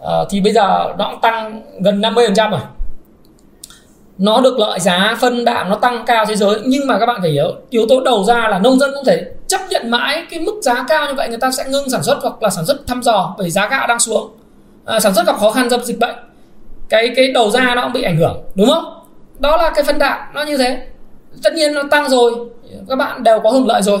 uh, 0.00 0.06
thì 0.30 0.40
bây 0.40 0.52
giờ 0.52 0.94
nó 0.98 1.08
cũng 1.10 1.20
tăng 1.20 1.62
gần 1.80 2.00
50% 2.00 2.50
rồi 2.50 2.60
nó 4.18 4.40
được 4.40 4.58
lợi 4.58 4.80
giá 4.80 5.16
phân 5.20 5.44
đạm 5.44 5.70
nó 5.70 5.76
tăng 5.76 6.04
cao 6.06 6.24
thế 6.24 6.36
giới. 6.36 6.60
Nhưng 6.64 6.86
mà 6.86 6.98
các 6.98 7.06
bạn 7.06 7.18
phải 7.20 7.30
hiểu 7.30 7.54
yếu 7.70 7.86
tố 7.88 8.00
đầu 8.00 8.24
ra 8.24 8.48
là 8.48 8.58
nông 8.58 8.78
dân 8.78 8.90
không 8.94 9.04
thể 9.04 9.24
chấp 9.46 9.60
nhận 9.70 9.90
mãi 9.90 10.26
cái 10.30 10.40
mức 10.40 10.60
giá 10.62 10.84
cao 10.88 11.06
như 11.06 11.14
vậy 11.14 11.28
người 11.28 11.38
ta 11.38 11.50
sẽ 11.50 11.64
ngưng 11.68 11.90
sản 11.90 12.02
xuất 12.02 12.18
hoặc 12.22 12.42
là 12.42 12.50
sản 12.50 12.66
xuất 12.66 12.86
thăm 12.86 13.02
dò 13.02 13.34
bởi 13.38 13.50
giá 13.50 13.68
gạo 13.68 13.86
đang 13.86 13.98
xuống. 13.98 14.30
À, 14.84 15.00
sản 15.00 15.14
xuất 15.14 15.26
gặp 15.26 15.36
khó 15.38 15.50
khăn 15.50 15.70
do 15.70 15.78
dịch 15.78 15.98
bệnh. 15.98 16.14
Cái 16.88 17.12
cái 17.16 17.32
đầu 17.32 17.50
ra 17.50 17.74
nó 17.74 17.82
cũng 17.82 17.92
bị 17.92 18.02
ảnh 18.02 18.16
hưởng 18.16 18.42
đúng 18.54 18.68
không? 18.68 18.84
Đó 19.38 19.56
là 19.56 19.70
cái 19.74 19.84
phân 19.84 19.98
đạm 19.98 20.18
nó 20.34 20.42
như 20.42 20.56
thế. 20.56 20.86
Tất 21.42 21.54
nhiên 21.54 21.74
nó 21.74 21.82
tăng 21.90 22.08
rồi 22.08 22.32
các 22.88 22.96
bạn 22.96 23.22
đều 23.22 23.40
có 23.40 23.50
hưởng 23.50 23.66
lợi 23.66 23.82
rồi. 23.82 24.00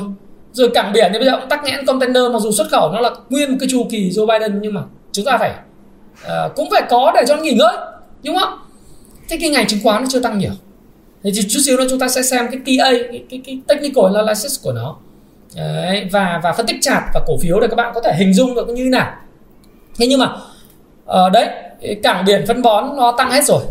Rồi 0.52 0.70
cảng 0.74 0.92
biển 0.92 1.10
thì 1.12 1.18
bây 1.18 1.28
giờ 1.28 1.36
cũng 1.40 1.48
tắc 1.48 1.64
nghẽn 1.64 1.86
container 1.86 2.22
mặc 2.32 2.38
dù 2.42 2.52
xuất 2.52 2.66
khẩu 2.70 2.90
nó 2.92 3.00
là 3.00 3.10
nguyên 3.28 3.50
một 3.50 3.56
cái 3.60 3.68
chu 3.72 3.86
kỳ 3.90 4.10
Joe 4.10 4.26
Biden 4.26 4.60
nhưng 4.60 4.74
mà 4.74 4.80
chúng 5.12 5.24
ta 5.24 5.38
phải 5.38 5.52
uh, 6.26 6.54
cũng 6.54 6.68
phải 6.70 6.82
có 6.90 7.12
để 7.14 7.24
cho 7.28 7.36
nó 7.36 7.42
nghỉ 7.42 7.52
ngơi 7.52 7.76
đúng 8.24 8.36
không? 8.36 8.58
Thế 9.28 9.38
cái 9.40 9.50
ngành 9.50 9.66
chứng 9.66 9.80
khoán 9.82 10.02
nó 10.02 10.08
chưa 10.10 10.20
tăng 10.20 10.38
nhiều. 10.38 10.52
Thì 11.24 11.30
chút 11.48 11.60
xíu 11.64 11.76
nữa 11.76 11.86
chúng 11.90 11.98
ta 11.98 12.08
sẽ 12.08 12.22
xem 12.22 12.48
cái 12.50 12.60
TA 12.66 12.90
cái, 13.10 13.24
cái, 13.30 13.40
cái 13.46 13.58
technical 13.68 14.04
analysis 14.04 14.62
của 14.62 14.72
nó. 14.72 14.96
Đấy, 15.56 16.08
và 16.12 16.40
và 16.42 16.52
phân 16.52 16.66
tích 16.66 16.76
chart 16.80 17.04
và 17.14 17.20
cổ 17.26 17.36
phiếu 17.40 17.60
để 17.60 17.66
các 17.68 17.76
bạn 17.76 17.92
có 17.94 18.00
thể 18.00 18.14
hình 18.18 18.34
dung 18.34 18.54
được 18.54 18.68
như 18.68 18.84
thế 18.84 18.90
nào. 18.90 19.12
Thế 19.98 20.06
nhưng 20.06 20.20
mà 20.20 20.32
uh, 21.26 21.32
đấy 21.32 21.48
cảng 22.02 22.24
biển 22.24 22.46
phân 22.46 22.62
bón 22.62 22.96
nó 22.96 23.14
tăng 23.18 23.30
hết 23.30 23.44
rồi. 23.44 23.62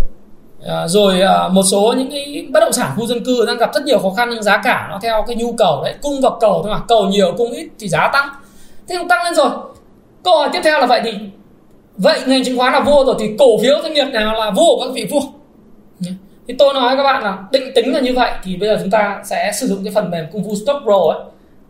Ờ, 0.65 0.87
rồi 0.87 1.21
ờ, 1.21 1.49
một 1.49 1.63
số 1.71 1.93
những 1.97 2.11
cái 2.11 2.47
bất 2.49 2.59
động 2.59 2.73
sản 2.73 2.91
khu 2.95 3.05
dân 3.05 3.25
cư 3.25 3.45
đang 3.45 3.57
gặp 3.57 3.73
rất 3.73 3.83
nhiều 3.83 3.99
khó 3.99 4.09
khăn 4.17 4.29
nhưng 4.31 4.43
giá 4.43 4.61
cả 4.63 4.87
nó 4.91 4.99
theo 5.01 5.23
cái 5.27 5.35
nhu 5.35 5.53
cầu 5.53 5.81
đấy 5.83 5.93
cung 6.01 6.21
và 6.21 6.29
cầu 6.41 6.61
thôi 6.63 6.71
mà 6.71 6.81
cầu 6.87 7.05
nhiều 7.05 7.33
cung 7.37 7.51
ít 7.51 7.67
thì 7.79 7.87
giá 7.87 8.09
tăng. 8.13 8.29
Thế 8.89 8.95
cũng 8.99 9.07
tăng 9.07 9.23
lên 9.23 9.35
rồi. 9.35 9.49
Câu 10.23 10.37
hỏi 10.37 10.49
tiếp 10.53 10.59
theo 10.63 10.79
là 10.79 10.85
vậy 10.85 11.01
thì 11.03 11.11
vậy 11.97 12.19
ngành 12.25 12.43
chứng 12.43 12.57
khoán 12.57 12.73
là 12.73 12.79
vua 12.79 13.05
rồi 13.05 13.15
thì 13.19 13.31
cổ 13.39 13.57
phiếu 13.61 13.79
doanh 13.83 13.93
nghiệp 13.93 14.05
nào 14.05 14.33
là 14.33 14.51
vua 14.51 14.75
của 14.75 14.85
các 14.85 14.93
vị 14.93 15.07
vua? 15.11 15.21
Thì 16.47 16.55
tôi 16.59 16.73
nói 16.73 16.97
các 16.97 17.03
bạn 17.03 17.23
là 17.23 17.37
định 17.51 17.71
tính 17.75 17.93
là 17.93 17.99
như 17.99 18.13
vậy 18.13 18.31
thì 18.43 18.55
bây 18.55 18.69
giờ 18.69 18.77
chúng 18.81 18.91
ta 18.91 19.21
sẽ 19.23 19.51
sử 19.53 19.67
dụng 19.67 19.83
cái 19.83 19.93
phần 19.93 20.11
mềm 20.11 20.25
Kung 20.31 20.43
Fu 20.43 20.55
Stock 20.55 20.83
Pro 20.83 20.97
ấy 20.97 21.19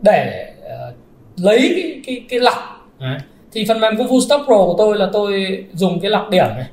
để 0.00 0.52
uh, 0.60 0.94
lấy 1.36 1.58
cái 1.58 2.00
cái, 2.06 2.24
cái 2.28 2.40
lọc. 2.40 2.88
Đấy. 2.98 3.18
thì 3.52 3.64
phần 3.68 3.80
mềm 3.80 3.96
Kung 3.96 4.06
Fu 4.06 4.20
Stock 4.20 4.44
Pro 4.46 4.56
của 4.56 4.74
tôi 4.78 4.98
là 4.98 5.08
tôi 5.12 5.64
dùng 5.72 6.00
cái 6.00 6.10
lọc 6.10 6.30
điểm 6.30 6.46
này. 6.56 6.66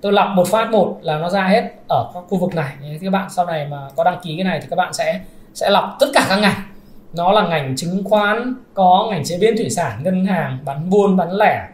Tôi 0.00 0.12
lọc 0.12 0.28
một 0.28 0.48
phát 0.48 0.70
một 0.70 0.98
là 1.02 1.18
nó 1.18 1.30
ra 1.30 1.44
hết 1.44 1.70
ở 1.88 2.10
các 2.14 2.20
khu 2.28 2.38
vực 2.38 2.54
này. 2.54 2.72
Thì 2.82 2.98
các 3.02 3.10
bạn 3.10 3.30
sau 3.30 3.46
này 3.46 3.66
mà 3.70 3.76
có 3.96 4.04
đăng 4.04 4.18
ký 4.22 4.36
cái 4.36 4.44
này 4.44 4.60
thì 4.60 4.66
các 4.70 4.76
bạn 4.76 4.92
sẽ 4.92 5.20
sẽ 5.54 5.70
lọc 5.70 5.96
tất 6.00 6.06
cả 6.14 6.26
các 6.28 6.36
ngành. 6.36 6.62
Nó 7.16 7.32
là 7.32 7.48
ngành 7.48 7.76
chứng 7.76 8.04
khoán 8.04 8.54
có 8.74 9.06
ngành 9.10 9.24
chế 9.24 9.38
biến 9.38 9.56
thủy 9.56 9.70
sản 9.70 10.02
ngân 10.02 10.24
hàng 10.24 10.58
bán 10.64 10.90
buôn 10.90 11.16
bán 11.16 11.32
lẻ 11.32 11.68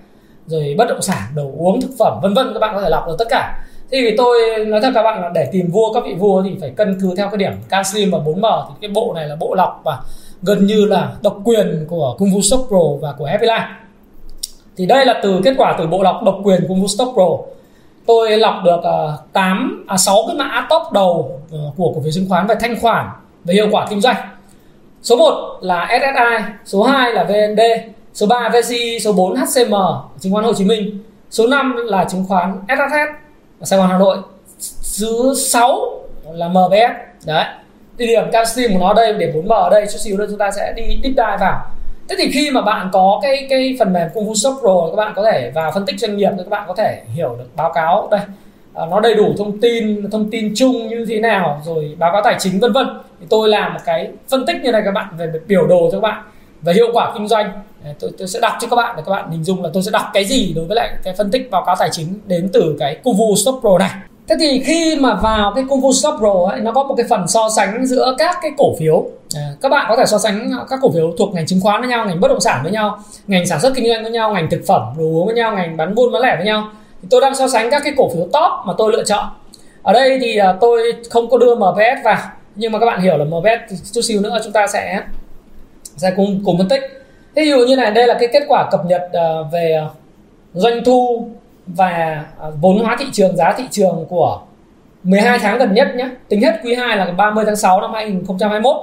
rồi 0.46 0.74
bất 0.78 0.88
động 0.88 1.02
sản 1.02 1.22
đồ 1.34 1.50
uống 1.58 1.80
thực 1.80 1.90
phẩm 1.98 2.20
vân 2.22 2.34
vân. 2.34 2.52
Các 2.52 2.58
bạn 2.60 2.74
có 2.74 2.82
thể 2.82 2.88
lọc 2.90 3.06
được 3.06 3.16
tất 3.18 3.26
cả 3.30 3.64
thì 3.90 4.14
tôi 4.16 4.64
nói 4.66 4.80
thật 4.80 4.90
các 4.94 5.02
bạn 5.02 5.22
là 5.22 5.30
để 5.34 5.48
tìm 5.52 5.70
vua 5.70 5.92
các 5.92 6.04
vị 6.04 6.14
vua 6.14 6.42
thì 6.42 6.56
phải 6.60 6.70
cân 6.70 6.98
cứ 7.00 7.14
theo 7.16 7.28
cái 7.28 7.38
điểm 7.38 7.52
calcium 7.68 8.10
và 8.10 8.18
4M 8.18 8.66
thì 8.68 8.74
cái 8.80 8.90
bộ 8.94 9.12
này 9.14 9.28
là 9.28 9.36
bộ 9.36 9.54
lọc 9.54 9.80
và 9.84 9.98
gần 10.42 10.66
như 10.66 10.84
là 10.84 11.12
độc 11.22 11.40
quyền 11.44 11.86
của 11.88 12.14
Kung 12.18 12.28
Fu 12.28 12.40
Stock 12.40 12.68
Pro 12.68 12.78
và 13.00 13.12
của 13.12 13.24
Happy 13.24 13.46
Life 13.46 13.68
thì 14.76 14.86
đây 14.86 15.06
là 15.06 15.20
từ 15.22 15.40
kết 15.44 15.54
quả 15.58 15.74
từ 15.78 15.86
bộ 15.86 16.02
lọc 16.02 16.22
độc 16.22 16.38
quyền 16.44 16.64
Kung 16.68 16.82
Fu 16.82 16.86
Stock 16.86 17.14
Pro. 17.14 17.28
Tôi 18.06 18.38
lọc 18.38 18.54
được 18.64 18.80
ờ, 18.82 19.12
uh, 19.14 19.32
8 19.32 19.84
à 19.88 19.96
6 19.96 20.16
cái 20.26 20.36
mã 20.36 20.66
top 20.70 20.82
đầu 20.92 21.40
uh, 21.54 21.76
của 21.76 21.92
cổ 21.94 22.00
phiếu 22.02 22.12
chứng 22.12 22.28
khoán 22.28 22.46
về 22.46 22.54
thanh 22.60 22.80
khoản 22.80 23.06
về 23.44 23.54
hiệu 23.54 23.68
quả 23.72 23.86
kinh 23.90 24.00
doanh. 24.00 24.16
Số 25.02 25.16
1 25.16 25.58
là 25.60 25.88
SSI 26.00 26.52
số 26.64 26.82
2 26.82 27.12
là 27.12 27.24
VND 27.24 27.60
số 28.14 28.26
3 28.26 28.48
VCI 28.48 29.00
số 29.00 29.12
4 29.12 29.36
HCM 29.36 29.74
chứng 30.20 30.32
khoán 30.32 30.44
Hồ 30.44 30.52
Chí 30.54 30.64
Minh 30.64 30.98
số 31.30 31.46
5 31.46 31.76
là 31.76 32.04
chứng 32.04 32.24
khoán 32.28 32.58
SHS 32.68 33.29
Sài 33.62 33.78
Gòn 33.78 33.88
Hà 33.88 33.98
Nội 33.98 34.16
thứ 35.00 35.34
6 35.34 36.00
là 36.32 36.48
MBS 36.48 37.26
đấy. 37.26 37.44
Địa 37.96 38.06
điểm 38.06 38.30
calcium 38.32 38.72
của 38.72 38.78
nó 38.78 38.94
đây 38.94 39.12
để 39.12 39.32
4M 39.34 39.48
ở 39.48 39.70
đây 39.70 39.86
chút 39.92 39.98
xíu 39.98 40.18
nữa 40.18 40.26
chúng 40.28 40.38
ta 40.38 40.50
sẽ 40.50 40.72
đi 40.76 40.82
deep 40.82 41.02
dive 41.02 41.36
vào. 41.40 41.66
Thế 42.08 42.16
thì 42.18 42.30
khi 42.32 42.50
mà 42.50 42.60
bạn 42.60 42.88
có 42.92 43.20
cái 43.22 43.46
cái 43.50 43.76
phần 43.78 43.92
mềm 43.92 44.08
Kung 44.14 44.28
Fu 44.28 44.34
Shop 44.34 44.60
Pro 44.60 44.86
các 44.90 44.96
bạn 44.96 45.12
có 45.16 45.24
thể 45.32 45.50
vào 45.54 45.72
phân 45.72 45.86
tích 45.86 46.00
doanh 46.00 46.16
nghiệp 46.16 46.30
thì 46.36 46.42
các 46.44 46.50
bạn 46.50 46.64
có 46.68 46.74
thể 46.74 47.02
hiểu 47.14 47.36
được 47.38 47.56
báo 47.56 47.72
cáo. 47.72 48.08
Đây. 48.10 48.20
À, 48.74 48.86
nó 48.90 49.00
đầy 49.00 49.14
đủ 49.14 49.34
thông 49.38 49.60
tin 49.60 50.10
thông 50.10 50.30
tin 50.30 50.52
chung 50.56 50.88
như 50.88 51.06
thế 51.08 51.20
nào 51.20 51.60
rồi 51.64 51.96
báo 51.98 52.12
cáo 52.12 52.22
tài 52.24 52.36
chính 52.38 52.60
vân 52.60 52.72
vân. 52.72 52.86
Thì 53.20 53.26
tôi 53.30 53.48
làm 53.48 53.74
một 53.74 53.80
cái 53.84 54.10
phân 54.28 54.46
tích 54.46 54.56
như 54.62 54.72
này 54.72 54.82
các 54.84 54.90
bạn 54.90 55.08
về, 55.18 55.26
về 55.26 55.40
biểu 55.46 55.66
đồ 55.66 55.88
cho 55.92 56.00
các 56.00 56.02
bạn 56.02 56.22
về 56.62 56.72
hiệu 56.72 56.86
quả 56.92 57.12
kinh 57.14 57.28
doanh 57.28 57.52
tôi, 58.00 58.10
tôi 58.18 58.28
sẽ 58.28 58.40
đọc 58.40 58.52
cho 58.60 58.68
các 58.68 58.76
bạn 58.76 58.94
để 58.96 59.02
các 59.06 59.12
bạn 59.12 59.30
hình 59.30 59.44
dung 59.44 59.62
là 59.62 59.70
tôi 59.72 59.82
sẽ 59.82 59.90
đọc 59.90 60.02
cái 60.12 60.24
gì 60.24 60.52
đối 60.56 60.64
với 60.64 60.76
lại 60.76 60.90
cái 61.02 61.14
phân 61.14 61.30
tích 61.30 61.50
báo 61.50 61.62
cáo 61.66 61.76
tài 61.78 61.88
chính 61.92 62.20
đến 62.26 62.50
từ 62.52 62.76
cái 62.78 62.94
Kuvu 62.94 63.36
Stock 63.36 63.60
Pro 63.60 63.78
này. 63.78 63.90
Thế 64.28 64.36
thì 64.40 64.62
khi 64.64 64.96
mà 65.00 65.14
vào 65.14 65.52
cái 65.54 65.64
Kuvu 65.68 65.92
Stock 65.92 66.14
Stop 66.14 66.20
Pro 66.20 66.50
ấy, 66.50 66.60
nó 66.60 66.72
có 66.72 66.84
một 66.84 66.94
cái 66.94 67.06
phần 67.10 67.28
so 67.28 67.48
sánh 67.56 67.86
giữa 67.86 68.14
các 68.18 68.36
cái 68.42 68.50
cổ 68.58 68.74
phiếu. 68.78 69.06
À, 69.34 69.48
các 69.60 69.68
bạn 69.68 69.86
có 69.88 69.96
thể 69.96 70.04
so 70.06 70.18
sánh 70.18 70.50
các 70.70 70.78
cổ 70.82 70.90
phiếu 70.90 71.14
thuộc 71.18 71.34
ngành 71.34 71.46
chứng 71.46 71.60
khoán 71.60 71.80
với 71.80 71.90
nhau 71.90 72.06
ngành 72.06 72.20
bất 72.20 72.28
động 72.28 72.40
sản 72.40 72.60
với 72.62 72.72
nhau 72.72 72.98
ngành 73.26 73.46
sản 73.46 73.60
xuất 73.60 73.72
kinh 73.74 73.88
doanh 73.88 74.02
với 74.02 74.12
nhau 74.12 74.34
ngành 74.34 74.50
thực 74.50 74.60
phẩm 74.66 74.82
đồ 74.98 75.04
uống 75.04 75.26
với 75.26 75.34
nhau 75.34 75.56
ngành 75.56 75.76
bán 75.76 75.94
buôn 75.94 76.12
bán 76.12 76.22
lẻ 76.22 76.36
với 76.36 76.44
nhau. 76.44 76.68
Thì 77.02 77.08
tôi 77.10 77.20
đang 77.20 77.34
so 77.34 77.48
sánh 77.48 77.70
các 77.70 77.82
cái 77.84 77.92
cổ 77.96 78.10
phiếu 78.14 78.22
top 78.22 78.66
mà 78.66 78.72
tôi 78.78 78.92
lựa 78.92 79.04
chọn. 79.04 79.24
Ở 79.82 79.92
đây 79.92 80.18
thì 80.20 80.36
à, 80.36 80.54
tôi 80.60 80.92
không 81.10 81.30
có 81.30 81.38
đưa 81.38 81.54
MPS 81.54 82.04
vào 82.04 82.18
nhưng 82.54 82.72
mà 82.72 82.78
các 82.78 82.86
bạn 82.86 83.00
hiểu 83.00 83.16
là 83.16 83.24
MPS 83.24 83.74
chút 83.92 84.00
xíu 84.02 84.20
nữa 84.20 84.38
chúng 84.44 84.52
ta 84.52 84.66
sẽ 84.66 85.02
sẽ 85.96 86.12
cùng 86.16 86.42
cùng 86.44 86.58
phân 86.58 86.68
tích 86.68 86.99
ví 87.34 87.50
dụ 87.50 87.58
như 87.58 87.76
này 87.76 87.90
đây 87.90 88.06
là 88.06 88.14
cái 88.20 88.28
kết 88.32 88.42
quả 88.48 88.68
cập 88.70 88.86
nhật 88.86 89.08
ờ, 89.12 89.42
về 89.42 89.72
ờ, 89.72 89.88
doanh 90.52 90.84
thu 90.84 91.28
và 91.66 92.24
ờ, 92.38 92.52
vốn 92.60 92.78
hóa 92.78 92.96
thị 92.98 93.04
trường 93.12 93.36
giá 93.36 93.52
thị 93.52 93.64
trường 93.70 94.06
của 94.08 94.40
12 95.02 95.38
tháng 95.38 95.58
gần 95.58 95.74
nhất 95.74 95.88
nhé 95.94 96.08
tính 96.28 96.42
hết 96.42 96.60
quý 96.64 96.74
2 96.74 96.96
là 96.96 97.04
30 97.04 97.44
tháng 97.44 97.56
6 97.56 97.80
năm 97.80 97.92
2021 97.92 98.76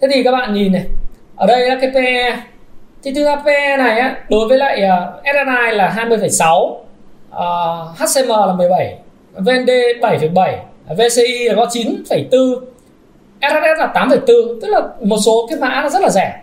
thế 0.00 0.08
thì 0.12 0.22
các 0.22 0.32
bạn 0.32 0.54
nhìn 0.54 0.72
này 0.72 0.84
ở 1.36 1.46
đây 1.46 1.68
là 1.68 1.76
cái 1.80 1.90
PE 1.94 2.36
thì 3.02 3.12
từ 3.14 3.24
PE 3.44 3.76
này 3.76 4.00
á, 4.00 4.16
đối 4.30 4.48
với 4.48 4.58
lại 4.58 4.80
SNI 5.24 5.76
là 5.76 5.94
20,6 5.96 6.62
uh, 6.62 7.98
HCM 7.98 8.28
là 8.28 8.52
17 8.52 8.98
VND 9.34 9.70
7,7 10.00 10.56
VCI 10.88 11.48
là 11.48 11.54
có 11.56 11.64
9,4 11.64 12.60
SSS 13.40 13.78
là 13.78 13.92
8,4 13.94 14.60
tức 14.62 14.68
là 14.68 14.80
một 15.00 15.16
số 15.26 15.46
cái 15.50 15.58
mã 15.58 15.80
nó 15.82 15.88
rất 15.88 16.02
là 16.02 16.10
rẻ 16.10 16.40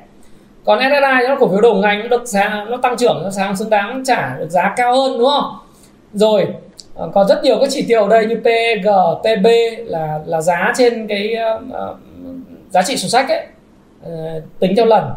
còn 0.66 0.80
SSI 0.80 1.28
nó 1.28 1.36
cổ 1.40 1.48
phiếu 1.48 1.62
đầu 1.62 1.76
ngành 1.76 2.00
nó 2.00 2.08
được 2.08 2.26
giá 2.26 2.66
nó 2.70 2.78
tăng 2.78 2.98
trưởng 2.98 3.22
nó 3.24 3.30
sáng 3.32 3.56
xứng 3.56 3.70
đáng 3.70 4.04
trả 4.06 4.38
được 4.40 4.50
giá 4.50 4.74
cao 4.78 4.96
hơn 4.96 5.18
đúng 5.20 5.30
không? 5.30 5.58
Rồi 6.14 6.48
ờ, 6.96 7.10
còn 7.14 7.14
có 7.14 7.24
rất 7.24 7.44
nhiều 7.44 7.58
các 7.62 7.70
chỉ 7.72 7.86
tiêu 7.88 8.04
ở 8.04 8.10
đây 8.10 8.26
như 8.26 8.36
PG, 8.36 8.88
PB 9.20 9.48
là 9.86 10.20
là 10.26 10.42
giá 10.42 10.74
trên 10.78 11.08
cái 11.08 11.36
uh, 11.58 11.98
giá 12.70 12.82
trị 12.82 12.98
sổ 12.98 13.08
sách 13.08 13.30
ấy 13.30 13.46
uh, 14.08 14.44
tính 14.60 14.76
theo 14.76 14.86
lần. 14.86 15.10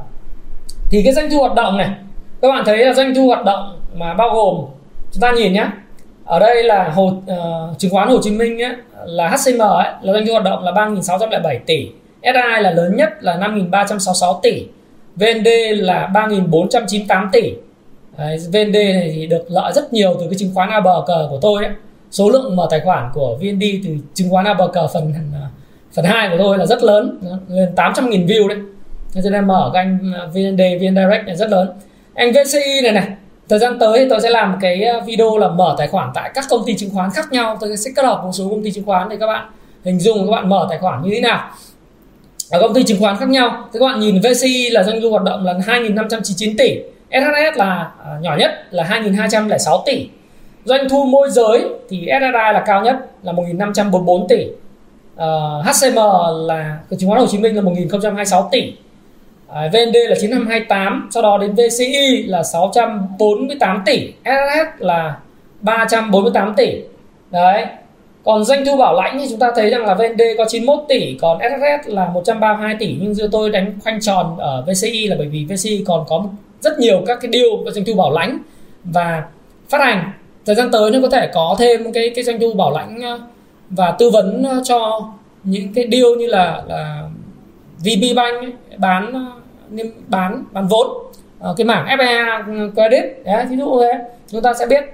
Thì 0.91 1.03
cái 1.05 1.13
doanh 1.13 1.31
thu 1.31 1.39
hoạt 1.39 1.55
động 1.55 1.79
này 1.79 1.91
các 2.43 2.49
bạn 2.49 2.65
thấy 2.67 2.79
là 2.79 2.95
doanh 2.95 3.15
thu 3.15 3.27
hoạt 3.27 3.45
động 3.45 3.81
mà 3.95 4.15
bao 4.15 4.35
gồm 4.35 4.65
chúng 5.13 5.21
ta 5.21 5.33
nhìn 5.33 5.53
nhé 5.53 5.67
ở 6.27 6.39
đây 6.39 6.63
là 6.63 6.89
hồ 6.95 7.05
uh, 7.05 7.79
chứng 7.79 7.91
khoán 7.91 8.09
Hồ 8.09 8.19
Chí 8.23 8.31
Minh 8.31 8.63
ấy, 8.63 8.73
là 9.05 9.29
HCM 9.29 9.63
ấy, 9.63 9.93
là 10.03 10.13
doanh 10.13 10.27
thu 10.27 10.33
hoạt 10.33 10.45
động 10.45 10.65
là 10.65 10.73
3.607 10.73 11.59
tỷ. 11.67 11.91
SI 12.23 12.63
là 12.63 12.71
lớn 12.71 12.97
nhất 12.97 13.11
là 13.21 13.37
5.366 13.37 14.41
tỷ. 14.43 14.67
VND 15.17 15.49
là 15.71 16.11
3.498 16.15 17.29
tỷ. 17.33 17.55
Đấy, 18.19 18.37
VND 18.39 18.75
này 18.75 19.13
thì 19.15 19.27
được 19.27 19.45
lợi 19.49 19.73
rất 19.73 19.93
nhiều 19.93 20.17
từ 20.21 20.27
cái 20.27 20.39
chứng 20.39 20.51
khoán 20.55 20.71
ABG 20.71 21.11
của 21.31 21.39
tôi 21.43 21.65
ấy. 21.65 21.75
số 22.11 22.31
lượng 22.31 22.57
mở 22.57 22.67
tài 22.71 22.81
khoản 22.81 23.11
của 23.15 23.37
VND 23.41 23.63
từ 23.85 23.91
chứng 24.15 24.31
khoán 24.31 24.45
ABG 24.45 24.79
phần 24.93 25.15
phần 25.95 26.05
2 26.05 26.29
của 26.29 26.37
tôi 26.39 26.59
là 26.59 26.67
rất 26.67 26.83
lớn 26.83 27.19
gần 27.49 27.73
800 27.77 28.11
nghìn 28.11 28.27
view 28.27 28.49
đấy. 28.49 28.59
Cho 29.25 29.31
nên 29.31 29.47
mở 29.47 29.71
cái 29.75 29.83
anh 29.83 30.13
VND 30.33 30.61
VN 30.81 30.97
Direct 30.97 31.27
này 31.27 31.37
rất 31.37 31.51
lớn. 31.51 31.69
Anh 32.15 32.33
VCI 32.33 32.81
này 32.83 32.93
này 32.93 33.09
thời 33.49 33.59
gian 33.59 33.79
tới 33.79 34.07
tôi 34.11 34.21
sẽ 34.21 34.31
làm 34.31 34.59
cái 34.61 34.85
video 35.07 35.39
là 35.39 35.49
mở 35.49 35.75
tài 35.79 35.89
khoản 35.89 36.11
tại 36.15 36.31
các 36.35 36.45
công 36.51 36.63
ty 36.67 36.77
chứng 36.77 36.91
khoán 36.95 37.11
khác 37.11 37.33
nhau. 37.33 37.57
Tôi 37.61 37.77
sẽ 37.77 37.91
kết 37.97 38.05
hợp 38.05 38.21
một 38.25 38.33
số 38.33 38.49
công 38.49 38.65
ty 38.65 38.71
chứng 38.71 38.85
khoán 38.85 39.09
để 39.09 39.17
các 39.21 39.27
bạn 39.27 39.51
hình 39.85 40.01
dung 40.01 40.27
các 40.27 40.31
bạn 40.31 40.49
mở 40.49 40.67
tài 40.71 40.79
khoản 40.79 41.03
như 41.03 41.11
thế 41.15 41.21
nào 41.21 41.51
ở 42.51 42.61
công 42.61 42.75
ty 42.75 42.83
chứng 42.83 43.01
khoán 43.01 43.17
khác 43.17 43.29
nhau. 43.29 43.69
Thì 43.73 43.79
các 43.79 43.87
bạn 43.87 44.01
nhìn 44.01 44.21
VCI 44.21 44.71
là 44.71 44.83
doanh 44.83 45.01
thu 45.03 45.11
hoạt 45.11 45.23
động 45.23 45.45
là 45.45 45.53
2.599 45.53 46.55
tỷ. 46.59 46.81
SHS 47.11 47.57
là 47.57 47.91
à, 48.05 48.19
nhỏ 48.21 48.37
nhất 48.37 48.51
là 48.71 48.85
2.206 48.85 49.83
tỷ. 49.87 50.09
Doanh 50.65 50.89
thu 50.89 51.05
môi 51.05 51.31
giới 51.31 51.65
thì 51.89 51.99
SSI 51.99 52.33
là 52.33 52.63
cao 52.67 52.85
nhất 52.85 52.97
là 53.23 53.33
1.544 53.33 54.27
tỷ. 54.29 54.47
Ờ, 55.17 55.59
uh, 55.61 55.67
HCM 55.67 55.99
là 56.47 56.79
chứng 56.99 57.11
khoán 57.11 57.21
Hồ 57.21 57.27
Chí 57.27 57.39
Minh 57.39 57.57
là 57.57 57.63
1.026 57.63 58.49
tỷ. 58.53 58.73
Ờ, 59.49 59.67
uh, 59.67 59.73
VND 59.73 59.97
là 60.09 60.17
928 60.21 61.09
sau 61.15 61.23
đó 61.23 61.39
đến 61.39 61.55
VCI 61.55 62.23
là 62.27 62.43
648 62.43 63.83
tỷ. 63.87 64.13
SHS 64.25 64.69
là 64.79 65.17
348 65.61 66.55
tỷ. 66.57 66.83
Đấy 67.31 67.67
còn 68.27 68.45
doanh 68.45 68.65
thu 68.65 68.77
bảo 68.77 68.95
lãnh 68.95 69.19
thì 69.19 69.27
chúng 69.31 69.39
ta 69.39 69.53
thấy 69.57 69.71
rằng 69.71 69.87
là 69.87 69.95
VND 69.95 70.23
có 70.39 70.45
91 70.49 70.85
tỷ 70.89 71.17
còn 71.21 71.39
SSS 71.39 71.89
là 71.89 72.09
132 72.09 72.77
tỷ. 72.79 72.97
Nhưng 73.01 73.15
giữa 73.15 73.29
tôi 73.33 73.51
đánh 73.51 73.79
khoanh 73.85 74.01
tròn 74.01 74.37
ở 74.39 74.65
VCI 74.67 75.07
là 75.07 75.17
bởi 75.19 75.27
vì 75.29 75.47
VCI 75.49 75.85
còn 75.87 76.05
có 76.09 76.25
rất 76.61 76.79
nhiều 76.79 77.03
các 77.07 77.19
cái 77.21 77.31
deal 77.33 77.75
doanh 77.75 77.85
thu 77.85 77.95
bảo 77.95 78.13
lãnh 78.13 78.39
và 78.85 79.25
phát 79.69 79.81
hành. 79.81 80.11
Thời 80.47 80.55
gian 80.55 80.71
tới 80.73 80.91
nó 80.91 80.99
có 81.03 81.09
thể 81.09 81.31
có 81.35 81.57
thêm 81.59 81.93
cái 81.93 82.11
cái 82.15 82.25
doanh 82.25 82.41
thu 82.41 82.55
bảo 82.55 82.71
lãnh 82.71 83.03
ờ, 83.03 83.21
và 83.71 83.91
tư 83.99 84.11
vấn 84.11 84.43
ờ, 84.43 84.61
cho 84.65 85.11
những 85.45 85.75
cái 85.75 85.89
deal 85.93 86.17
như 86.19 86.27
là 86.27 86.63
là 86.69 87.03
VB 87.79 88.17
Bank 88.17 88.55
bán 88.79 89.13
ờ, 89.13 89.85
bán 90.09 90.45
bán 90.53 90.67
vốn 90.67 90.87
cái 91.57 91.65
mảng 91.65 91.99
FA 91.99 92.71
credit. 92.73 93.25
Đấy 93.25 93.45
ví 93.51 93.57
dụ 93.57 93.81
thế. 93.81 93.99
Chúng 94.29 94.43
ta 94.43 94.55
sẽ 94.55 94.67
biết. 94.67 94.85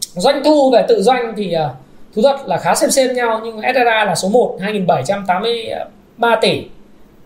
Doanh 0.00 0.44
thu 0.44 0.70
về 0.70 0.84
tự 0.88 1.02
doanh 1.02 1.32
thì 1.36 1.54
uh, 1.56 1.87
thú 2.18 2.28
thật 2.28 2.48
là 2.48 2.58
khá 2.58 2.74
xem 2.74 2.90
xem 2.90 3.14
nhau 3.14 3.40
nhưng 3.44 3.60
SRA 3.74 4.04
là 4.04 4.14
số 4.14 4.28
1 4.28 4.56
2783 4.60 6.36
tỷ. 6.40 6.62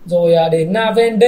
Rồi 0.05 0.35
à, 0.35 0.49
đến 0.49 0.73
à, 0.73 0.91
VND 0.91 1.23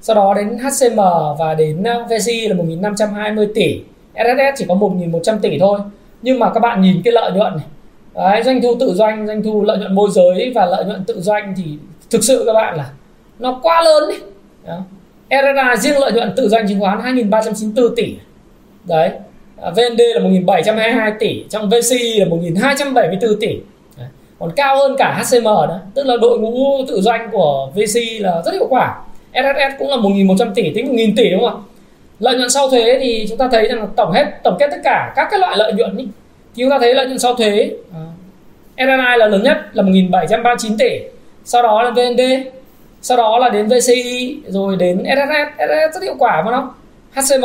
sau 0.00 0.16
đó 0.16 0.34
đến 0.34 0.58
HCM 0.58 1.00
và 1.38 1.54
đến 1.54 1.84
à, 1.86 1.94
uh, 1.94 2.10
VCI 2.10 2.48
là 2.48 2.54
1520 2.54 3.48
tỷ. 3.54 3.80
SSS 4.14 4.58
chỉ 4.58 4.64
có 4.68 4.74
1.100 4.74 5.38
tỷ 5.38 5.58
thôi 5.58 5.78
nhưng 6.22 6.38
mà 6.38 6.50
các 6.54 6.60
bạn 6.60 6.80
nhìn 6.80 7.02
cái 7.04 7.12
lợi 7.12 7.32
nhuận 7.32 7.56
này. 7.56 7.66
Đấy, 8.14 8.42
doanh 8.42 8.62
thu 8.62 8.76
tự 8.80 8.94
doanh 8.94 9.26
doanh 9.26 9.42
thu 9.42 9.62
lợi 9.62 9.78
nhuận 9.78 9.94
môi 9.94 10.10
giới 10.10 10.52
và 10.54 10.66
lợi 10.66 10.84
nhuận 10.84 11.04
tự 11.04 11.20
doanh 11.20 11.54
thì 11.56 11.64
thực 12.10 12.24
sự 12.24 12.42
các 12.46 12.52
bạn 12.52 12.76
là 12.76 12.90
nó 13.38 13.60
quá 13.62 13.82
lớn 13.82 14.02
đi 14.08 14.16
Đó. 14.66 14.78
RSA 15.30 15.76
riêng 15.76 15.98
lợi 15.98 16.12
nhuận 16.12 16.32
tự 16.36 16.48
doanh 16.48 16.68
chứng 16.68 16.80
khoán 16.80 16.98
2.394 16.98 17.94
tỷ. 17.96 18.16
Đấy. 18.84 19.10
À, 19.62 19.70
VND 19.70 20.00
là 20.14 20.20
1722 20.20 21.12
tỷ 21.18 21.44
trong 21.50 21.68
VCI 21.70 22.18
là 22.18 22.26
1274 22.26 23.40
tỷ. 23.40 23.56
Đấy. 23.96 24.06
còn 24.38 24.50
cao 24.56 24.76
hơn 24.76 24.96
cả 24.98 25.22
HCM 25.22 25.44
đó 25.44 25.78
tức 25.94 26.06
là 26.06 26.16
đội 26.20 26.38
ngũ 26.38 26.84
tự 26.88 27.00
doanh 27.00 27.28
của 27.32 27.70
VCI 27.74 28.18
là 28.18 28.42
rất 28.44 28.52
hiệu 28.52 28.66
quả. 28.70 29.00
SSS 29.32 29.78
cũng 29.78 29.88
là 29.88 29.96
1.100 29.96 30.54
tỷ 30.54 30.72
tính 30.74 30.96
1.000 30.96 31.12
tỷ 31.16 31.30
đúng 31.30 31.40
không 31.40 31.50
ạ? 31.50 31.64
Lợi 32.18 32.36
nhuận 32.36 32.50
sau 32.50 32.70
thuế 32.70 32.98
thì 33.00 33.26
chúng 33.28 33.38
ta 33.38 33.48
thấy 33.52 33.68
rằng 33.68 33.88
tổng 33.96 34.12
hết 34.12 34.24
tổng 34.44 34.56
kết 34.58 34.68
tất 34.70 34.80
cả 34.84 35.12
các 35.16 35.28
cái 35.30 35.40
loại 35.40 35.56
lợi 35.56 35.72
nhuận 35.72 35.96
ý, 35.96 36.04
thì 36.54 36.62
chúng 36.62 36.70
ta 36.70 36.78
thấy 36.78 36.94
lợi 36.94 37.06
nhuận 37.06 37.18
sau 37.18 37.34
thuế 37.34 37.70
à, 37.94 38.00
SNI 38.76 39.18
là 39.18 39.26
lớn 39.26 39.42
nhất 39.42 39.56
là 39.72 39.82
1.739 39.82 40.76
tỷ. 40.78 41.00
Sau 41.44 41.62
đó 41.62 41.82
là 41.82 41.90
VND 41.90 42.20
sau 43.02 43.16
đó 43.16 43.38
là 43.38 43.48
đến 43.48 43.68
VCI 43.68 44.40
rồi 44.46 44.76
đến 44.76 45.04
SSS 45.04 45.58
SSS 45.58 45.94
rất 45.94 46.02
hiệu 46.02 46.14
quả 46.18 46.42
phải 46.44 46.52
không 46.52 46.68
HCM 47.14 47.44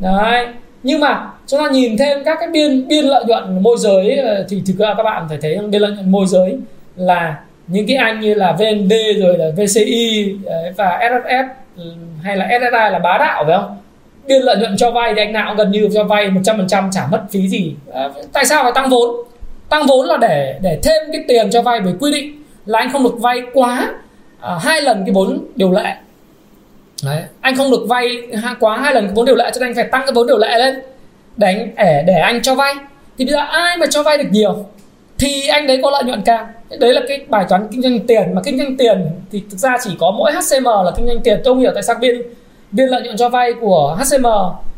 đấy 0.00 0.46
nhưng 0.84 1.00
mà 1.00 1.30
chúng 1.46 1.60
ta 1.60 1.70
nhìn 1.70 1.96
thêm 1.96 2.24
các 2.24 2.36
cái 2.40 2.48
biên 2.48 2.88
biên 2.88 3.04
lợi 3.04 3.24
nhuận 3.24 3.62
môi 3.62 3.76
giới 3.78 4.16
ờ, 4.16 4.46
thì 4.48 4.62
thực 4.66 4.78
ra 4.78 4.94
các 4.96 5.02
bạn 5.02 5.26
phải 5.28 5.38
thấy 5.42 5.58
biên 5.58 5.82
lợi 5.82 5.92
nhuận 5.92 6.10
môi 6.10 6.26
giới 6.26 6.56
là 6.96 7.40
những 7.66 7.86
cái 7.86 7.96
anh 7.96 8.20
như 8.20 8.34
là 8.34 8.52
VND 8.52 8.92
rồi 9.20 9.38
là 9.38 9.50
VCI 9.56 10.36
ờ, 10.46 10.72
và 10.76 11.00
SSS 11.00 11.80
hay 12.22 12.36
là 12.36 12.48
SSI 12.48 12.92
là 12.92 12.98
bá 12.98 13.18
đạo 13.18 13.44
phải 13.46 13.56
không? 13.56 13.76
Biên 14.26 14.42
lợi 14.42 14.56
nhuận 14.56 14.76
cho 14.76 14.90
vay 14.90 15.14
thì 15.14 15.22
anh 15.22 15.32
nào 15.32 15.48
cũng 15.48 15.56
gần 15.56 15.70
như 15.70 15.88
cho 15.94 16.04
vay 16.04 16.30
100% 16.30 16.90
trả 16.90 17.06
mất 17.10 17.22
phí 17.30 17.48
gì. 17.48 17.74
À, 17.92 18.08
tại 18.32 18.44
sao 18.44 18.62
phải 18.62 18.72
tăng 18.74 18.90
vốn? 18.90 19.16
Tăng 19.68 19.86
vốn 19.86 20.06
là 20.06 20.16
để 20.16 20.58
để 20.62 20.78
thêm 20.82 21.12
cái 21.12 21.24
tiền 21.28 21.50
cho 21.50 21.62
vay 21.62 21.80
với 21.80 21.92
quy 22.00 22.12
định 22.12 22.42
là 22.66 22.78
anh 22.78 22.92
không 22.92 23.04
được 23.04 23.18
vay 23.18 23.42
quá 23.54 23.92
à, 24.40 24.58
hai 24.60 24.82
lần 24.82 25.04
cái 25.04 25.14
vốn 25.14 25.44
điều 25.56 25.72
lệ. 25.72 25.94
Đấy. 27.04 27.22
anh 27.40 27.56
không 27.56 27.70
được 27.70 27.86
vay 27.88 28.22
quá 28.60 28.78
hai 28.78 28.94
lần 28.94 29.14
vốn 29.14 29.26
điều 29.26 29.36
lệ 29.36 29.50
cho 29.54 29.60
nên 29.60 29.68
anh 29.68 29.74
phải 29.74 29.84
tăng 29.84 30.02
cái 30.06 30.12
vốn 30.14 30.26
điều 30.26 30.38
lệ 30.38 30.58
lên. 30.58 30.74
Để 31.36 31.46
anh 31.46 31.74
để, 31.76 32.04
để 32.06 32.14
anh 32.14 32.42
cho 32.42 32.54
vay. 32.54 32.74
Thì 33.18 33.24
bây 33.24 33.32
giờ 33.32 33.38
ai 33.38 33.76
mà 33.76 33.86
cho 33.86 34.02
vay 34.02 34.18
được 34.18 34.28
nhiều 34.30 34.66
thì 35.18 35.48
anh 35.48 35.66
đấy 35.66 35.80
có 35.82 35.90
lợi 35.90 36.04
nhuận 36.04 36.22
cao. 36.22 36.48
Đấy 36.80 36.94
là 36.94 37.00
cái 37.08 37.24
bài 37.28 37.46
toán 37.48 37.68
kinh 37.70 37.82
doanh 37.82 38.00
tiền. 38.06 38.34
Mà 38.34 38.42
kinh 38.44 38.58
doanh 38.58 38.76
tiền 38.76 39.10
thì 39.32 39.42
thực 39.50 39.56
ra 39.56 39.76
chỉ 39.84 39.90
có 39.98 40.10
mỗi 40.18 40.32
HCM 40.32 40.64
là 40.64 40.90
kinh 40.96 41.06
doanh 41.06 41.20
tiền. 41.20 41.40
Tôi 41.44 41.54
không 41.54 41.60
hiểu 41.60 41.70
tại 41.74 41.82
sao 41.82 41.96
biên 42.00 42.22
biên 42.70 42.88
lợi 42.88 43.02
nhuận 43.02 43.16
cho 43.16 43.28
vay 43.28 43.52
của 43.60 43.98
HCM 44.00 44.26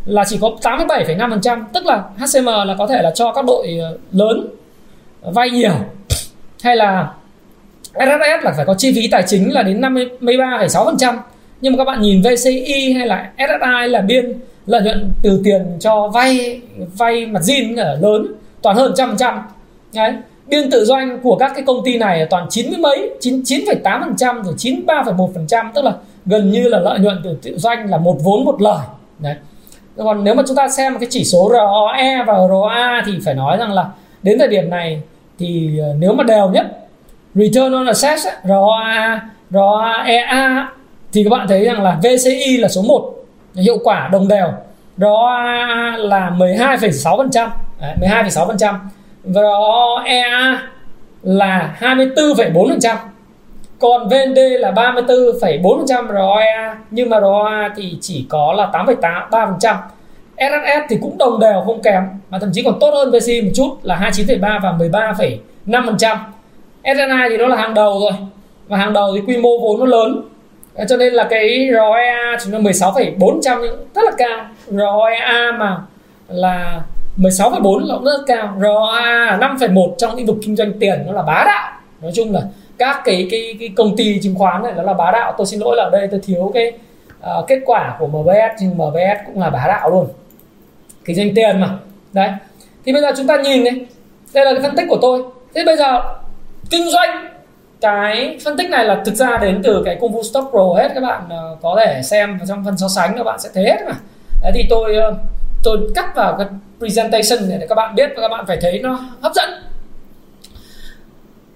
là 0.04 0.24
chỉ 0.28 0.38
có 0.40 0.50
87,5% 0.62 1.64
tức 1.72 1.86
là 1.86 2.02
HCM 2.18 2.46
là 2.46 2.74
có 2.78 2.86
thể 2.86 3.02
là 3.02 3.10
cho 3.10 3.32
các 3.32 3.44
đội 3.44 3.78
ờ, 3.82 3.98
lớn 4.12 4.48
vay 5.22 5.50
nhiều. 5.50 5.72
Hay 6.62 6.76
là 6.76 7.12
SSS 7.94 8.44
là 8.44 8.52
phải 8.56 8.64
có 8.64 8.74
chi 8.78 8.92
phí 8.96 9.08
tài 9.08 9.22
chính 9.26 9.52
là 9.52 9.62
đến 9.62 9.80
53,6% 9.80 11.16
nhưng 11.60 11.72
mà 11.72 11.76
các 11.76 11.84
bạn 11.84 12.00
nhìn 12.00 12.22
VCI 12.22 12.92
hay 12.92 13.06
là 13.06 13.30
SSI 13.38 13.88
là 13.88 14.00
biên 14.00 14.32
lợi 14.66 14.82
nhuận 14.82 15.12
từ 15.22 15.40
tiền 15.44 15.76
cho 15.80 16.08
vay 16.08 16.60
vay 16.98 17.26
mặt 17.26 17.40
zin 17.42 17.84
ở 17.84 17.98
lớn, 18.00 18.26
toàn 18.62 18.76
hơn 18.76 18.92
trăm 18.96 19.16
trăm. 19.18 19.42
Đấy, 19.94 20.12
biên 20.46 20.70
tự 20.70 20.84
doanh 20.84 21.20
của 21.22 21.36
các 21.36 21.52
cái 21.54 21.64
công 21.66 21.84
ty 21.84 21.98
này 21.98 22.26
toàn 22.30 22.46
chín 22.50 22.70
mươi 22.70 22.78
mấy, 22.78 23.10
chín 23.20 23.42
chín 23.44 23.64
phẩy 23.66 23.74
tám 23.74 24.02
phần 24.04 24.16
trăm 24.16 24.42
rồi 24.42 24.54
chín 24.58 24.86
ba 24.86 25.02
phẩy 25.04 25.14
một 25.14 25.30
phần 25.34 25.46
trăm, 25.46 25.70
tức 25.74 25.84
là 25.84 25.92
gần 26.26 26.50
như 26.50 26.68
là 26.68 26.78
lợi 26.78 26.98
nhuận 26.98 27.20
từ 27.24 27.36
tự 27.42 27.58
doanh 27.58 27.90
là 27.90 27.98
một 27.98 28.16
vốn 28.24 28.44
một 28.44 28.62
lời. 28.62 28.86
Đấy. 29.18 29.34
Còn 29.96 30.24
nếu 30.24 30.34
mà 30.34 30.42
chúng 30.46 30.56
ta 30.56 30.68
xem 30.68 30.98
cái 30.98 31.08
chỉ 31.10 31.24
số 31.24 31.50
ROE 31.52 32.24
và 32.26 32.48
ROA 32.48 33.02
thì 33.06 33.12
phải 33.24 33.34
nói 33.34 33.56
rằng 33.56 33.72
là 33.72 33.88
đến 34.22 34.38
thời 34.38 34.48
điểm 34.48 34.70
này 34.70 35.02
thì 35.38 35.78
ờ, 35.78 35.94
nếu 35.98 36.12
mà 36.12 36.24
đều 36.24 36.50
nhất, 36.50 36.66
return 37.34 37.72
on 37.72 37.86
assets 37.86 38.26
ROA 38.44 39.20
ROAEA 39.50 40.66
thì 41.12 41.24
các 41.24 41.30
bạn 41.30 41.48
thấy 41.48 41.64
rằng 41.64 41.82
là 41.82 42.00
VCI 42.02 42.56
là 42.56 42.68
số 42.68 42.82
1 42.82 43.12
hiệu 43.54 43.78
quả 43.84 44.08
đồng 44.12 44.28
đều. 44.28 44.48
Đó 44.96 45.42
là 45.96 46.30
12,6% 46.30 47.48
12,6% 48.00 48.74
và 49.24 49.42
đó 49.42 50.02
EA 50.06 50.62
là 51.22 51.76
24,4% 51.80 52.96
còn 53.78 54.08
VND 54.08 54.38
là 54.58 54.70
34,4% 54.72 56.06
ROA 56.12 56.76
nhưng 56.90 57.10
mà 57.10 57.20
ROA 57.20 57.70
thì 57.76 57.98
chỉ 58.00 58.26
có 58.28 58.52
là 58.52 58.70
8,83%. 58.72 59.76
SSS 60.36 60.86
thì 60.88 60.98
cũng 61.02 61.18
đồng 61.18 61.40
đều 61.40 61.62
không 61.66 61.82
kém. 61.82 62.02
Mà 62.30 62.38
thậm 62.38 62.50
chí 62.52 62.62
còn 62.62 62.78
tốt 62.80 62.90
hơn 62.94 63.10
VC 63.10 63.44
một 63.44 63.50
chút 63.54 63.76
là 63.82 63.96
29,3 63.96 64.60
và 64.62 64.74
13,5% 64.78 66.16
SNI 66.84 67.28
thì 67.30 67.36
nó 67.36 67.46
là 67.46 67.56
hàng 67.56 67.74
đầu 67.74 68.00
rồi. 68.00 68.12
Và 68.68 68.76
hàng 68.78 68.92
đầu 68.92 69.14
thì 69.14 69.22
quy 69.26 69.36
mô 69.36 69.58
vốn 69.58 69.80
nó 69.80 69.86
lớn. 69.86 70.22
Ờ, 70.76 70.84
cho 70.88 70.96
nên 70.96 71.12
là 71.12 71.26
cái 71.30 71.68
ROA 71.72 72.38
chúng 72.44 72.52
là 72.52 72.58
16,400 72.58 73.60
rất 73.94 74.02
là 74.04 74.12
cao. 74.18 74.46
ROA 74.66 75.52
mà 75.58 75.82
là 76.28 76.80
16,4 77.16 77.86
là 77.86 77.94
cũng 77.94 78.04
rất 78.04 78.20
cao. 78.26 78.56
ROA 78.60 79.36
5,1 79.40 79.94
trong 79.98 80.16
lĩnh 80.16 80.26
vực 80.26 80.36
kinh 80.42 80.56
doanh 80.56 80.72
tiền 80.80 81.02
nó 81.06 81.12
là 81.12 81.22
bá 81.22 81.44
đạo. 81.46 81.72
Nói 82.02 82.12
chung 82.14 82.32
là 82.32 82.40
các 82.78 83.02
cái 83.04 83.28
cái 83.30 83.56
cái 83.60 83.68
công 83.76 83.96
ty 83.96 84.20
chứng 84.22 84.34
khoán 84.34 84.62
này 84.62 84.72
nó 84.76 84.82
là 84.82 84.94
bá 84.94 85.10
đạo. 85.10 85.34
Tôi 85.38 85.46
xin 85.46 85.60
lỗi 85.60 85.76
là 85.76 85.84
ở 85.84 85.90
đây 85.90 86.08
tôi 86.10 86.20
thiếu 86.26 86.50
cái 86.54 86.72
uh, 87.20 87.48
kết 87.48 87.60
quả 87.66 87.96
của 87.98 88.06
MBS 88.06 88.60
nhưng 88.60 88.70
MBS 88.70 89.26
cũng 89.26 89.40
là 89.40 89.50
bá 89.50 89.64
đạo 89.68 89.90
luôn. 89.90 90.06
Kinh 91.04 91.16
doanh 91.16 91.34
tiền 91.34 91.60
mà. 91.60 91.68
Đấy. 92.12 92.30
Thì 92.86 92.92
bây 92.92 93.02
giờ 93.02 93.08
chúng 93.16 93.26
ta 93.26 93.36
nhìn 93.36 93.64
này 93.64 93.74
đây 94.34 94.44
là 94.44 94.52
cái 94.52 94.62
phân 94.62 94.76
tích 94.76 94.86
của 94.88 94.98
tôi. 95.02 95.22
Thế 95.54 95.64
bây 95.64 95.76
giờ 95.76 96.00
kinh 96.70 96.90
doanh 96.90 97.35
cái 97.80 98.38
phân 98.44 98.56
tích 98.56 98.70
này 98.70 98.84
là 98.84 99.02
thực 99.06 99.14
ra 99.14 99.38
đến 99.42 99.60
từ 99.64 99.82
cái 99.84 99.98
công 100.00 100.12
vụ 100.12 100.22
stock 100.22 100.50
pro 100.50 100.74
hết 100.76 100.88
các 100.94 101.00
bạn. 101.00 101.22
Uh, 101.26 101.62
có 101.62 101.76
thể 101.78 102.02
xem 102.02 102.38
trong 102.48 102.64
phần 102.64 102.78
so 102.78 102.88
sánh 102.88 103.14
các 103.16 103.24
bạn 103.24 103.40
sẽ 103.40 103.48
thấy 103.54 103.64
hết 103.64 103.76
mà. 103.86 103.94
Đấy 104.42 104.52
thì 104.54 104.66
tôi 104.70 104.96
uh, 105.10 105.16
tôi 105.64 105.78
cắt 105.94 106.16
vào 106.16 106.36
cái 106.38 106.46
presentation 106.78 107.60
để 107.60 107.66
các 107.68 107.74
bạn 107.74 107.94
biết 107.94 108.10
và 108.16 108.22
các 108.22 108.28
bạn 108.28 108.44
phải 108.46 108.58
thấy 108.60 108.78
nó 108.78 109.00
hấp 109.22 109.32
dẫn. 109.34 109.50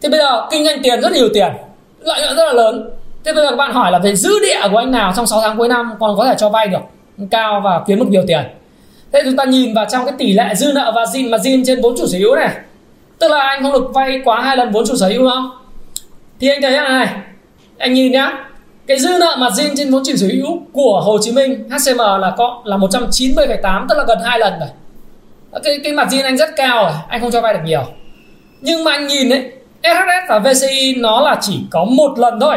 Thế 0.02 0.09
bây 0.09 0.18
giờ 0.18 0.46
kinh 0.50 0.64
doanh 0.64 0.83
tiền 0.83 1.00
rất 1.00 1.12
nhiều 1.12 1.28
tiền 1.35 1.52
lợi 2.00 2.20
nhuận 2.22 2.37
rất 2.37 2.44
là 2.46 2.52
lớn. 2.52 2.90
Thế 3.24 3.33
bây 3.33 3.44
giờ 3.44 3.50
các 3.50 3.56
bạn 3.56 3.72
hỏi 3.72 3.92
là 3.92 3.98
về 3.98 4.16
dư 4.16 4.30
địa 4.40 4.68
của 4.72 4.76
anh 4.76 4.90
nào 4.90 5.12
trong 5.16 5.26
6 5.26 5.40
tháng 5.40 5.59
cuối 5.59 5.68
năm 5.68 5.94
còn 6.00 6.16
có 6.16 6.26
thể 6.26 6.35
cho 6.38 6.48
vay 6.48 6.66
được 6.68 6.80
cao 7.30 7.61
và 7.64 7.83
kiếm 7.87 7.98
được 7.98 8.09
nhiều 8.09 8.24
tiền? 8.26 8.40
Thế 9.12 9.22
chúng 9.24 9.37
ta 9.37 9.44
nhìn 9.44 9.74
vào 9.74 9.87
trong 9.90 10.04
cái 10.04 10.14
tỷ 10.18 10.33
lệ 10.33 10.54
dư 10.54 10.72
nợ 10.72 10.92
và 10.94 11.04
zin 11.04 11.30
mà 11.30 11.38
zin 11.38 11.62
trên 11.66 11.80
vốn 11.80 11.94
chủ 11.98 12.06
sở 12.06 12.18
hữu 12.18 12.35
này. 12.35 12.50
Tức 13.18 13.30
là 13.30 13.38
anh 13.38 13.62
không 13.62 13.72
được 13.72 13.90
vay 13.94 14.20
quá 14.24 14.40
hai 14.40 14.56
lần 14.56 14.70
vốn 14.70 14.85
chủ 14.87 14.96
sở 14.96 15.09
hữu 15.09 15.28
không? 15.28 15.50
Thì 16.40 16.48
anh 16.48 16.62
thấy 16.62 16.72
này? 16.72 17.09
Anh 17.79 17.94
nhìn 17.94 18.12
nhá. 18.12 18.33
Cái 18.87 18.98
dư 18.98 19.09
nợ 19.20 19.37
mặt 19.38 19.53
zin 19.53 19.74
trên 19.76 19.90
vốn 19.90 20.03
chủ 20.07 20.16
sở 20.16 20.26
hữu 20.26 20.61
của 20.72 21.00
Hồ 21.05 21.18
Chí 21.22 21.33
Minh 21.33 21.68
HCM 21.70 21.98
là 21.98 22.35
có 22.37 22.62
là 22.64 22.76
190,8 22.76 23.87
tức 23.88 23.98
là 23.98 24.05
gần 24.09 24.18
hai 24.24 24.38
lần 24.38 24.53
rồi. 24.61 24.68
Cái 25.64 25.79
cái 25.85 25.92
mặt 25.92 26.09
zin 26.11 26.24
anh 26.24 26.37
rất 26.37 26.57
cao 26.57 26.85
rồi 26.85 26.92
anh 27.09 27.20
không 27.20 27.31
cho 27.31 27.40
vay 27.40 27.55
được 27.55 27.61
nhiều. 27.64 27.83
Nhưng 28.61 28.85
mà 28.85 28.92
anh 28.92 29.07
nhìn 29.07 29.29
đấy 29.29 29.53
SHS 29.83 30.29
và 30.29 30.38
VCI 30.38 30.94
nó 30.98 31.20
là 31.20 31.38
chỉ 31.40 31.61
có 31.70 31.85
một 31.85 32.18
lần 32.18 32.40
thôi. 32.40 32.57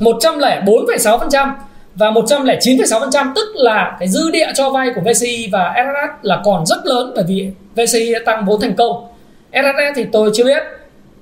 104,6% 0.00 1.52
và 1.94 2.10
109,6% 2.10 3.32
tức 3.34 3.48
là 3.54 3.96
cái 3.98 4.08
dư 4.08 4.30
địa 4.30 4.48
cho 4.54 4.70
vay 4.70 4.90
của 4.94 5.00
VCI 5.00 5.48
và 5.52 5.74
SHS 5.76 6.26
là 6.26 6.40
còn 6.44 6.66
rất 6.66 6.86
lớn 6.86 7.12
bởi 7.14 7.24
vì 7.28 7.50
VCI 7.74 8.12
đã 8.12 8.18
tăng 8.26 8.44
vốn 8.44 8.60
thành 8.60 8.74
công. 8.74 9.06
SHS 9.52 9.96
thì 9.96 10.04
tôi 10.12 10.30
chưa 10.34 10.44
biết. 10.44 10.62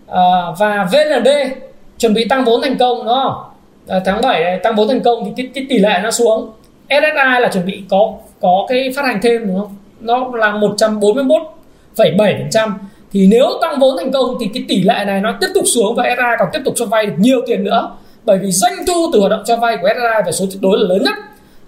À, 0.09 0.23
và 0.59 0.89
VND 0.93 1.29
chuẩn 2.01 2.15
bị 2.15 2.29
tăng 2.29 2.45
vốn 2.45 2.63
thành 2.63 2.79
công 2.79 2.99
đúng 2.99 3.15
không? 3.15 3.35
À, 3.89 4.01
tháng 4.05 4.21
7 4.23 4.45
này 4.45 4.59
tăng 4.63 4.77
vốn 4.77 4.89
thành 4.89 5.01
công 5.01 5.25
thì 5.25 5.31
cái, 5.37 5.49
cái 5.55 5.67
tỷ 5.69 5.79
lệ 5.79 6.01
nó 6.03 6.11
xuống. 6.11 6.51
SSI 6.89 7.41
là 7.41 7.49
chuẩn 7.53 7.67
bị 7.67 7.83
có 7.89 8.13
có 8.41 8.67
cái 8.69 8.93
phát 8.97 9.05
hành 9.05 9.21
thêm 9.23 9.47
đúng 9.47 9.59
không? 9.59 9.75
Nó 10.01 10.31
là 10.35 10.53
141,7% 10.53 12.71
thì 13.13 13.27
nếu 13.27 13.47
tăng 13.61 13.81
vốn 13.81 13.97
thành 13.99 14.13
công 14.13 14.37
thì 14.41 14.51
cái 14.55 14.65
tỷ 14.69 14.83
lệ 14.83 15.05
này 15.07 15.21
nó 15.21 15.35
tiếp 15.41 15.49
tục 15.55 15.65
xuống 15.67 15.95
và 15.95 16.05
SRI 16.05 16.37
còn 16.39 16.49
tiếp 16.53 16.61
tục 16.65 16.75
cho 16.77 16.87
vay 16.87 17.07
được 17.07 17.15
nhiều 17.19 17.41
tiền 17.47 17.65
nữa. 17.65 17.91
Bởi 18.25 18.39
vì 18.39 18.53
doanh 18.53 18.75
thu 18.87 19.11
từ 19.13 19.21
hoạt 19.21 19.31
động 19.31 19.43
cho 19.47 19.57
vay 19.57 19.77
của 19.77 19.89
SRI 19.89 20.23
về 20.27 20.33
số 20.33 20.47
tuyệt 20.51 20.63
đối 20.63 20.79
là 20.79 20.85
lớn 20.89 21.03
nhất. 21.03 21.15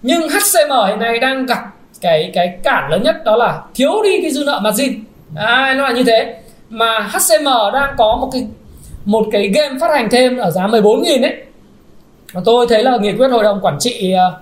Nhưng 0.01 0.21
HCM 0.21 0.71
hiện 0.87 0.99
nay 0.99 1.19
đang 1.19 1.45
gặp 1.45 1.59
cái 2.01 2.31
cái 2.33 2.57
cản 2.63 2.91
lớn 2.91 3.03
nhất 3.03 3.15
đó 3.25 3.35
là 3.35 3.61
thiếu 3.75 3.91
đi 4.03 4.21
cái 4.21 4.31
dư 4.31 4.43
nợ 4.45 4.59
margin. 4.63 5.03
À, 5.35 5.73
nó 5.77 5.83
là 5.83 5.91
như 5.91 6.03
thế. 6.03 6.35
Mà 6.69 6.99
HCM 6.99 7.45
đang 7.73 7.95
có 7.97 8.17
một 8.21 8.29
cái 8.33 8.47
một 9.05 9.25
cái 9.31 9.47
game 9.47 9.79
phát 9.81 9.91
hành 9.91 10.09
thêm 10.11 10.37
ở 10.37 10.51
giá 10.51 10.67
14.000 10.67 11.23
ấy. 11.23 11.35
Mà 12.33 12.41
tôi 12.45 12.67
thấy 12.69 12.83
là 12.83 12.97
nghị 12.97 13.11
quyết 13.11 13.27
hội 13.27 13.43
đồng 13.43 13.59
quản 13.61 13.77
trị 13.79 14.11
ờ, 14.11 14.33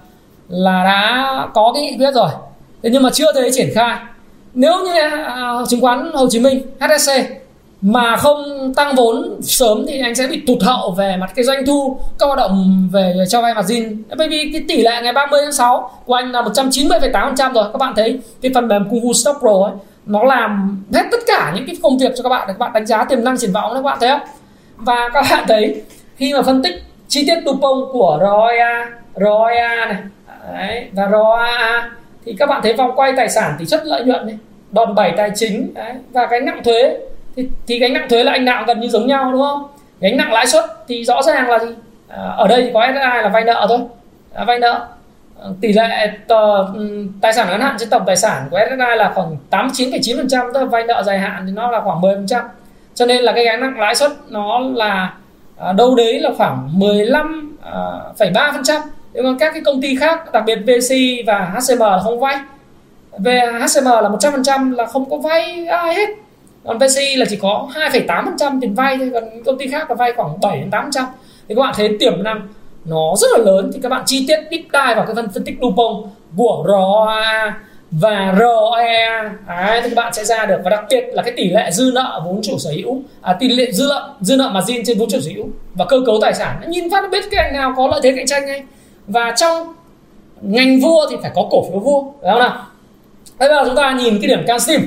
là 0.50 0.84
đã 0.84 1.48
có 1.54 1.72
cái 1.74 1.84
nghị 1.84 1.98
quyết 1.98 2.12
rồi. 2.12 2.30
Thế 2.84 2.90
nhưng 2.90 3.04
mà 3.04 3.10
chưa 3.14 3.34
thấy 3.34 3.52
triển 3.54 3.70
khai. 3.76 3.98
Nếu 4.54 4.84
như 4.84 4.92
à, 5.02 5.10
à, 5.28 5.54
chứng 5.70 5.82
khoán 5.82 6.12
Hồ 6.14 6.28
Chí 6.30 6.40
Minh 6.40 6.62
HSC 6.80 7.12
mà 7.82 8.16
không 8.16 8.74
tăng 8.76 8.96
vốn 8.96 9.42
sớm 9.42 9.86
thì 9.88 10.00
anh 10.00 10.16
sẽ 10.16 10.28
bị 10.28 10.42
tụt 10.48 10.62
hậu 10.62 10.92
về 10.92 11.18
mặt 11.18 11.32
cái 11.36 11.46
doanh 11.46 11.66
thu 11.66 12.00
các 12.20 12.26
hoạt 12.26 12.38
động 12.38 12.90
về 12.92 13.14
cho 13.30 13.42
vay 13.42 13.54
margin 13.54 14.04
bởi 14.18 14.28
vì 14.28 14.50
cái 14.54 14.64
tỷ 14.68 14.82
lệ 14.82 15.02
ngày 15.04 15.14
30 15.14 15.40
tháng 15.44 15.54
6 15.54 15.92
của 16.06 16.14
anh 16.14 16.32
là 16.32 16.42
190,8% 16.42 17.54
rồi 17.54 17.66
các 17.74 17.78
bạn 17.78 17.94
thấy 17.96 18.20
cái 18.42 18.52
phần 18.56 18.68
mềm 18.68 18.90
Kung 18.90 19.00
Fu 19.00 19.14
Stock 19.14 19.40
Pro 19.40 19.64
ấy 19.64 19.74
nó 20.06 20.24
làm 20.24 20.78
hết 20.94 21.04
tất 21.12 21.18
cả 21.28 21.52
những 21.56 21.66
cái 21.66 21.76
công 21.84 21.98
việc 21.98 22.12
cho 22.16 22.24
các 22.24 22.30
bạn. 22.30 22.48
Để 22.48 22.54
các 22.54 22.60
bạn 22.60 22.74
đánh 22.74 22.86
giá 22.86 23.04
tiềm 23.04 23.24
năng 23.24 23.38
triển 23.38 23.52
vọng 23.52 23.72
các 23.74 23.84
bạn 23.84 23.98
thấy 24.02 24.10
không? 24.10 24.22
Và 24.82 25.10
các 25.14 25.26
bạn 25.30 25.44
thấy 25.48 25.82
khi 26.16 26.34
mà 26.34 26.42
phân 26.42 26.64
tích 26.64 26.84
chi 27.08 27.26
tiết 27.28 27.40
Dupont 27.46 27.92
của 27.92 28.18
ROA 28.22 28.90
ROA 29.16 29.86
này 29.86 29.98
đấy, 30.54 30.90
và 30.92 31.10
ROA 31.12 31.92
thì 32.26 32.36
các 32.40 32.46
bạn 32.46 32.62
thấy 32.64 32.74
vòng 32.74 32.92
quay 32.96 33.14
tài 33.18 33.30
sản 33.30 33.56
tỷ 33.60 33.66
suất 33.66 33.86
lợi 33.86 34.04
nhuận 34.04 34.28
này 34.28 34.38
đòn 34.72 34.96
bẩy 34.96 35.12
tài 35.18 35.32
chính 35.36 35.74
đấy, 35.74 35.94
và 36.12 36.28
cái 36.28 36.42
nặng 36.42 36.62
thuế. 36.64 36.98
Thì, 37.36 37.48
thì 37.68 37.80
gánh 37.80 37.94
nặng 37.94 38.10
thuế 38.10 38.24
là 38.24 38.32
anh 38.32 38.46
nào 38.46 38.64
gần 38.68 38.80
như 38.80 38.88
giống 38.88 39.08
nhau 39.08 39.32
đúng 39.32 39.42
không? 39.42 39.68
Gánh 40.00 40.18
nặng 40.18 40.34
lãi 40.34 40.48
suất 40.48 40.66
thì 40.88 41.04
rõ 41.04 41.22
ràng 41.22 41.50
là 41.50 41.60
gì? 41.60 41.68
À, 42.08 42.24
ở 42.38 42.48
đây 42.48 42.62
thì 42.62 42.72
có 42.74 42.88
SSI 42.88 43.24
là 43.24 43.30
vay 43.34 43.44
nợ 43.44 43.66
thôi. 43.70 43.80
À, 44.34 44.44
vay 44.44 44.60
nợ. 44.60 44.88
Ờ, 45.40 45.54
tỷ 45.62 45.74
lệ 45.74 46.12
tờ, 46.28 46.58
ừ, 46.74 47.06
tài 47.22 47.34
sản 47.34 47.48
ngắn 47.50 47.62
hạn 47.62 47.76
trên 47.80 47.90
tổng 47.90 48.04
tài 48.06 48.16
sản 48.16 48.48
của 48.52 48.60
SSI 48.70 48.98
là 48.98 49.12
khoảng 49.16 49.38
89,9% 49.50 50.54
tức 50.54 50.60
là 50.60 50.66
vay 50.66 50.84
nợ 50.84 51.04
dài 51.04 51.20
hạn 51.20 51.44
thì 51.46 51.52
nó 51.52 51.72
là 51.72 51.82
khoảng 51.82 52.02
10% 52.02 52.42
cho 52.96 53.06
nên 53.06 53.24
là 53.24 53.32
cái 53.32 53.46
gánh 53.46 53.62
nặng 53.62 53.80
lãi 53.80 53.96
suất 53.96 54.12
nó 54.30 54.60
là 54.60 55.14
à, 55.58 55.74
đâu 55.74 55.96
đấy 55.96 56.20
là 56.20 56.30
khoảng 56.38 56.70
15,3% 56.80 58.34
à, 58.34 58.62
trăm. 58.64 58.82
Nhưng 59.14 59.24
mà 59.24 59.36
các 59.40 59.54
cái 59.54 59.62
công 59.66 59.82
ty 59.82 59.96
khác 59.96 60.32
đặc 60.34 60.44
biệt 60.46 60.56
VC 60.56 60.96
và 61.28 61.54
HCM 61.54 61.80
là 61.80 62.00
không 62.04 62.20
vay. 62.20 62.36
Về 63.18 63.40
HCM 63.40 63.86
là 63.86 64.10
100% 64.10 64.76
là 64.76 64.86
không 64.86 65.10
có 65.10 65.18
vay 65.18 65.66
ai 65.66 65.96
hết. 65.96 66.10
Còn 66.66 66.78
VC 66.78 66.98
là 67.18 67.26
chỉ 67.30 67.36
có 67.36 67.68
2,8% 67.74 68.60
tiền 68.62 68.76
vay 68.76 68.98
thôi 68.98 69.10
còn 69.14 69.24
công 69.46 69.58
ty 69.58 69.68
khác 69.68 69.90
là 69.90 69.96
vay 69.96 70.14
khoảng 70.14 70.40
7 70.42 70.60
đến 70.60 70.72
800 70.72 71.06
thì 71.48 71.56
các 71.56 71.62
bạn 71.62 71.74
thấy 71.78 71.98
tiềm 72.00 72.24
năng 72.24 72.48
nó 72.86 73.14
rất 73.18 73.28
là 73.32 73.46
lớn. 73.46 73.72
Thì 73.74 73.80
các 73.84 73.90
bạn 73.90 74.04
chi 74.06 74.26
tiết 74.28 74.40
deep 74.52 74.64
dive 74.74 74.96
vào 74.96 75.06
cái 75.06 75.16
phân 75.16 75.30
phân 75.30 75.44
tích 75.44 75.56
Dupont 75.62 76.06
của 76.38 76.66
ROA 76.68 77.60
và 77.92 78.36
ROE 78.40 79.30
Đấy, 79.48 79.82
thì 79.84 79.90
các 79.90 79.96
bạn 79.96 80.14
sẽ 80.14 80.26
ra 80.26 80.46
được. 80.46 80.58
Và 80.64 80.70
đặc 80.70 80.84
biệt 80.90 81.06
là 81.14 81.24
cái 81.24 81.34
tỷ 81.38 81.50
lệ 81.50 81.72
dư 81.72 81.92
nợ 81.94 82.22
vốn 82.26 82.40
chủ 82.44 82.58
sở 82.58 82.72
hữu. 82.72 83.02
À, 83.22 83.34
tỷ 83.40 83.48
lệ 83.48 83.72
dư 83.72 83.86
nợ 83.90 84.10
dư 84.22 84.36
nợ 84.36 84.50
margin 84.54 84.84
trên 84.86 84.98
vốn 84.98 85.10
chủ 85.10 85.20
sở 85.20 85.32
hữu. 85.36 85.50
Và 85.74 85.86
cơ 85.86 85.98
cấu 86.06 86.20
tài 86.22 86.34
sản. 86.34 86.62
Nhìn 86.68 86.92
phát 86.92 87.12
biết 87.12 87.24
cái 87.32 87.44
ngành 87.44 87.54
nào 87.54 87.74
có 87.78 87.88
lợi 87.88 88.00
thế 88.04 88.14
cạnh 88.16 88.28
tranh 88.28 88.46
ngay 88.46 88.64
và 89.08 89.34
trong 89.38 89.74
ngành 90.42 90.80
vua 90.80 91.08
thì 91.10 91.16
phải 91.22 91.32
có 91.36 91.48
cổ 91.52 91.70
phiếu 91.70 91.80
vua. 91.80 92.02
Đúng 92.02 92.32
không 92.32 92.40
nào? 92.40 92.68
Bây 93.40 93.50
giờ 93.50 93.64
chúng 93.66 93.76
ta 93.76 93.92
nhìn 93.92 94.22
cái 94.22 94.28
điểm 94.28 94.44
canxim 94.48 94.82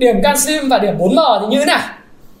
điểm 0.00 0.22
canxim 0.22 0.68
và 0.68 0.78
điểm 0.78 0.98
4M 0.98 1.40
thì 1.40 1.46
như 1.46 1.58
thế 1.58 1.64
nào? 1.64 1.80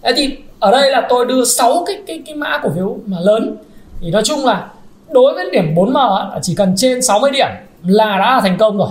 Đấy 0.02 0.12
thì 0.16 0.36
ở 0.60 0.70
đây 0.70 0.90
là 0.90 1.06
tôi 1.08 1.26
đưa 1.26 1.44
6 1.44 1.84
cái 1.86 1.96
cái 2.06 2.22
cái 2.26 2.34
mã 2.34 2.58
cổ 2.62 2.70
phiếu 2.74 2.96
mà 3.06 3.16
lớn. 3.20 3.56
Thì 4.00 4.10
nói 4.10 4.22
chung 4.24 4.44
là 4.44 4.66
đối 5.08 5.34
với 5.34 5.50
điểm 5.50 5.74
4M 5.74 6.40
chỉ 6.42 6.54
cần 6.54 6.72
trên 6.76 7.02
60 7.02 7.30
điểm 7.30 7.48
là 7.86 8.18
đã 8.18 8.34
là 8.34 8.40
thành 8.40 8.56
công 8.58 8.78
rồi 8.78 8.88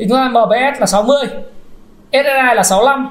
thì 0.00 0.06
chúng 0.08 0.18
ta 0.18 0.28
MBS 0.28 0.80
là 0.80 0.86
60 0.86 1.26
SSI 2.12 2.54
là 2.54 2.62
65 2.62 3.08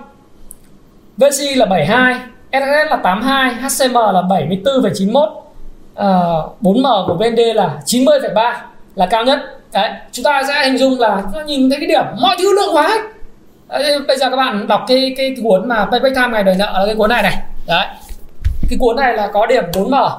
VC 1.17 1.57
là 1.57 1.65
72 1.65 2.15
SSS 2.51 2.91
là 2.91 2.97
82 3.03 3.53
HCM 3.53 3.93
là 3.93 4.21
74,91 4.21 5.29
uh, 5.29 6.61
4M 6.61 7.07
của 7.07 7.13
VND 7.13 7.39
là 7.55 7.79
90,3 7.85 8.53
là 8.95 9.05
cao 9.05 9.25
nhất. 9.25 9.39
Đấy 9.73 9.89
chúng 10.11 10.23
ta 10.23 10.43
sẽ 10.47 10.63
hình 10.65 10.77
dung 10.77 10.99
là 10.99 11.21
chúng 11.23 11.33
ta 11.33 11.43
nhìn 11.43 11.69
thấy 11.69 11.79
cái 11.79 11.87
điểm 11.87 12.03
mọi 12.21 12.35
thứ 12.39 12.53
lượng 12.55 12.73
hóa 12.73 12.87
hết. 12.87 13.01
Đấy, 13.67 13.99
bây 14.07 14.17
giờ 14.17 14.29
các 14.29 14.35
bạn 14.35 14.67
đọc 14.67 14.81
cái 14.87 15.13
cái 15.17 15.35
cuốn 15.43 15.67
mà 15.67 15.85
payback 15.91 16.15
time 16.15 16.27
ngày 16.27 16.43
đời 16.43 16.55
nợ 16.55 16.71
là 16.73 16.85
cái 16.85 16.95
cuốn 16.95 17.09
này 17.09 17.23
này. 17.23 17.37
Đấy 17.67 17.85
cái 18.69 18.77
cuốn 18.79 18.95
này 18.95 19.13
là 19.13 19.27
có 19.33 19.45
điểm 19.45 19.63
4M 19.73 20.09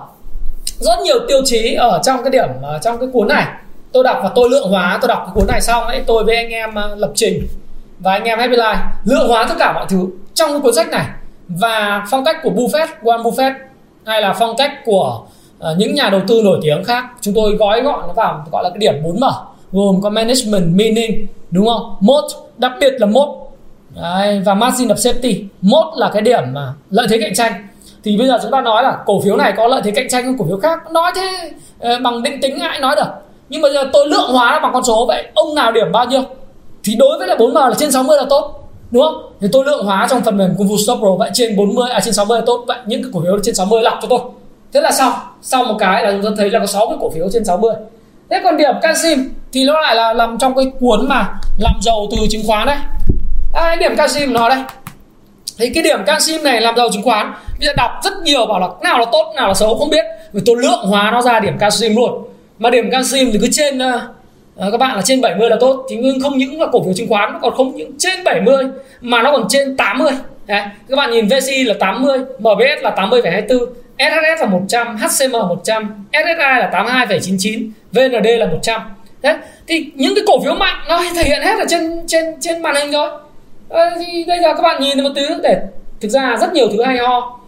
rất 0.81 1.01
nhiều 1.05 1.19
tiêu 1.29 1.43
chí 1.45 1.75
ở 1.75 2.01
trong 2.03 2.23
cái 2.23 2.31
điểm 2.31 2.49
ở 2.63 2.79
trong 2.83 2.99
cái 2.99 3.09
cuốn 3.13 3.29
này 3.29 3.47
tôi 3.93 4.05
đọc 4.05 4.21
và 4.23 4.31
tôi 4.35 4.51
lượng 4.51 4.69
hóa 4.69 4.99
tôi 5.01 5.09
đọc 5.09 5.23
cái 5.27 5.33
cuốn 5.35 5.47
này 5.47 5.61
xong 5.61 5.85
ấy 5.85 6.03
tôi 6.07 6.25
với 6.25 6.37
anh 6.37 6.49
em 6.49 6.75
ờ, 6.75 6.95
lập 6.95 7.13
trình. 7.15 7.49
Và 7.99 8.13
anh 8.13 8.25
em 8.25 8.39
Happy 8.39 8.57
Life 8.57 8.83
lượng 9.05 9.29
hóa 9.29 9.47
tất 9.49 9.55
cả 9.59 9.73
mọi 9.73 9.87
thứ 9.89 10.09
trong 10.35 10.51
cái 10.51 10.61
cuốn 10.61 10.75
sách 10.75 10.89
này. 10.89 11.07
Và 11.49 12.07
phong 12.11 12.25
cách 12.25 12.37
của 12.43 12.51
Buffett, 12.51 12.87
Warren 13.03 13.23
Buffett 13.23 13.55
hay 14.05 14.23
là 14.23 14.33
phong 14.33 14.57
cách 14.57 14.73
của 14.85 15.23
uh, 15.59 15.79
những 15.79 15.95
nhà 15.95 16.09
đầu 16.11 16.21
tư 16.29 16.41
nổi 16.45 16.59
tiếng 16.63 16.85
khác 16.85 17.05
chúng 17.21 17.35
tôi 17.35 17.53
gói 17.53 17.81
gọn 17.81 18.01
nó 18.07 18.13
vào 18.13 18.45
gọi 18.53 18.65
là 18.65 18.71
cái 18.71 18.79
điểm 18.79 18.95
4M 19.05 19.33
gồm 19.73 20.01
có 20.01 20.11
management 20.11 20.77
meaning 20.77 21.27
đúng 21.51 21.67
không? 21.67 21.97
Mốt 22.01 22.25
đặc 22.57 22.73
biệt 22.81 22.93
là 22.99 23.07
mốt. 23.07 23.29
Đấy, 23.97 24.41
và 24.45 24.55
margin 24.55 24.89
of 24.89 24.95
safety. 24.95 25.45
Mốt 25.61 25.87
là 25.97 26.11
cái 26.13 26.23
điểm 26.23 26.43
mà 26.53 26.73
lợi 26.91 27.07
thế 27.11 27.19
cạnh 27.21 27.35
tranh. 27.35 27.53
Thì 28.05 28.17
bây 28.17 28.27
giờ 28.27 28.39
chúng 28.43 28.51
ta 28.51 28.61
nói 28.61 28.83
là 28.83 28.99
cổ 29.07 29.21
phiếu 29.21 29.37
này 29.37 29.53
có 29.57 29.67
lợi 29.67 29.81
thế 29.85 29.91
cạnh 29.91 30.09
tranh 30.09 30.25
hơn 30.25 30.37
cổ 30.39 30.45
phiếu 30.49 30.59
khác 30.59 30.93
nói 30.93 31.13
thế 31.17 31.51
ờ, 31.79 31.99
bằng 32.03 32.23
định 32.23 32.41
tính 32.41 32.59
ai 32.59 32.81
nói 32.81 32.97
được? 32.97 33.09
Nhưng 33.51 33.63
mà 33.63 33.69
giờ 33.75 33.85
tôi 33.93 34.07
lượng 34.09 34.31
hóa 34.33 34.51
nó 34.53 34.61
bằng 34.61 34.73
con 34.73 34.85
số 34.85 35.07
vậy 35.07 35.27
ông 35.35 35.55
nào 35.55 35.73
điểm 35.73 35.93
bao 35.93 36.07
nhiêu? 36.07 36.23
Thì 36.85 36.95
đối 36.95 37.19
với 37.19 37.29
là 37.29 37.35
4M 37.35 37.69
là 37.69 37.75
trên 37.79 37.93
60 37.93 38.17
là 38.17 38.25
tốt 38.31 38.71
đúng 38.91 39.03
không? 39.03 39.33
Thì 39.41 39.49
tôi 39.53 39.65
lượng 39.65 39.85
hóa 39.85 40.07
trong 40.11 40.23
phần 40.23 40.37
mềm 40.37 40.55
Kung 40.59 40.69
Fu 40.69 40.77
Stop 40.77 40.99
Pro 40.99 41.11
vậy 41.19 41.31
trên 41.35 41.57
40 41.57 41.91
à 41.91 42.01
trên 42.05 42.15
60 42.15 42.39
là 42.39 42.45
tốt. 42.47 42.65
Vậy 42.67 42.79
những 42.87 43.03
cái 43.03 43.11
cổ 43.15 43.21
phiếu 43.21 43.39
trên 43.43 43.55
60 43.55 43.83
lọc 43.83 43.99
cho 44.03 44.09
tôi. 44.11 44.21
Thế 44.73 44.81
là 44.81 44.93
xong. 44.93 45.13
Sau 45.43 45.65
một 45.65 45.75
cái 45.79 46.03
là 46.03 46.13
chúng 46.13 46.23
ta 46.23 46.31
thấy 46.37 46.51
là 46.51 46.59
có 46.59 46.67
6 46.67 46.87
cái 46.87 46.97
cổ 47.01 47.11
phiếu 47.11 47.29
trên 47.33 47.45
60 47.45 47.75
thế 48.31 48.41
còn 48.45 48.57
điểm 48.57 48.75
Casim 48.83 49.35
thì 49.53 49.65
nó 49.65 49.81
lại 49.81 49.97
là 49.97 50.13
nằm 50.13 50.39
trong 50.39 50.55
cái 50.55 50.73
cuốn 50.81 51.09
mà 51.09 51.29
làm 51.59 51.75
giàu 51.83 52.07
từ 52.11 52.17
chứng 52.31 52.43
khoán 52.47 52.67
đấy. 52.67 52.77
À, 53.55 53.77
điểm 53.77 53.97
Casim 53.97 54.33
nó 54.33 54.49
đây. 54.49 54.59
Thì 55.59 55.71
cái 55.75 55.83
điểm 55.83 55.99
Casim 56.07 56.45
này 56.45 56.61
làm 56.61 56.77
giàu 56.77 56.89
chứng 56.93 57.03
khoán 57.03 57.33
bây 57.59 57.67
giờ 57.67 57.73
đọc 57.77 57.91
rất 58.05 58.13
nhiều 58.23 58.47
bảo 58.47 58.61
là 58.61 58.69
nào 58.83 58.99
là 58.99 59.05
tốt 59.13 59.33
nào 59.37 59.49
là 59.49 59.55
xấu 59.55 59.79
không 59.79 59.91
biết. 59.91 60.05
Vì 60.33 60.41
tôi 60.47 60.57
lượng 60.59 60.81
hóa 60.83 61.11
nó 61.11 61.23
ra 61.23 61.41
điểm 61.41 61.59
Casim 61.59 61.97
luôn 61.97 62.25
mà 62.61 62.71
điểm 62.71 62.91
canxi 62.91 63.31
thì 63.33 63.39
cứ 63.41 63.49
trên 63.53 63.79
uh, 63.79 64.73
các 64.73 64.81
bạn 64.81 64.97
là 64.97 65.03
trên 65.03 65.21
70 65.21 65.51
là 65.51 65.57
tốt 65.61 65.87
thì 65.91 65.97
không 66.23 66.39
những 66.39 66.61
là 66.61 66.67
cổ 66.73 66.85
phiếu 66.85 66.95
chứng 66.95 67.09
khoán 67.09 67.33
nó 67.33 67.39
còn 67.43 67.55
không 67.55 67.77
những 67.77 67.93
trên 67.99 68.25
70 68.25 68.65
mà 69.01 69.23
nó 69.23 69.33
còn 69.33 69.47
trên 69.49 69.77
80 69.77 70.13
Đấy. 70.47 70.63
các 70.89 70.97
bạn 70.97 71.11
nhìn 71.11 71.29
VCI 71.29 71.65
là 71.65 71.75
80 71.81 72.19
MBS 72.19 72.83
là 72.83 72.95
80,24 72.97 73.67
SHS 73.99 74.41
là 74.41 74.47
100 74.47 74.97
HCM 74.97 75.33
100 75.33 76.05
SSI 76.13 76.35
là 76.39 76.71
82,99 76.73 77.71
VND 77.93 78.29
là 78.39 78.47
100 78.47 78.81
Đấy. 79.23 79.35
thì 79.67 79.91
những 79.95 80.15
cái 80.15 80.25
cổ 80.27 80.41
phiếu 80.45 80.55
mạnh 80.55 80.77
nó 80.89 81.03
thể 81.17 81.23
hiện 81.23 81.43
hết 81.43 81.59
ở 81.59 81.65
trên 81.69 82.07
trên 82.07 82.25
trên 82.41 82.63
màn 82.63 82.75
hình 82.75 82.91
rồi 82.91 83.09
à, 83.09 83.19
ờ, 83.69 83.91
thì 83.99 84.25
bây 84.29 84.39
giờ 84.43 84.55
các 84.55 84.63
bạn 84.63 84.83
nhìn 84.83 85.03
một 85.03 85.11
thứ 85.17 85.41
để 85.43 85.57
thực 86.01 86.09
ra 86.09 86.37
rất 86.41 86.53
nhiều 86.53 86.69
thứ 86.73 86.83
hay 86.83 86.99
ho 86.99 87.41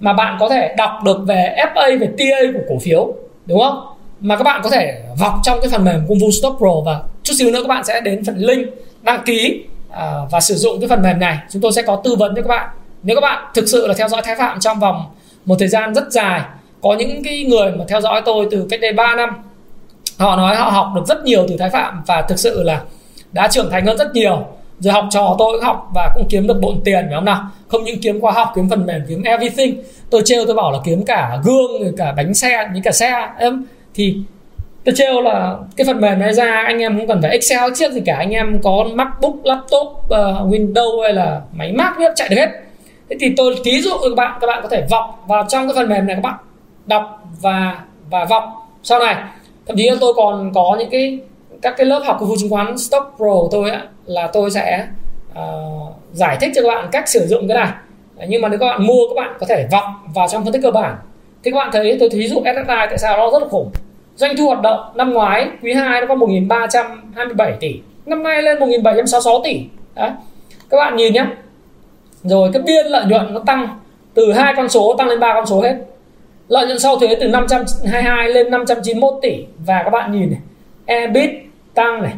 mà 0.00 0.12
bạn 0.12 0.36
có 0.40 0.48
thể 0.48 0.74
đọc 0.76 0.90
được 1.04 1.18
về 1.26 1.56
FA 1.74 1.98
về 1.98 2.08
TA 2.18 2.52
của 2.54 2.62
cổ 2.68 2.78
phiếu 2.78 3.14
đúng 3.46 3.60
không 3.60 3.89
mà 4.20 4.36
các 4.36 4.44
bạn 4.44 4.60
có 4.64 4.70
thể 4.70 5.02
vọc 5.18 5.34
trong 5.42 5.58
cái 5.60 5.70
phần 5.70 5.84
mềm 5.84 6.06
Kung 6.08 6.18
Fu 6.18 6.30
Stop 6.30 6.56
Pro 6.58 6.80
và 6.84 7.00
chút 7.22 7.34
xíu 7.38 7.50
nữa 7.50 7.62
các 7.62 7.68
bạn 7.68 7.84
sẽ 7.84 8.00
đến 8.00 8.24
phần 8.24 8.36
link 8.38 8.68
đăng 9.02 9.22
ký 9.24 9.64
à, 9.90 10.14
và 10.30 10.40
sử 10.40 10.54
dụng 10.54 10.80
cái 10.80 10.88
phần 10.88 11.02
mềm 11.02 11.20
này. 11.20 11.38
Chúng 11.50 11.62
tôi 11.62 11.72
sẽ 11.72 11.82
có 11.82 12.00
tư 12.04 12.16
vấn 12.16 12.34
cho 12.36 12.42
các 12.42 12.48
bạn. 12.48 12.68
Nếu 13.02 13.16
các 13.16 13.20
bạn 13.20 13.44
thực 13.54 13.68
sự 13.68 13.86
là 13.86 13.94
theo 13.94 14.08
dõi 14.08 14.22
Thái 14.24 14.36
Phạm 14.36 14.60
trong 14.60 14.80
vòng 14.80 15.04
một 15.44 15.56
thời 15.58 15.68
gian 15.68 15.94
rất 15.94 16.12
dài, 16.12 16.40
có 16.80 16.94
những 16.94 17.24
cái 17.24 17.44
người 17.44 17.72
mà 17.72 17.84
theo 17.88 18.00
dõi 18.00 18.22
tôi 18.24 18.48
từ 18.50 18.66
cách 18.70 18.80
đây 18.80 18.92
3 18.92 19.14
năm, 19.14 19.30
họ 20.18 20.36
nói 20.36 20.56
họ 20.56 20.70
học 20.70 20.86
được 20.94 21.06
rất 21.06 21.24
nhiều 21.24 21.46
từ 21.48 21.56
Thái 21.56 21.70
Phạm 21.70 22.02
và 22.06 22.22
thực 22.22 22.38
sự 22.38 22.62
là 22.62 22.82
đã 23.32 23.48
trưởng 23.48 23.70
thành 23.70 23.86
hơn 23.86 23.96
rất 23.96 24.14
nhiều. 24.14 24.46
Rồi 24.78 24.92
học 24.92 25.04
trò 25.10 25.36
tôi 25.38 25.52
cũng 25.52 25.64
học 25.64 25.88
và 25.94 26.12
cũng 26.14 26.26
kiếm 26.28 26.46
được 26.46 26.60
bộn 26.60 26.80
tiền, 26.84 27.04
phải 27.06 27.14
không 27.14 27.24
nào? 27.24 27.50
Không 27.68 27.84
những 27.84 28.00
kiếm 28.00 28.20
khoa 28.20 28.32
học, 28.32 28.52
kiếm 28.54 28.68
phần 28.70 28.86
mềm, 28.86 29.02
kiếm 29.08 29.22
everything. 29.22 29.82
Tôi 30.10 30.22
trêu 30.24 30.44
tôi 30.46 30.56
bảo 30.56 30.72
là 30.72 30.78
kiếm 30.84 31.04
cả 31.04 31.38
gương 31.44 31.96
cả 31.96 32.12
bánh 32.16 32.34
xe, 32.34 32.68
những 32.74 32.82
cả 32.82 32.92
xe, 32.92 33.28
em 33.38 33.64
thì 33.94 34.16
tôi 34.84 34.94
trêu 34.96 35.20
là 35.20 35.56
cái 35.76 35.84
phần 35.86 36.00
mềm 36.00 36.18
này 36.18 36.34
ra 36.34 36.62
anh 36.66 36.78
em 36.78 36.98
không 36.98 37.08
cần 37.08 37.22
phải 37.22 37.30
excel 37.30 37.72
chiếc 37.74 37.92
gì 37.92 38.00
cả 38.06 38.16
anh 38.16 38.30
em 38.30 38.60
có 38.62 38.86
macbook 38.94 39.34
laptop 39.44 39.88
uh, 39.88 40.52
windows 40.52 41.02
hay 41.02 41.12
là 41.12 41.40
máy 41.52 41.72
mac 41.72 41.98
biết 41.98 42.12
chạy 42.16 42.28
được 42.28 42.36
hết. 42.36 42.48
Thế 43.10 43.16
thì 43.20 43.34
tôi 43.36 43.56
thí 43.64 43.80
dụ 43.80 43.90
các 43.90 44.16
bạn 44.16 44.38
các 44.40 44.46
bạn 44.46 44.60
có 44.62 44.68
thể 44.68 44.86
vọc 44.90 45.24
vào 45.28 45.46
trong 45.48 45.68
cái 45.68 45.74
phần 45.76 45.88
mềm 45.88 46.06
này 46.06 46.16
các 46.16 46.22
bạn. 46.22 46.34
Đọc 46.86 47.22
và 47.40 47.78
và 48.10 48.24
vọc. 48.24 48.44
Sau 48.82 48.98
này 48.98 49.16
thậm 49.66 49.76
chí 49.76 49.90
là 49.90 49.96
tôi 50.00 50.14
còn 50.14 50.52
có 50.54 50.76
những 50.78 50.90
cái 50.90 51.18
các 51.62 51.74
cái 51.76 51.86
lớp 51.86 52.02
học 52.04 52.16
của 52.20 52.36
chứng 52.40 52.50
khoán 52.50 52.78
stock 52.78 53.14
pro 53.16 53.26
của 53.26 53.48
tôi 53.50 53.70
á, 53.70 53.82
là 54.06 54.26
tôi 54.32 54.50
sẽ 54.50 54.86
uh, 55.32 55.92
giải 56.12 56.36
thích 56.40 56.52
cho 56.54 56.62
các 56.62 56.68
bạn 56.68 56.88
cách 56.92 57.08
sử 57.08 57.26
dụng 57.26 57.48
cái 57.48 57.56
này. 57.56 57.68
Nhưng 58.28 58.42
mà 58.42 58.48
nếu 58.48 58.58
các 58.58 58.66
bạn 58.66 58.86
mua 58.86 59.08
các 59.08 59.22
bạn 59.22 59.36
có 59.40 59.46
thể 59.48 59.66
vọc 59.70 59.84
vào 60.14 60.28
trong 60.28 60.44
phân 60.44 60.52
tích 60.52 60.62
cơ 60.62 60.70
bản 60.70 60.96
thì 61.42 61.50
các 61.50 61.56
bạn 61.56 61.70
thấy, 61.72 61.96
tôi 62.00 62.10
thí 62.10 62.28
dụ 62.28 62.42
SSI 62.44 62.64
tại 62.66 62.98
sao 62.98 63.16
nó 63.16 63.30
rất 63.30 63.42
là 63.42 63.48
khủng? 63.48 63.70
Doanh 64.16 64.36
thu 64.36 64.46
hoạt 64.46 64.62
động 64.62 64.80
năm 64.94 65.12
ngoái, 65.12 65.48
quý 65.62 65.72
2 65.72 66.00
nó 66.00 66.06
có 66.06 66.14
1.327 66.14 67.52
tỷ. 67.60 67.80
Năm 68.06 68.22
nay 68.22 68.42
lên 68.42 68.58
1.766 68.58 69.42
tỷ. 69.44 69.60
Đấy. 69.94 70.10
Các 70.70 70.76
bạn 70.76 70.96
nhìn 70.96 71.12
nhé 71.12 71.24
rồi 72.22 72.50
cái 72.52 72.62
biên 72.62 72.86
lợi 72.86 73.04
nhuận 73.04 73.34
nó 73.34 73.40
tăng 73.46 73.68
từ 74.14 74.32
hai 74.32 74.54
con 74.56 74.68
số 74.68 74.94
tăng 74.98 75.08
lên 75.08 75.20
ba 75.20 75.34
con 75.34 75.46
số 75.46 75.60
hết. 75.60 75.74
Lợi 76.48 76.66
nhuận 76.66 76.78
sau 76.78 76.98
thuế 76.98 77.16
từ 77.20 77.28
522 77.28 78.28
lên 78.28 78.50
591 78.50 79.14
tỷ. 79.22 79.44
Và 79.66 79.82
các 79.82 79.90
bạn 79.90 80.12
nhìn 80.12 80.30
này 80.30 80.40
EBIT 80.86 81.30
tăng 81.74 82.02
này. 82.02 82.12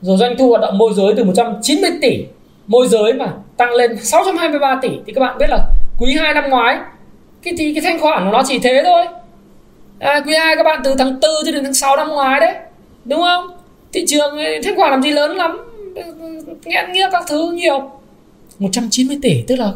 Rồi 0.00 0.16
doanh 0.16 0.36
thu 0.36 0.48
hoạt 0.48 0.62
động 0.62 0.78
môi 0.78 0.94
giới 0.94 1.14
từ 1.16 1.24
190 1.24 1.90
tỷ. 2.02 2.24
Môi 2.66 2.88
giới 2.88 3.12
mà 3.12 3.26
tăng 3.56 3.72
lên 3.72 3.96
623 3.96 4.78
tỷ. 4.82 4.88
Thì 5.06 5.12
các 5.12 5.20
bạn 5.20 5.38
biết 5.38 5.50
là 5.50 5.58
quý 6.00 6.16
2 6.20 6.34
năm 6.34 6.50
ngoái 6.50 6.78
cái 7.42 7.54
thì 7.58 7.74
cái 7.74 7.82
thanh 7.82 8.00
khoản 8.00 8.24
của 8.24 8.30
nó 8.32 8.42
chỉ 8.46 8.58
thế 8.58 8.82
thôi. 8.84 9.06
À, 9.98 10.20
quý 10.26 10.34
2 10.34 10.56
các 10.56 10.62
bạn 10.62 10.80
từ 10.84 10.94
tháng 10.98 11.12
4 11.12 11.20
cho 11.44 11.52
đến 11.52 11.64
tháng 11.64 11.74
6 11.74 11.96
năm 11.96 12.08
ngoái 12.08 12.40
đấy 12.40 12.54
đúng 13.04 13.20
không? 13.20 13.46
Thị 13.92 14.04
trường 14.08 14.38
ờ, 14.38 14.44
thanh 14.64 14.76
khoản 14.76 14.90
làm 14.90 15.02
gì 15.02 15.10
lớn 15.10 15.36
lắm. 15.36 15.58
Nghẽn 16.64 16.92
nghĩa 16.92 17.08
các 17.12 17.24
thứ 17.28 17.50
nhiều. 17.50 17.90
190 18.58 19.18
tỷ 19.22 19.42
tức 19.46 19.56
là 19.56 19.72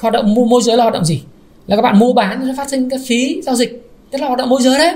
hoạt 0.00 0.12
động 0.12 0.34
mua 0.34 0.44
môi 0.44 0.62
giới 0.62 0.76
là 0.76 0.82
hoạt 0.82 0.94
động 0.94 1.04
gì? 1.04 1.22
Là 1.66 1.76
các 1.76 1.82
bạn 1.82 1.98
mua 1.98 2.12
bán 2.12 2.48
nó 2.48 2.54
phát 2.56 2.68
sinh 2.68 2.90
cái 2.90 2.98
phí 3.06 3.42
giao 3.42 3.54
dịch. 3.54 3.90
Tức 4.10 4.20
là 4.20 4.26
hoạt 4.26 4.38
động 4.38 4.48
môi 4.48 4.62
giới 4.62 4.78
đấy. 4.78 4.94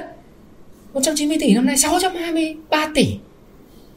190 0.95 1.37
tỷ 1.41 1.55
năm 1.55 1.67
nay 1.67 1.77
623 1.77 2.89
tỷ. 2.95 3.07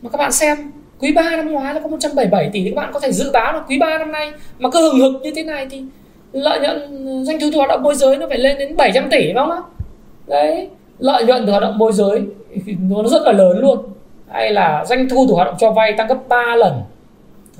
Mà 0.01 0.09
các 0.09 0.17
bạn 0.17 0.31
xem 0.31 0.71
quý 0.99 1.11
3 1.11 1.35
năm 1.35 1.51
ngoái 1.51 1.73
nó 1.73 1.79
có 1.79 1.87
177 1.87 2.49
tỷ. 2.53 2.63
Thì 2.63 2.69
các 2.69 2.75
bạn 2.75 2.91
có 2.93 2.99
thể 2.99 3.11
dự 3.11 3.31
báo 3.31 3.53
là 3.53 3.59
quý 3.67 3.77
3 3.79 3.97
năm 3.97 4.11
nay 4.11 4.31
mà 4.59 4.69
cứ 4.69 4.81
hừng 4.81 4.99
hực 5.01 5.21
như 5.21 5.31
thế 5.35 5.43
này 5.43 5.67
thì 5.69 5.81
lợi 6.37 6.59
nhuận 6.59 7.25
doanh 7.25 7.39
thu 7.39 7.47
từ 7.51 7.57
hoạt 7.57 7.69
động 7.69 7.83
môi 7.83 7.95
giới 7.95 8.17
nó 8.17 8.27
phải 8.29 8.37
lên 8.37 8.57
đến 8.57 8.75
700 8.75 9.09
tỷ 9.09 9.33
đúng 9.33 9.49
không 9.49 9.63
đấy, 10.27 10.69
lợi 10.99 11.25
nhuận 11.25 11.45
từ 11.45 11.51
hoạt 11.51 11.63
động 11.63 11.77
môi 11.77 11.93
giới 11.93 12.21
nó 12.79 13.03
rất 13.03 13.21
là 13.25 13.31
lớn 13.31 13.59
luôn. 13.59 13.79
Hay 14.31 14.51
là 14.51 14.85
doanh 14.85 15.09
thu 15.09 15.25
từ 15.29 15.33
hoạt 15.33 15.47
động 15.47 15.55
cho 15.59 15.71
vay 15.71 15.93
tăng 15.97 16.07
gấp 16.07 16.17
3 16.27 16.55
lần. 16.55 16.81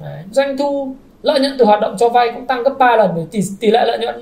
Đấy. 0.02 0.24
doanh 0.32 0.58
thu, 0.58 0.96
lợi 1.22 1.40
nhuận 1.40 1.56
từ 1.58 1.66
hoạt 1.66 1.82
động 1.82 1.96
cho 2.00 2.10
vay 2.10 2.32
cũng 2.32 2.48
tăng 2.48 2.64
gấp 2.64 2.74
3 2.80 2.96
lần. 2.96 3.28
Tỷ 3.32 3.40
tỷ 3.60 3.72
lệ 3.72 3.86
lợi 3.86 4.00
nhuận 4.00 4.16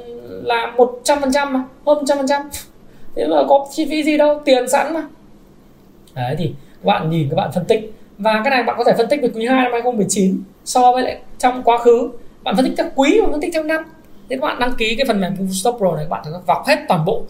là 0.43 0.73
100% 0.77 1.51
mà, 1.51 1.63
hơn 1.85 2.03
100% 2.03 2.41
thế 3.15 3.27
mà 3.27 3.43
có 3.47 3.67
chi 3.71 3.85
phí 3.89 4.03
gì 4.03 4.17
đâu, 4.17 4.41
tiền 4.45 4.69
sẵn 4.69 4.93
mà. 4.93 5.01
Đấy 6.15 6.35
thì 6.37 6.53
các 6.83 6.85
bạn 6.85 7.09
nhìn 7.09 7.27
các 7.29 7.35
bạn 7.35 7.51
phân 7.55 7.65
tích. 7.65 7.93
Và 8.17 8.41
cái 8.43 8.51
này 8.51 8.63
bạn 8.63 8.75
có 8.77 8.83
thể 8.83 8.93
phân 8.97 9.07
tích 9.07 9.21
về 9.21 9.29
quý 9.35 9.45
2 9.45 9.63
năm 9.63 9.71
2019 9.71 10.43
so 10.65 10.91
với 10.91 11.03
lại 11.03 11.17
trong 11.39 11.63
quá 11.63 11.77
khứ. 11.77 12.09
Bạn 12.43 12.55
phân 12.55 12.65
tích 12.65 12.73
theo 12.77 12.87
quý 12.95 13.19
và 13.21 13.27
phân 13.31 13.41
tích 13.41 13.53
theo 13.53 13.63
năm 13.63 13.83
thế 14.29 14.37
các 14.41 14.47
bạn 14.47 14.59
đăng 14.59 14.73
ký 14.73 14.95
cái 14.95 15.05
phần 15.07 15.21
mềm 15.21 15.35
Google 15.35 15.53
Stop 15.53 15.75
Pro 15.77 15.95
này 15.95 16.05
các 16.05 16.09
bạn 16.09 16.23
sẽ 16.25 16.31
vọc 16.45 16.67
hết 16.67 16.79
toàn 16.87 17.05
bộ 17.05 17.23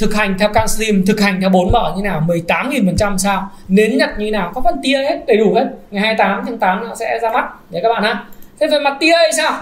thực 0.00 0.14
hành 0.14 0.36
theo 0.38 0.48
Canxim 0.48 1.06
thực 1.06 1.20
hành 1.20 1.40
theo 1.40 1.50
4 1.50 1.72
mở 1.72 1.92
như 1.96 2.02
nào 2.02 2.22
18.000 2.26 2.86
phần 2.86 2.96
trăm 2.96 3.18
sao, 3.18 3.50
nến 3.68 3.98
nhật 3.98 4.10
như 4.18 4.30
nào, 4.30 4.52
có 4.54 4.60
phần 4.60 4.74
tia 4.82 4.98
hết, 4.98 5.20
đầy 5.26 5.36
đủ 5.36 5.54
hết. 5.54 5.66
Ngày 5.90 6.02
28 6.02 6.42
tháng 6.46 6.58
8 6.58 6.88
nó 6.88 6.94
sẽ 6.94 7.18
ra 7.22 7.32
mắt. 7.32 7.44
Để 7.70 7.80
các 7.82 7.88
bạn 7.88 8.02
ha. 8.02 8.24
Thế 8.60 8.66
về 8.66 8.78
mặt 8.78 8.96
tia 9.00 9.12
thì 9.26 9.36
sao? 9.36 9.52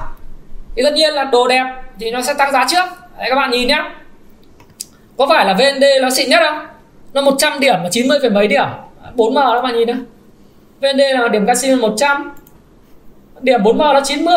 Thì 0.77 0.83
tất 0.83 0.93
nhiên 0.95 1.14
là 1.14 1.24
đồ 1.24 1.49
đẹp 1.49 1.64
thì 2.01 2.11
nó 2.11 2.22
sẽ 2.22 2.35
tăng 2.35 2.53
giá 2.53 2.66
trước. 2.68 2.85
Đấy 3.18 3.27
các 3.29 3.37
bạn 3.37 3.51
nhìn 3.51 3.68
nhá. 3.68 3.91
Có 5.16 5.27
phải 5.27 5.47
là 5.47 5.55
VND 5.55 5.85
nó 6.03 6.11
xịn 6.11 6.31
nhất 6.31 6.43
không? 6.49 6.66
Nó 7.12 7.22
100 7.22 7.61
điểm 7.61 7.74
mà 7.83 7.89
90 7.91 8.18
phần 8.22 8.35
mấy 8.35 8.49
điểm. 8.49 8.66
4M 9.16 9.55
các 9.55 9.62
bạn 9.62 9.77
nhìn 9.77 9.87
nữa 9.87 9.99
VND 10.81 11.01
là 11.14 11.29
điểm 11.29 11.47
casino 11.47 11.77
100 11.77 12.33
điểm 13.41 13.62
4M 13.62 13.93
là 13.93 14.01
90 14.05 14.34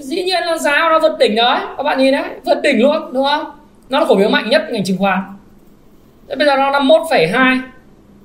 dĩ 0.00 0.22
nhiên 0.22 0.42
là 0.42 0.58
giá 0.58 0.88
nó 0.90 0.98
vượt 0.98 1.18
đỉnh 1.18 1.34
đấy 1.34 1.60
các 1.76 1.82
bạn 1.82 1.98
nhìn 1.98 2.12
đấy 2.12 2.24
vượt 2.44 2.60
đỉnh 2.62 2.82
luôn 2.82 3.12
đúng 3.12 3.24
không? 3.24 3.44
Nó 3.88 4.00
là 4.00 4.06
cổ 4.08 4.18
phiếu 4.18 4.28
mạnh 4.28 4.50
nhất 4.50 4.62
ngành 4.70 4.84
chứng 4.84 4.98
khoán. 4.98 5.18
Thế 6.28 6.36
bây 6.36 6.46
giờ 6.46 6.56
nó 6.56 6.70
51,2 6.70 7.58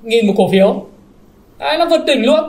nghìn 0.04 0.28
một 0.28 0.34
cổ 0.38 0.50
phiếu. 0.52 0.86
Đấy 1.60 1.78
nó 1.78 1.86
vượt 1.86 2.06
đỉnh 2.06 2.26
luôn. 2.26 2.40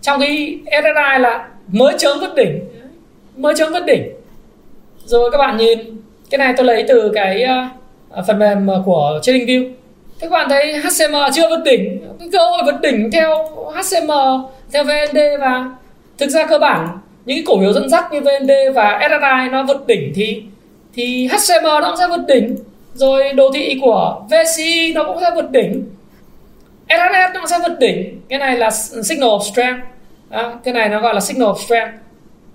Trong 0.00 0.20
khi 0.20 0.58
SSI 0.66 1.20
là 1.20 1.48
mới 1.68 1.94
chớm 1.98 2.18
vượt 2.20 2.34
đỉnh. 2.36 2.60
Mới 3.36 3.54
chớm 3.56 3.72
vượt 3.72 3.84
đỉnh. 3.86 4.12
Rồi 5.04 5.30
các 5.30 5.38
bạn 5.38 5.56
nhìn 5.56 5.78
cái 6.30 6.38
này 6.38 6.54
tôi 6.56 6.66
lấy 6.66 6.84
từ 6.88 7.12
cái 7.14 7.42
ờ, 8.10 8.22
phần 8.26 8.38
mềm 8.38 8.68
của 8.84 9.20
TradingView 9.22 9.72
các 10.22 10.30
bạn 10.30 10.48
thấy 10.48 10.78
HCM 10.78 11.14
chưa 11.32 11.48
vượt 11.48 11.62
đỉnh? 11.64 12.00
Cái 12.18 12.28
cơ 12.32 12.38
hội 12.38 12.62
vượt 12.64 12.80
đỉnh 12.82 13.10
theo 13.10 13.48
HCM 13.74 14.10
theo 14.72 14.84
VND 14.84 15.18
và 15.40 15.70
thực 16.18 16.28
ra 16.28 16.46
cơ 16.46 16.58
bản 16.58 16.88
những 17.24 17.36
cái 17.36 17.44
cổ 17.46 17.60
phiếu 17.60 17.72
dẫn 17.72 17.88
dắt 17.88 18.12
như 18.12 18.20
VND 18.20 18.50
và 18.74 19.00
SSI 19.08 19.50
nó 19.50 19.62
vượt 19.62 19.86
đỉnh 19.86 20.12
thì 20.14 20.42
thì 20.94 21.28
HCM 21.28 21.64
nó 21.64 21.80
cũng 21.86 21.96
sẽ 21.98 22.08
vượt 22.08 22.26
đỉnh. 22.28 22.56
Rồi 22.94 23.32
đồ 23.32 23.50
thị 23.54 23.78
của 23.80 24.22
VCI 24.30 24.92
nó 24.94 25.04
cũng 25.04 25.16
sẽ 25.20 25.30
vượt 25.34 25.50
đỉnh. 25.50 25.84
SSS 26.88 27.34
nó 27.34 27.40
cũng 27.40 27.46
sẽ 27.46 27.58
vượt 27.68 27.78
đỉnh. 27.80 28.20
Cái 28.28 28.38
này 28.38 28.56
là 28.58 28.70
signal 28.70 29.28
of 29.28 29.40
strength. 29.40 29.80
À, 30.30 30.52
cái 30.64 30.74
này 30.74 30.88
nó 30.88 31.00
gọi 31.00 31.14
là 31.14 31.20
signal 31.20 31.48
of 31.48 31.56
strength. 31.56 31.94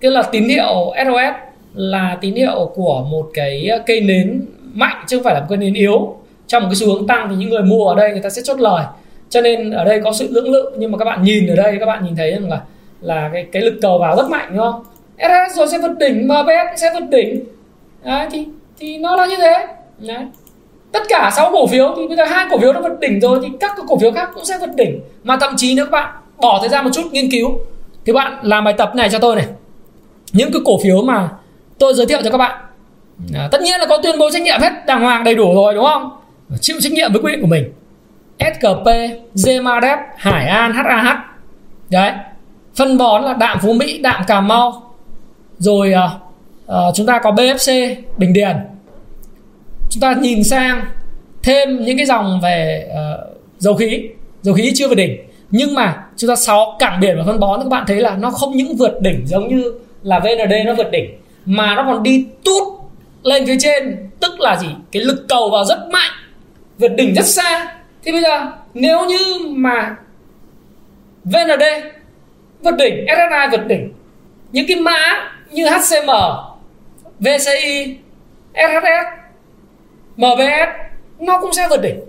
Tức 0.02 0.10
là 0.10 0.22
tín 0.22 0.50
hiệu 0.50 0.94
SOS 1.06 1.36
là 1.74 2.18
tín 2.22 2.36
hiệu 2.36 2.72
của 2.76 3.06
một 3.12 3.30
cái 3.34 3.70
uh, 3.76 3.86
cây 3.86 4.02
nến 4.02 4.46
mạnh 4.74 5.04
chứ 5.08 5.18
không 5.18 5.24
phải 5.24 5.34
là 5.34 5.40
một 5.40 5.46
cây 5.50 5.58
nến 5.58 5.74
yếu. 5.74 6.16
Trong 6.48 6.64
một 6.64 6.70
cái 6.72 6.76
xu 6.76 6.88
hướng 6.88 7.08
tăng 7.08 7.28
thì 7.30 7.36
những 7.36 7.50
người 7.50 7.64
mua 7.64 7.90
ở 7.90 7.96
đây 7.96 8.12
người 8.12 8.22
ta 8.22 8.30
sẽ 8.30 8.42
chốt 8.46 8.60
lời. 8.60 8.86
Cho 9.30 9.42
nên 9.42 9.72
ở 9.72 9.84
đây 9.84 10.02
có 10.04 10.14
sự 10.14 10.28
lưỡng 10.32 10.52
lự. 10.52 10.72
Nhưng 10.78 10.92
mà 10.92 10.98
các 10.98 11.06
bạn 11.06 11.24
nhìn 11.24 11.48
ở 11.48 11.56
đây 11.56 11.78
các 11.80 11.86
bạn 11.86 12.06
nhìn 12.06 12.16
thấy 12.16 12.32
rằng 12.32 12.50
là 12.50 12.62
là 13.02 13.30
cái 13.34 13.48
cái 13.52 13.62
lực 13.62 13.80
cầu 13.82 14.00
vào 14.00 14.16
rất 14.16 14.30
mạnh 14.30 14.48
đúng 14.50 14.60
không? 14.60 14.84
SS 15.18 15.58
rồi 15.58 15.68
sẽ 15.68 15.78
vượt 15.78 15.98
đỉnh 16.00 16.28
MBS 16.28 16.82
sẽ 16.82 16.94
vượt 16.94 17.06
đỉnh. 17.10 17.44
Đấy 18.04 18.28
thì 18.32 18.46
thì 18.80 18.98
nó 18.98 19.16
là 19.16 19.26
như 19.26 19.36
thế. 19.38 19.68
Đấy. 19.98 20.26
tất 20.92 21.04
cả 21.10 21.32
6 21.36 21.52
cổ 21.52 21.68
phiếu 21.68 21.94
thì 21.98 22.08
bây 22.08 22.18
giờ 22.18 22.26
hai 22.26 22.46
cổ 22.50 22.60
phiếu 22.60 22.74
nó 22.74 22.82
vượt 22.82 23.00
đỉnh 23.00 23.20
rồi 23.20 23.40
thì 23.44 23.48
các 23.60 23.76
cổ 23.88 23.98
phiếu 23.98 24.12
khác 24.12 24.30
cũng 24.34 24.46
sẽ 24.46 24.58
vượt 24.60 24.76
đỉnh. 24.76 25.00
Mà 25.24 25.38
thậm 25.38 25.54
chí 25.58 25.76
nếu 25.76 25.86
các 25.86 25.92
bạn 25.92 26.16
bỏ 26.38 26.58
thời 26.60 26.70
gian 26.70 26.84
một 26.86 26.92
chút 26.94 27.02
nghiên 27.12 27.32
cứu 27.32 27.60
thì 28.06 28.14
bạn 28.14 28.40
làm 28.42 28.64
bài 28.64 28.74
tập 28.78 28.96
này 28.96 29.10
cho 29.10 29.20
tôi 29.20 29.36
này. 29.36 29.46
Những 30.34 30.52
cái 30.54 30.62
cổ 30.66 30.80
phiếu 30.84 31.02
mà 31.02 31.30
tôi 31.80 31.94
giới 31.94 32.06
thiệu 32.06 32.20
cho 32.24 32.32
các 32.32 32.38
bạn 32.38 32.62
à, 33.36 33.48
tất 33.52 33.62
nhiên 33.62 33.80
là 33.80 33.86
có 33.86 33.98
tuyên 34.04 34.20
bố 34.20 34.32
trách 34.32 34.42
nhiệm 34.42 34.60
hết 34.62 34.86
đàng 34.88 35.02
hoàng 35.02 35.24
đầy 35.24 35.36
đủ 35.36 35.56
rồi 35.56 35.74
đúng 35.74 35.86
không? 35.86 36.10
Chịu 36.62 36.78
trách 36.82 36.92
nhiệm 36.92 37.14
với 37.14 37.22
quyết 37.22 37.32
định 37.32 37.42
của 37.42 37.48
mình. 37.48 37.74
SKP, 38.40 38.88
Gemadep, 39.46 40.00
Hải 40.18 40.48
An, 40.48 40.74
HAH 40.74 41.18
đấy 41.90 42.12
phân 42.78 42.98
bón 42.98 43.24
là 43.24 43.34
đạm 43.34 43.60
Phú 43.62 43.74
Mỹ, 43.74 43.98
đạm 43.98 44.24
Cà 44.28 44.42
Mau. 44.42 44.94
Rồi 45.58 45.94
uh, 45.94 46.22
uh, 46.72 46.96
chúng 46.96 47.06
ta 47.06 47.20
có 47.20 47.32
BFC 47.32 47.96
Bình 48.18 48.34
Điền. 48.34 48.56
Chúng 49.90 50.02
ta 50.02 50.14
nhìn 50.14 50.44
sang 50.44 50.86
thêm 51.44 51.86
những 51.86 51.98
cái 51.98 52.06
dòng 52.06 52.40
về 52.44 52.90
uh, 52.92 53.38
dầu 53.58 53.76
khí. 53.76 54.10
Dầu 54.42 54.56
khí 54.56 54.72
chưa 54.76 54.88
về 54.88 54.96
đỉnh. 54.96 55.18
Nhưng 55.52 55.74
mà 55.74 56.04
chúng 56.18 56.28
ta 56.28 56.36
sáu 56.36 56.76
cảng 56.80 57.00
biển 57.00 57.18
và 57.18 57.24
phân 57.26 57.40
bón 57.40 57.60
các 57.60 57.70
bạn 57.70 57.84
thấy 57.88 57.98
là 57.98 58.16
nó 58.18 58.32
không 58.32 58.58
những 58.58 58.76
vượt 58.76 59.02
đỉnh 59.02 59.28
giống 59.28 59.48
như 59.48 59.74
là 60.04 60.20
VND 60.20 60.54
nó 60.66 60.74
vượt 60.74 60.92
đỉnh 60.92 61.18
mà 61.46 61.76
nó 61.76 61.84
còn 61.84 62.04
đi 62.04 62.26
tút 62.46 62.64
lên 63.24 63.46
phía 63.46 63.58
trên. 63.60 64.10
Tức 64.20 64.40
là 64.40 64.58
gì? 64.58 64.68
Cái 64.92 65.02
lực 65.02 65.26
cầu 65.30 65.50
vào 65.50 65.66
rất 65.66 65.80
mạnh 65.92 66.12
vượt 66.80 66.92
đỉnh 66.98 67.16
rất 67.16 67.26
xa. 67.26 67.76
Thì 68.04 68.12
bây 68.12 68.22
giờ 68.22 68.46
nếu 68.74 69.06
như 69.06 69.18
mà 69.50 69.96
VND 71.24 71.64
vượt 72.64 72.76
đỉnh 72.78 73.06
SSI 73.08 73.52
vượt 73.52 73.68
đỉnh. 73.68 73.94
Những 74.52 74.66
cái 74.68 74.78
mã 74.78 75.32
như 75.52 75.66
HCM 75.66 76.10
VCI 77.20 77.98
SHS 78.54 79.08
MBS 80.18 80.70
nó 81.20 81.42
cũng 81.42 81.54
sẽ 81.54 81.68
vượt 81.70 81.82
đỉnh. 81.82 82.00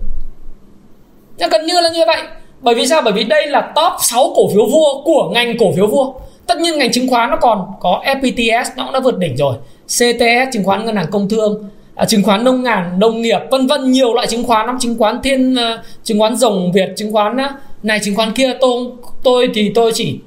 Nó 1.38 1.49
gần 1.49 1.66
như 1.66 1.80
là 1.80 1.90
như 1.90 2.05
vậy. 2.07 2.22
Bởi 2.61 2.74
vì 2.74 2.86
sao? 2.86 3.03
Bởi 3.03 3.12
vì 3.12 3.24
đây 3.24 3.46
là 3.46 3.72
top 3.74 3.92
6 4.01 4.32
cổ 4.36 4.49
phiếu 4.49 4.66
vua 4.66 5.03
của 5.05 5.30
ngành 5.34 5.59
cổ 5.59 5.72
phiếu 5.76 5.86
vua. 5.86 6.12
Tất 6.46 6.59
nhiên 6.61 6.78
ngành 6.78 6.92
chứng 6.92 7.09
khoán 7.09 7.30
nó 7.30 7.36
còn 7.36 7.66
có 7.80 8.03
FPTS 8.05 8.64
nó 8.76 8.84
cũng 8.84 8.92
đã 8.92 9.01
vượt 9.01 9.18
đỉnh 9.18 9.36
rồi. 9.36 9.55
CTS 9.86 10.53
chứng 10.53 10.64
khoán 10.64 10.84
ngân 10.84 10.96
hàng 10.96 11.07
công 11.11 11.28
thương 11.28 11.68
à, 11.94 12.05
chứng 12.05 12.22
khoán 12.22 12.44
nông 12.44 12.62
ngàn 12.62 12.99
nông 12.99 13.22
nghiệp 13.22 13.38
vân 13.51 13.66
vân 13.66 13.92
nhiều 13.92 14.14
loại 14.14 14.26
chứng 14.26 14.44
khoán 14.44 14.66
lắm. 14.66 14.78
Chứng 14.80 14.99
khoán 14.99 15.22
thiên 15.22 15.55
uh, 15.55 15.84
chứng 16.05 16.18
khoán 16.18 16.36
rồng 16.36 16.72
việt 16.72 16.88
chứng 16.96 17.12
khoán 17.12 17.36
uh, 17.36 17.51
này 17.82 18.01
chứng 18.05 18.14
khoán 18.14 18.32
kia 18.32 18.53
tôi 18.61 18.84
tôi 19.22 19.51
thì 19.55 19.72
tôi 19.74 19.92
chỉ 19.94 20.18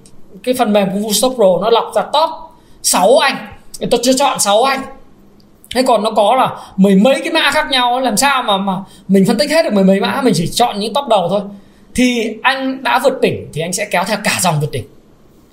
cái 0.44 0.56
phần 0.58 0.74
mềm 0.74 0.90
của 0.94 1.10
Vstop 1.10 1.36
Pro 1.36 1.58
nó 1.62 1.70
lọc 1.70 1.92
ra 1.96 2.02
top 2.02 2.30
6 2.84 3.18
anh. 3.18 3.36
Tôi 3.92 4.00
chưa 4.04 4.14
chọn 4.14 4.40
6 4.40 4.64
anh. 4.64 4.82
Thế 5.76 5.84
còn 5.88 6.04
nó 6.04 6.12
có 6.12 6.36
là 6.36 6.50
mười 6.76 6.96
mấy 6.96 7.22
cái 7.24 7.34
mã 7.34 7.52
khác 7.52 7.68
nhau, 7.72 8.00
làm 8.00 8.18
sao 8.18 8.44
mà 8.44 8.58
mà 8.58 8.74
mình 9.08 9.26
phân 9.28 9.38
tích 9.38 9.52
hết 9.52 9.64
được 9.64 9.74
mười 9.74 9.84
mấy 9.84 10.00
mã, 10.00 10.22
mình 10.24 10.34
chỉ 10.38 10.48
chọn 10.48 10.80
những 10.80 10.94
top 10.94 11.08
đầu 11.08 11.28
thôi. 11.30 11.42
Thì 11.96 12.36
anh 12.44 12.84
đã 12.84 13.00
vượt 13.04 13.22
đỉnh 13.22 13.48
thì 13.54 13.62
anh 13.62 13.74
sẽ 13.74 13.86
kéo 13.86 14.04
theo 14.08 14.18
cả 14.24 14.38
dòng 14.42 14.60
vượt 14.62 14.72
đỉnh. 14.72 14.86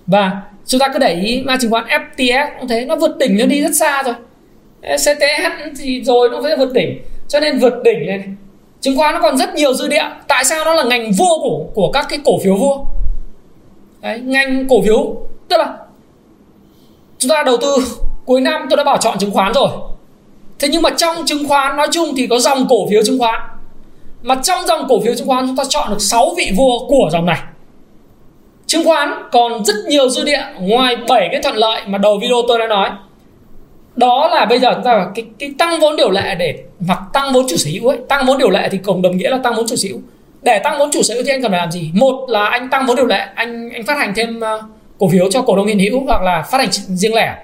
Và 0.06 0.32
chúng 0.66 0.78
ta 0.78 0.88
cứ 0.88 0.98
để 0.98 1.14
ý 1.14 1.42
mã 1.42 1.56
chứng 1.60 1.70
khoán 1.70 1.84
FTS 1.86 2.46
cũng 2.58 2.68
thế, 2.68 2.84
nó 2.84 2.96
vượt 2.96 3.16
đỉnh 3.16 3.38
nó 3.38 3.46
đi 3.46 3.60
rất 3.60 3.76
xa 3.76 4.02
rồi. 4.02 4.14
CTH 4.82 5.78
thì 5.80 6.02
rồi 6.04 6.28
nó 6.30 6.40
sẽ 6.44 6.56
vượt 6.56 6.72
đỉnh. 6.72 7.00
Cho 7.28 7.40
nên 7.40 7.58
vượt 7.58 7.74
đỉnh 7.84 8.06
này, 8.06 8.24
chứng 8.80 8.98
khoán 8.98 9.14
nó 9.14 9.20
còn 9.20 9.36
rất 9.36 9.54
nhiều 9.54 9.74
dư 9.74 9.88
địa. 9.88 10.04
Tại 10.28 10.44
sao 10.44 10.64
nó 10.64 10.74
là 10.74 10.82
ngành 10.84 11.12
vua 11.12 11.38
của 11.42 11.64
của 11.74 11.90
các 11.92 12.06
cái 12.08 12.18
cổ 12.24 12.38
phiếu 12.44 12.54
vua? 12.54 12.84
Đấy, 14.00 14.20
ngành 14.20 14.68
cổ 14.68 14.82
phiếu. 14.82 15.16
Tức 15.48 15.56
là 15.56 15.76
chúng 17.18 17.28
ta 17.28 17.42
đầu 17.42 17.56
tư 17.56 17.76
cuối 18.24 18.40
năm 18.40 18.66
tôi 18.70 18.76
đã 18.76 18.84
bảo 18.84 18.96
chọn 18.96 19.18
chứng 19.18 19.30
khoán 19.30 19.52
rồi. 19.52 19.68
Thế 20.58 20.68
nhưng 20.68 20.82
mà 20.82 20.90
trong 20.90 21.16
chứng 21.26 21.48
khoán 21.48 21.76
nói 21.76 21.88
chung 21.92 22.08
thì 22.16 22.26
có 22.26 22.38
dòng 22.38 22.66
cổ 22.68 22.88
phiếu 22.90 23.02
chứng 23.02 23.18
khoán. 23.18 23.40
Mà 24.22 24.34
trong 24.42 24.66
dòng 24.66 24.86
cổ 24.88 25.00
phiếu 25.00 25.14
chứng 25.14 25.26
khoán 25.26 25.46
chúng 25.46 25.56
ta 25.56 25.64
chọn 25.68 25.90
được 25.90 26.00
6 26.02 26.34
vị 26.36 26.50
vua 26.56 26.78
của 26.88 27.08
dòng 27.12 27.26
này. 27.26 27.38
Chứng 28.66 28.84
khoán 28.84 29.12
còn 29.32 29.64
rất 29.64 29.74
nhiều 29.88 30.08
dư 30.08 30.24
địa 30.24 30.42
ngoài 30.60 30.96
7 31.08 31.28
cái 31.32 31.42
thuận 31.42 31.56
lợi 31.56 31.80
mà 31.86 31.98
đầu 31.98 32.18
video 32.18 32.36
tôi 32.48 32.58
đã 32.58 32.66
nói. 32.66 32.90
Đó 33.96 34.28
là 34.28 34.46
bây 34.46 34.58
giờ 34.58 34.74
chúng 34.74 34.84
ta 34.84 35.10
cái, 35.14 35.24
cái 35.38 35.50
tăng 35.58 35.80
vốn 35.80 35.96
điều 35.96 36.10
lệ 36.10 36.34
để 36.38 36.54
hoặc 36.86 37.00
tăng 37.12 37.32
vốn 37.32 37.46
chủ 37.48 37.56
sở 37.56 37.70
hữu 37.72 37.88
ấy. 37.88 37.98
Tăng 38.08 38.26
vốn 38.26 38.38
điều 38.38 38.50
lệ 38.50 38.68
thì 38.72 38.78
cùng 38.78 39.02
đồng 39.02 39.16
nghĩa 39.16 39.30
là 39.30 39.38
tăng 39.38 39.54
vốn 39.54 39.66
chủ 39.66 39.76
sở 39.76 39.88
hữu 39.88 40.00
để 40.48 40.58
tăng 40.58 40.78
vốn 40.78 40.90
chủ 40.92 41.02
sở 41.02 41.14
hữu 41.14 41.22
thì 41.26 41.30
anh 41.32 41.42
cần 41.42 41.50
phải 41.50 41.60
làm 41.60 41.72
gì? 41.72 41.90
Một 41.94 42.26
là 42.28 42.46
anh 42.46 42.68
tăng 42.70 42.86
vốn 42.86 42.96
điều 42.96 43.06
lệ 43.06 43.26
anh 43.34 43.70
anh 43.70 43.84
phát 43.84 43.98
hành 43.98 44.12
thêm 44.16 44.40
ờ, 44.40 44.62
cổ 44.98 45.08
phiếu 45.08 45.30
cho 45.30 45.42
cổ 45.42 45.56
đông 45.56 45.66
hiện 45.66 45.78
hữu 45.78 46.04
hoặc 46.06 46.22
là 46.22 46.42
phát 46.42 46.58
hành 46.58 46.68
riêng 46.72 47.14
lẻ. 47.14 47.36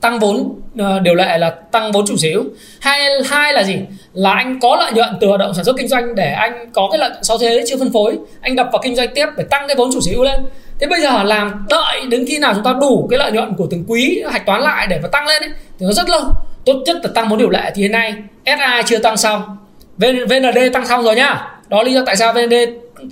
Tăng 0.00 0.18
vốn 0.18 0.60
ờ, 0.78 0.98
điều 0.98 1.14
lệ 1.14 1.38
là 1.38 1.50
tăng 1.50 1.92
vốn 1.92 2.06
chủ 2.06 2.16
sở 2.16 2.28
hữu. 2.28 2.44
Hai 2.80 3.00
hai 3.26 3.52
là 3.52 3.62
gì? 3.64 3.76
Là 4.12 4.32
anh 4.32 4.60
có 4.60 4.76
lợi 4.76 4.92
nhuận 4.92 5.08
từ 5.20 5.26
hoạt 5.26 5.40
động 5.40 5.54
sản 5.54 5.64
xuất 5.64 5.76
kinh 5.76 5.88
doanh 5.88 6.14
để 6.14 6.32
anh 6.32 6.70
có 6.72 6.88
cái 6.92 6.98
lợi 6.98 7.10
sau 7.22 7.38
thế 7.38 7.64
chưa 7.66 7.76
phân 7.78 7.92
phối. 7.92 8.18
Anh 8.40 8.56
đập 8.56 8.68
vào 8.72 8.82
kinh 8.82 8.96
doanh 8.96 9.08
tiếp 9.14 9.26
để 9.36 9.44
tăng 9.50 9.66
cái 9.66 9.76
vốn 9.76 9.90
chủ 9.92 10.00
sở 10.00 10.12
hữu 10.12 10.24
lên. 10.24 10.40
Thế 10.80 10.86
bây 10.86 11.00
giờ 11.00 11.22
làm 11.22 11.66
đợi 11.70 12.00
đến 12.10 12.24
khi 12.28 12.38
nào 12.38 12.54
chúng 12.54 12.64
ta 12.64 12.72
đủ 12.80 13.06
cái 13.10 13.18
lợi 13.18 13.32
nhuận 13.32 13.54
của 13.54 13.66
từng 13.70 13.84
quý 13.88 14.22
hạch 14.30 14.46
toán 14.46 14.60
lại 14.60 14.86
để 14.90 15.00
mà 15.02 15.08
tăng 15.08 15.26
lên 15.26 15.42
ấy, 15.42 15.50
thì 15.78 15.86
nó 15.86 15.92
rất 15.92 16.08
lâu. 16.08 16.22
Tốt 16.64 16.82
nhất 16.86 16.96
là 17.02 17.10
tăng 17.14 17.28
vốn 17.28 17.38
điều 17.38 17.50
lệ 17.50 17.72
thì 17.74 17.82
hiện 17.82 17.92
nay 17.92 18.14
SI 18.46 18.82
chưa 18.86 18.98
tăng 18.98 19.16
xong. 19.16 19.56
VND 19.98 20.58
tăng 20.72 20.86
xong 20.86 21.04
rồi 21.04 21.16
nhá 21.16 21.57
đó 21.68 21.82
lý 21.82 21.92
do 21.92 22.02
tại 22.06 22.16
sao 22.16 22.32
VND 22.32 22.54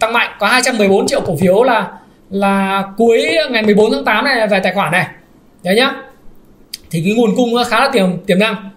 tăng 0.00 0.12
mạnh. 0.12 0.30
Có 0.38 0.46
214 0.46 1.06
triệu 1.06 1.20
cổ 1.20 1.36
phiếu 1.40 1.62
là 1.62 1.90
là 2.30 2.84
cuối 2.96 3.36
ngày 3.50 3.62
14 3.62 3.92
tháng 3.92 4.04
8 4.04 4.24
này 4.24 4.48
về 4.48 4.60
tài 4.60 4.74
khoản 4.74 4.92
này. 4.92 5.06
Đấy 5.62 5.76
nhá. 5.76 5.92
Thì 6.90 7.02
cái 7.04 7.14
nguồn 7.14 7.36
cung 7.36 7.54
nó 7.54 7.64
khá 7.64 7.80
là 7.80 7.88
tiềm 7.92 8.18
tiềm 8.26 8.38
năng. 8.38 8.70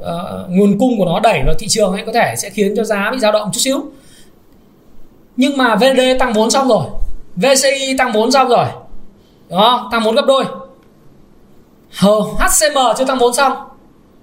Uh, 0.00 0.06
nguồn 0.48 0.78
cung 0.78 0.98
của 0.98 1.04
nó 1.04 1.20
đẩy 1.20 1.42
vào 1.46 1.54
thị 1.58 1.66
trường 1.68 1.92
ấy 1.92 2.02
có 2.06 2.12
thể 2.12 2.34
sẽ 2.38 2.50
khiến 2.50 2.74
cho 2.76 2.84
giá 2.84 3.10
bị 3.12 3.18
dao 3.18 3.32
động 3.32 3.50
chút 3.52 3.60
xíu. 3.60 3.84
Nhưng 5.36 5.56
mà 5.56 5.76
VND 5.76 6.00
tăng 6.18 6.32
vốn 6.32 6.50
xong 6.50 6.68
rồi. 6.68 6.84
VCI 7.36 7.96
tăng 7.98 8.12
vốn 8.12 8.32
xong 8.32 8.48
rồi. 8.48 8.66
Đó 9.48 9.88
tăng 9.92 10.02
vốn 10.04 10.14
gấp 10.14 10.24
đôi. 10.26 10.44
HCM 12.38 12.78
chưa 12.98 13.04
tăng 13.04 13.18
vốn 13.18 13.34
xong. 13.34 13.52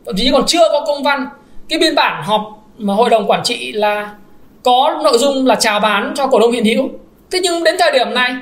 Thậm 0.06 0.16
chí 0.18 0.32
còn 0.32 0.46
chưa 0.48 0.70
có 0.72 0.84
công 0.88 1.04
văn. 1.04 1.28
Cái 1.70 1.80
biên 1.80 1.96
bản 1.96 2.24
họp 2.24 2.42
mà 2.78 2.94
hội 2.94 3.10
đồng 3.10 3.28
quản 3.28 3.44
trị 3.44 3.72
là 3.72 4.16
có 4.64 5.02
nội 5.04 5.18
dung 5.18 5.48
là 5.48 5.56
chào 5.56 5.80
bán 5.80 6.14
cho 6.16 6.28
cổ 6.28 6.40
đông 6.40 6.52
hiện 6.52 6.66
hữu. 6.66 6.90
Thế 7.32 7.40
nhưng 7.44 7.64
đến 7.64 7.76
thời 7.80 7.92
điểm 7.92 8.14
này, 8.14 8.36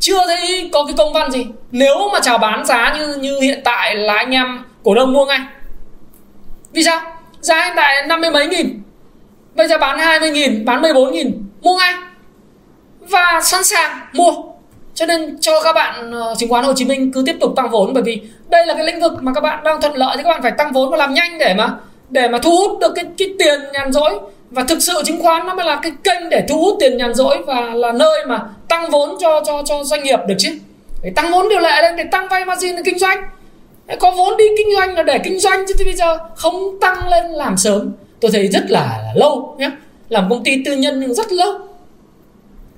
chưa 0.00 0.26
thấy 0.26 0.70
có 0.72 0.84
cái 0.84 0.94
công 0.98 1.12
văn 1.12 1.30
gì. 1.30 1.46
Nếu 1.70 2.08
mà 2.12 2.20
chào 2.20 2.38
bán 2.38 2.66
giá 2.66 2.96
như 2.98 3.14
như 3.14 3.40
hiện 3.40 3.60
tại 3.64 3.94
là 3.96 4.14
anh 4.14 4.30
em 4.30 4.64
cổ 4.82 4.94
đông 4.94 5.12
mua 5.12 5.24
ngay. 5.24 5.40
Vì 6.72 6.82
sao? 6.82 7.00
Giá 7.40 7.64
hiện 7.64 7.72
tại 7.76 8.06
năm 8.06 8.20
mươi 8.20 8.30
mấy 8.30 8.46
nghìn, 8.46 8.82
bây 9.54 9.68
giờ 9.68 9.78
bán 9.78 9.98
20 9.98 10.30
nghìn, 10.30 10.64
bán 10.64 10.82
14 10.82 11.12
nghìn, 11.12 11.44
mua 11.62 11.76
ngay. 11.78 11.94
Và 13.00 13.40
sẵn 13.42 13.64
sàng 13.64 14.00
mua. 14.12 14.32
Cho 14.94 15.06
nên 15.06 15.40
cho 15.40 15.62
các 15.62 15.72
bạn 15.72 16.12
ờ, 16.12 16.34
chứng 16.38 16.48
khoán 16.48 16.64
Hồ 16.64 16.72
Chí 16.76 16.84
Minh 16.84 17.12
cứ 17.12 17.22
tiếp 17.26 17.36
tục 17.40 17.52
tăng 17.56 17.70
vốn, 17.70 17.94
bởi 17.94 18.02
vì 18.02 18.22
đây 18.50 18.66
là 18.66 18.74
cái 18.74 18.84
lĩnh 18.84 19.00
vực 19.00 19.12
mà 19.20 19.32
các 19.34 19.40
bạn 19.40 19.64
đang 19.64 19.80
thuận 19.80 19.94
lợi 19.94 20.16
thì 20.16 20.22
các 20.22 20.28
bạn 20.28 20.42
phải 20.42 20.52
tăng 20.58 20.72
vốn 20.72 20.90
và 20.90 20.96
làm 20.96 21.14
nhanh 21.14 21.38
để 21.38 21.54
mà 21.54 21.74
để 22.10 22.28
mà 22.28 22.38
thu 22.38 22.56
hút 22.56 22.78
được 22.80 22.92
cái 22.94 23.04
cái 23.18 23.28
tiền 23.38 23.60
nhàn 23.72 23.92
rỗi 23.92 24.18
và 24.52 24.64
thực 24.68 24.82
sự 24.82 25.02
chứng 25.04 25.22
khoán 25.22 25.46
nó 25.46 25.54
mới 25.54 25.66
là 25.66 25.80
cái 25.82 25.92
kênh 26.04 26.28
để 26.30 26.44
thu 26.48 26.60
hút 26.60 26.76
tiền 26.80 26.96
nhàn 26.96 27.14
rỗi 27.14 27.38
và 27.46 27.60
là 27.60 27.92
nơi 27.92 28.26
mà 28.26 28.40
tăng 28.68 28.90
vốn 28.90 29.16
cho 29.20 29.42
cho 29.46 29.62
cho 29.66 29.84
doanh 29.84 30.02
nghiệp 30.02 30.18
được 30.28 30.34
chứ. 30.38 30.58
Để 31.02 31.12
tăng 31.16 31.32
vốn 31.32 31.48
điều 31.48 31.60
lệ 31.60 31.82
lên 31.82 31.96
để 31.96 32.04
tăng 32.04 32.28
vay 32.28 32.44
margin 32.44 32.76
để 32.76 32.82
kinh 32.84 32.98
doanh. 32.98 33.18
Có 34.00 34.10
vốn 34.10 34.36
đi 34.36 34.44
kinh 34.58 34.76
doanh 34.76 34.94
là 34.94 35.02
để 35.02 35.18
kinh 35.18 35.40
doanh 35.40 35.64
chứ 35.68 35.84
bây 35.84 35.94
giờ 35.94 36.18
không 36.36 36.80
tăng 36.80 37.08
lên 37.08 37.26
làm 37.26 37.56
sớm. 37.56 37.92
Tôi 38.20 38.30
thấy 38.30 38.48
rất 38.48 38.64
là, 38.68 38.80
là 38.80 39.12
lâu 39.14 39.56
nhé 39.58 39.70
làm 40.08 40.30
công 40.30 40.44
ty 40.44 40.62
tư 40.64 40.76
nhân 40.76 41.00
nhưng 41.00 41.14
rất 41.14 41.32
lâu. 41.32 41.58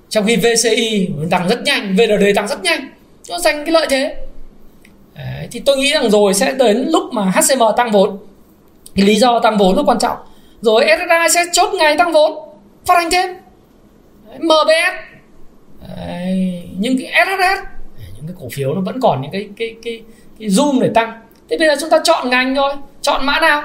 Trong 0.09 0.25
khi 0.27 0.35
VCI 0.35 1.09
tăng 1.31 1.47
rất 1.49 1.63
nhanh 1.63 1.95
VND 1.95 2.23
tăng 2.35 2.47
rất 2.47 2.63
nhanh. 2.63 2.89
Nó 3.29 3.39
giành 3.39 3.65
cái 3.65 3.71
lợi 3.71 3.87
thế. 3.89 4.15
Đấy, 5.15 5.47
thì 5.51 5.59
tôi 5.59 5.77
nghĩ 5.77 5.91
rằng 5.91 6.09
rồi 6.09 6.33
sẽ 6.33 6.51
đến 6.51 6.85
lúc 6.89 7.03
mà 7.11 7.31
HCM 7.35 7.63
tăng 7.77 7.91
vốn. 7.91 8.17
Cái 8.95 9.05
lý 9.05 9.15
do 9.15 9.39
tăng 9.39 9.57
vốn 9.57 9.75
rất 9.75 9.83
quan 9.85 9.99
trọng 9.99 10.17
rồi 10.61 10.85
SSI 10.87 11.33
sẽ 11.33 11.51
chốt 11.53 11.73
ngày 11.73 11.97
tăng 11.97 12.11
vốn. 12.11 12.49
Phát 12.85 12.95
hành 12.95 13.11
thêm. 13.11 13.29
MBS 14.39 15.15
Đấy, 15.97 16.69
những 16.79 16.97
cái 16.99 17.25
SSS 17.25 17.75
những 18.15 18.27
cái 18.27 18.35
cổ 18.41 18.47
phiếu 18.53 18.73
nó 18.73 18.81
vẫn 18.81 18.99
còn 19.01 19.21
những 19.21 19.31
cái 19.31 19.49
cái 19.57 19.75
cái 19.83 20.01
cái 20.39 20.49
zoom 20.49 20.81
để 20.81 20.89
tăng. 20.95 21.21
Thế 21.49 21.57
bây 21.57 21.67
giờ 21.67 21.75
chúng 21.79 21.89
ta 21.89 21.99
chọn 22.03 22.29
ngành 22.29 22.55
thôi. 22.55 22.73
Chọn 23.01 23.25
mã 23.25 23.39
nào? 23.39 23.63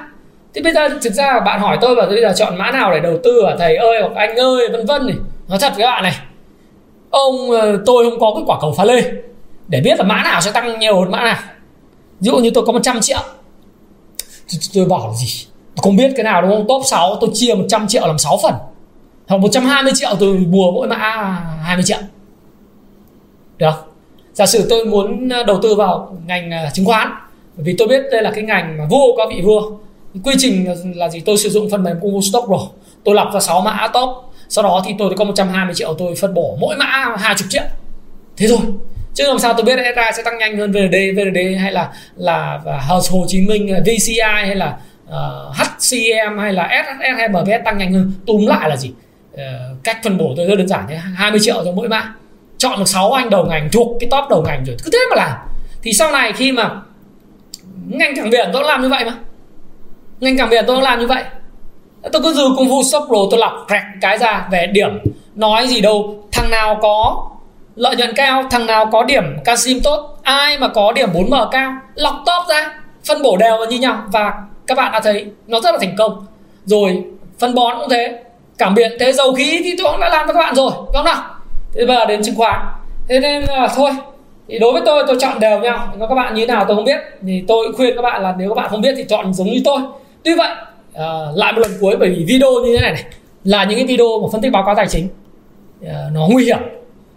Thế 0.54 0.62
bây 0.62 0.72
giờ 0.72 0.88
thực 0.88 1.12
ra 1.12 1.40
bạn 1.40 1.60
hỏi 1.60 1.78
tôi 1.80 1.96
là 1.96 2.06
bây 2.06 2.20
giờ 2.20 2.32
chọn 2.36 2.58
mã 2.58 2.70
nào 2.70 2.90
để 2.92 3.00
đầu 3.00 3.18
tư 3.24 3.42
à 3.46 3.56
thầy 3.58 3.76
ơi 3.76 4.00
hoặc 4.00 4.12
anh 4.14 4.36
ơi 4.36 4.68
vân 4.72 4.86
vân 4.86 5.06
này. 5.06 5.16
Nói 5.48 5.58
thật 5.60 5.72
với 5.76 5.86
bạn 5.86 6.02
này. 6.02 6.16
Ông 7.10 7.50
ờ, 7.50 7.82
tôi 7.86 8.10
không 8.10 8.20
có 8.20 8.32
cái 8.34 8.42
quả 8.46 8.58
cầu 8.60 8.74
pha 8.76 8.84
lê. 8.84 9.02
Để 9.68 9.80
biết 9.80 9.98
là 9.98 10.04
mã 10.04 10.22
nào 10.22 10.40
sẽ 10.40 10.50
tăng 10.52 10.78
nhiều 10.78 11.00
hơn 11.00 11.10
mã 11.10 11.24
nào. 11.24 11.38
Ví 12.20 12.30
dụ 12.30 12.36
như 12.36 12.50
tôi 12.54 12.64
có 12.66 12.72
100 12.72 13.00
triệu. 13.00 13.20
Tôi 14.74 14.84
bảo 14.84 15.08
là 15.08 15.14
gì? 15.14 15.46
Không 15.82 15.96
biết 15.96 16.12
cái 16.16 16.24
nào 16.24 16.42
đúng 16.42 16.50
không? 16.50 16.66
Top 16.68 16.82
6 16.86 17.16
tôi 17.20 17.30
chia 17.34 17.54
100 17.54 17.88
triệu 17.88 18.06
làm 18.06 18.18
6 18.18 18.38
phần. 18.42 18.54
Hoặc 19.28 19.38
120 19.38 19.92
triệu 19.96 20.10
tôi 20.20 20.36
bùa 20.36 20.72
mỗi 20.72 20.88
mã 20.88 20.96
20 20.96 21.82
à, 21.82 21.82
triệu. 21.84 21.98
Được. 23.58 23.92
Giả 24.32 24.46
sử 24.46 24.66
tôi 24.70 24.84
muốn 24.84 25.28
à, 25.28 25.42
đầu 25.42 25.58
tư 25.62 25.74
vào 25.74 26.16
ngành 26.26 26.50
à, 26.50 26.70
chứng 26.74 26.86
khoán 26.86 27.08
vì 27.56 27.74
tôi 27.78 27.88
biết 27.88 28.02
đây 28.12 28.22
là 28.22 28.30
cái 28.30 28.44
ngành 28.44 28.78
mà 28.78 28.84
vua 28.90 29.16
có 29.16 29.26
vị 29.30 29.40
vua. 29.44 29.70
Quy 30.24 30.34
trình 30.38 30.66
là 30.96 31.08
gì? 31.08 31.20
Tôi 31.20 31.36
sử 31.36 31.48
dụng 31.48 31.70
phần 31.70 31.82
mềm 31.82 32.00
Google 32.00 32.20
Stock 32.20 32.46
Pro 32.46 32.58
tôi 33.04 33.14
lọc 33.14 33.28
ra 33.34 33.40
6 33.40 33.60
mã 33.60 33.88
top. 33.92 34.08
Sau 34.48 34.64
đó 34.64 34.82
thì 34.86 34.94
tôi 34.98 35.14
có 35.16 35.24
120 35.24 35.74
triệu 35.74 35.94
tôi 35.94 36.14
phân 36.14 36.34
bổ 36.34 36.56
mỗi 36.60 36.76
mã 36.76 37.14
20 37.18 37.46
triệu. 37.50 37.62
Thế 38.36 38.46
thôi. 38.48 38.58
Chứ 39.14 39.24
làm 39.26 39.38
sao 39.38 39.54
tôi 39.54 39.64
biết 39.64 39.76
SI 39.76 40.16
sẽ 40.16 40.22
tăng 40.22 40.38
nhanh 40.38 40.58
hơn 40.58 40.72
VND 40.72 40.94
VND 41.16 41.60
hay 41.60 41.72
là 41.72 41.92
là 42.16 42.60
Hồ 42.88 43.24
Chí 43.28 43.40
Minh 43.40 43.82
VCI 43.86 44.20
hay 44.20 44.54
là 44.54 44.76
Ờ, 45.10 45.46
uh, 45.48 45.56
HCM 45.56 46.38
hay 46.38 46.52
là 46.52 46.68
SSS 46.84 47.18
hay 47.18 47.28
MBS 47.28 47.64
tăng 47.64 47.78
nhanh 47.78 47.92
hơn. 47.92 48.12
Túm 48.26 48.46
lại 48.46 48.68
là 48.68 48.76
gì? 48.76 48.92
Uh, 49.34 49.40
cách 49.84 49.98
phân 50.04 50.18
bổ 50.18 50.34
tôi 50.36 50.46
rất 50.46 50.54
đơn 50.56 50.68
giản 50.68 50.84
thế. 50.88 50.96
20 50.96 51.40
triệu 51.42 51.64
cho 51.64 51.72
mỗi 51.72 51.88
mã 51.88 52.14
chọn 52.58 52.78
được 52.78 52.88
6 52.88 53.12
anh 53.12 53.30
đầu 53.30 53.46
ngành 53.46 53.68
thuộc 53.72 53.96
cái 54.00 54.10
top 54.10 54.30
đầu 54.30 54.42
ngành 54.46 54.64
rồi. 54.64 54.76
Cứ 54.84 54.90
thế 54.92 54.98
mà 55.10 55.16
làm. 55.16 55.38
Thì 55.82 55.92
sau 55.92 56.12
này 56.12 56.32
khi 56.32 56.52
mà 56.52 56.70
ngành 57.88 58.16
cảng 58.16 58.30
biển 58.30 58.50
tôi 58.52 58.64
làm 58.64 58.82
như 58.82 58.88
vậy 58.88 59.04
mà. 59.04 59.14
Ngành 60.20 60.36
cảng 60.36 60.50
biển 60.50 60.64
tôi 60.66 60.82
làm 60.82 61.00
như 61.00 61.06
vậy. 61.06 61.24
Tôi 62.12 62.22
cứ 62.22 62.32
dừ 62.32 62.44
công 62.56 62.68
phu 62.68 62.82
shop 62.82 63.04
pro 63.06 63.16
tôi 63.30 63.40
lọc 63.40 63.66
rẹt 63.70 63.82
cái 64.00 64.18
ra 64.18 64.48
về 64.50 64.66
điểm. 64.66 64.98
Nói 65.34 65.68
gì 65.68 65.80
đâu. 65.80 66.24
Thằng 66.32 66.50
nào 66.50 66.78
có 66.82 67.28
lợi 67.76 67.96
nhuận 67.96 68.12
cao 68.16 68.44
thằng 68.50 68.66
nào 68.66 68.86
có 68.92 69.04
điểm 69.04 69.24
casim 69.44 69.80
tốt 69.80 70.18
ai 70.22 70.58
mà 70.58 70.68
có 70.68 70.92
điểm 70.92 71.08
4m 71.12 71.48
cao 71.50 71.72
lọc 71.94 72.14
top 72.26 72.48
ra. 72.48 72.74
Phân 73.04 73.22
bổ 73.22 73.36
đều 73.36 73.56
như 73.70 73.78
nhau. 73.78 74.02
Và 74.12 74.32
các 74.70 74.74
bạn 74.76 74.92
đã 74.92 75.00
thấy 75.00 75.26
nó 75.46 75.60
rất 75.60 75.70
là 75.72 75.78
thành 75.78 75.94
công. 75.98 76.26
Rồi 76.64 77.02
phân 77.38 77.54
bón 77.54 77.76
cũng 77.80 77.88
thế. 77.90 78.18
Cảm 78.58 78.74
biện 78.74 78.92
thế 79.00 79.12
dầu 79.12 79.32
khí 79.34 79.60
thì 79.64 79.74
tôi 79.78 79.92
cũng 79.92 80.00
đã 80.00 80.08
làm 80.08 80.26
cho 80.26 80.32
các 80.32 80.38
bạn 80.38 80.54
rồi. 80.54 80.70
Đúng 80.76 80.92
không 80.92 81.04
nào? 81.04 81.22
Thế 81.74 81.86
bây 81.86 81.96
giờ 81.96 82.04
đến 82.04 82.22
chứng 82.22 82.34
khoán. 82.34 82.66
Thế 83.08 83.20
nên 83.20 83.42
là 83.42 83.68
thôi 83.76 83.90
thì 84.48 84.58
đối 84.58 84.72
với 84.72 84.82
tôi 84.86 85.04
tôi 85.06 85.16
chọn 85.20 85.40
đều 85.40 85.58
nhau. 85.58 85.94
Có 86.00 86.06
các 86.06 86.14
bạn 86.14 86.34
như 86.34 86.46
thế 86.46 86.54
nào 86.54 86.64
tôi 86.68 86.76
không 86.76 86.84
biết. 86.84 86.98
Thì 87.26 87.42
tôi 87.48 87.72
khuyên 87.72 87.96
các 87.96 88.02
bạn 88.02 88.22
là 88.22 88.34
nếu 88.38 88.48
các 88.48 88.54
bạn 88.54 88.70
không 88.70 88.80
biết 88.80 88.94
thì 88.96 89.04
chọn 89.08 89.34
giống 89.34 89.46
như 89.46 89.60
tôi. 89.64 89.80
Tuy 90.24 90.34
vậy 90.34 90.50
à, 90.94 91.04
lại 91.34 91.52
một 91.52 91.60
lần 91.60 91.70
cuối 91.80 91.96
bởi 92.00 92.08
vì 92.08 92.24
video 92.24 92.50
như 92.64 92.76
thế 92.76 92.80
này 92.80 92.92
này 92.92 93.04
là 93.44 93.64
những 93.64 93.78
cái 93.78 93.86
video 93.86 94.20
mà 94.22 94.28
phân 94.32 94.40
tích 94.40 94.52
báo 94.52 94.62
cáo 94.66 94.74
tài 94.74 94.86
chính. 94.88 95.08
À, 95.86 96.04
nó 96.12 96.28
nguy 96.30 96.44
hiểm. 96.44 96.58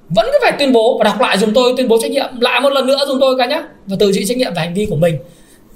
Vẫn 0.09 0.25
phải 0.41 0.51
tuyên 0.59 0.73
bố 0.73 0.97
và 0.97 1.03
đọc 1.03 1.21
lại 1.21 1.37
dùng 1.37 1.53
tôi 1.53 1.73
tuyên 1.77 1.87
bố 1.87 1.97
trách 2.01 2.11
nhiệm. 2.11 2.39
Lại 2.39 2.61
một 2.61 2.69
lần 2.69 2.87
nữa 2.87 2.99
dùng 3.07 3.19
tôi 3.21 3.35
cả 3.37 3.45
nhé 3.45 3.61
và 3.85 3.95
tự 3.99 4.11
chịu 4.13 4.23
trách 4.27 4.37
nhiệm 4.37 4.53
về 4.53 4.61
hành 4.61 4.73
vi 4.73 4.87
của 4.89 4.95
mình 4.95 5.17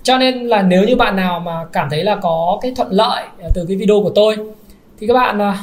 cho 0.03 0.17
nên 0.17 0.47
là 0.47 0.61
nếu 0.61 0.83
như 0.83 0.95
bạn 0.95 1.15
nào 1.15 1.39
mà 1.39 1.65
cảm 1.73 1.87
thấy 1.89 2.03
là 2.03 2.15
có 2.15 2.59
cái 2.61 2.73
thuận 2.75 2.87
lợi 2.91 3.23
à, 3.43 3.49
từ 3.53 3.65
cái 3.67 3.77
video 3.77 4.01
của 4.03 4.11
tôi 4.15 4.37
thì 4.99 5.07
các 5.07 5.13
bạn 5.13 5.39
à, 5.41 5.57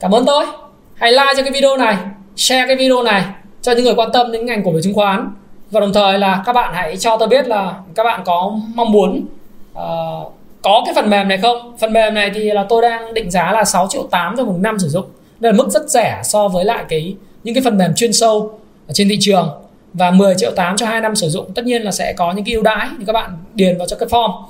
cảm 0.00 0.14
ơn 0.14 0.26
tôi. 0.26 0.46
Hãy 0.94 1.12
like 1.12 1.32
cho 1.36 1.42
cái 1.42 1.52
video 1.52 1.76
này 1.76 1.96
share 2.36 2.66
cái 2.66 2.76
video 2.76 3.02
này 3.02 3.24
cho 3.62 3.72
những 3.72 3.84
người 3.84 3.94
quan 3.94 4.12
tâm 4.12 4.32
đến 4.32 4.46
ngành 4.46 4.64
cổ 4.64 4.72
phiếu 4.72 4.80
chứng 4.82 4.94
khoán. 4.94 5.32
Và 5.70 5.80
đồng 5.80 5.92
thời 5.92 6.18
là 6.18 6.42
các 6.46 6.52
bạn 6.52 6.74
hãy 6.74 6.96
cho 6.96 7.16
tôi 7.16 7.28
biết 7.28 7.46
là 7.46 7.74
các 7.94 8.04
bạn 8.04 8.22
có 8.24 8.52
mong 8.74 8.92
muốn 8.92 9.24
uh, 9.72 10.32
có 10.62 10.82
cái 10.84 10.94
phần 10.94 11.10
mềm 11.10 11.28
này 11.28 11.38
không? 11.38 11.76
Phần 11.78 11.92
mềm 11.92 12.14
này 12.14 12.30
thì 12.34 12.50
là 12.50 12.66
tôi 12.68 12.82
đang 12.82 13.14
định 13.14 13.30
giá 13.30 13.52
là 13.52 13.64
6 13.64 13.86
triệu 13.90 14.02
8 14.10 14.36
cho 14.36 14.44
một 14.44 14.56
năm 14.58 14.78
sử 14.78 14.88
dụng. 14.88 15.04
Đây 15.40 15.52
là 15.52 15.56
mức 15.56 15.68
rất 15.70 15.90
rẻ 15.90 16.20
so 16.24 16.48
với 16.48 16.64
lại 16.64 16.84
cái 16.88 17.14
những 17.44 17.54
cái 17.54 17.62
phần 17.64 17.78
mềm 17.78 17.94
chuyên 17.94 18.12
sâu 18.12 18.58
ở 18.88 18.92
trên 18.92 19.08
thị 19.08 19.16
trường 19.20 19.48
và 19.94 20.10
10 20.10 20.34
triệu 20.34 20.50
8 20.56 20.76
cho 20.76 20.86
2 20.86 21.00
năm 21.00 21.16
sử 21.16 21.28
dụng 21.28 21.52
tất 21.54 21.64
nhiên 21.64 21.82
là 21.82 21.90
sẽ 21.90 22.12
có 22.12 22.32
những 22.32 22.44
cái 22.44 22.54
ưu 22.54 22.62
đãi 22.62 22.88
thì 22.98 23.04
các 23.04 23.12
bạn 23.12 23.30
điền 23.54 23.78
vào 23.78 23.86
cho 23.86 23.96
cái 23.96 24.08
form. 24.08 24.42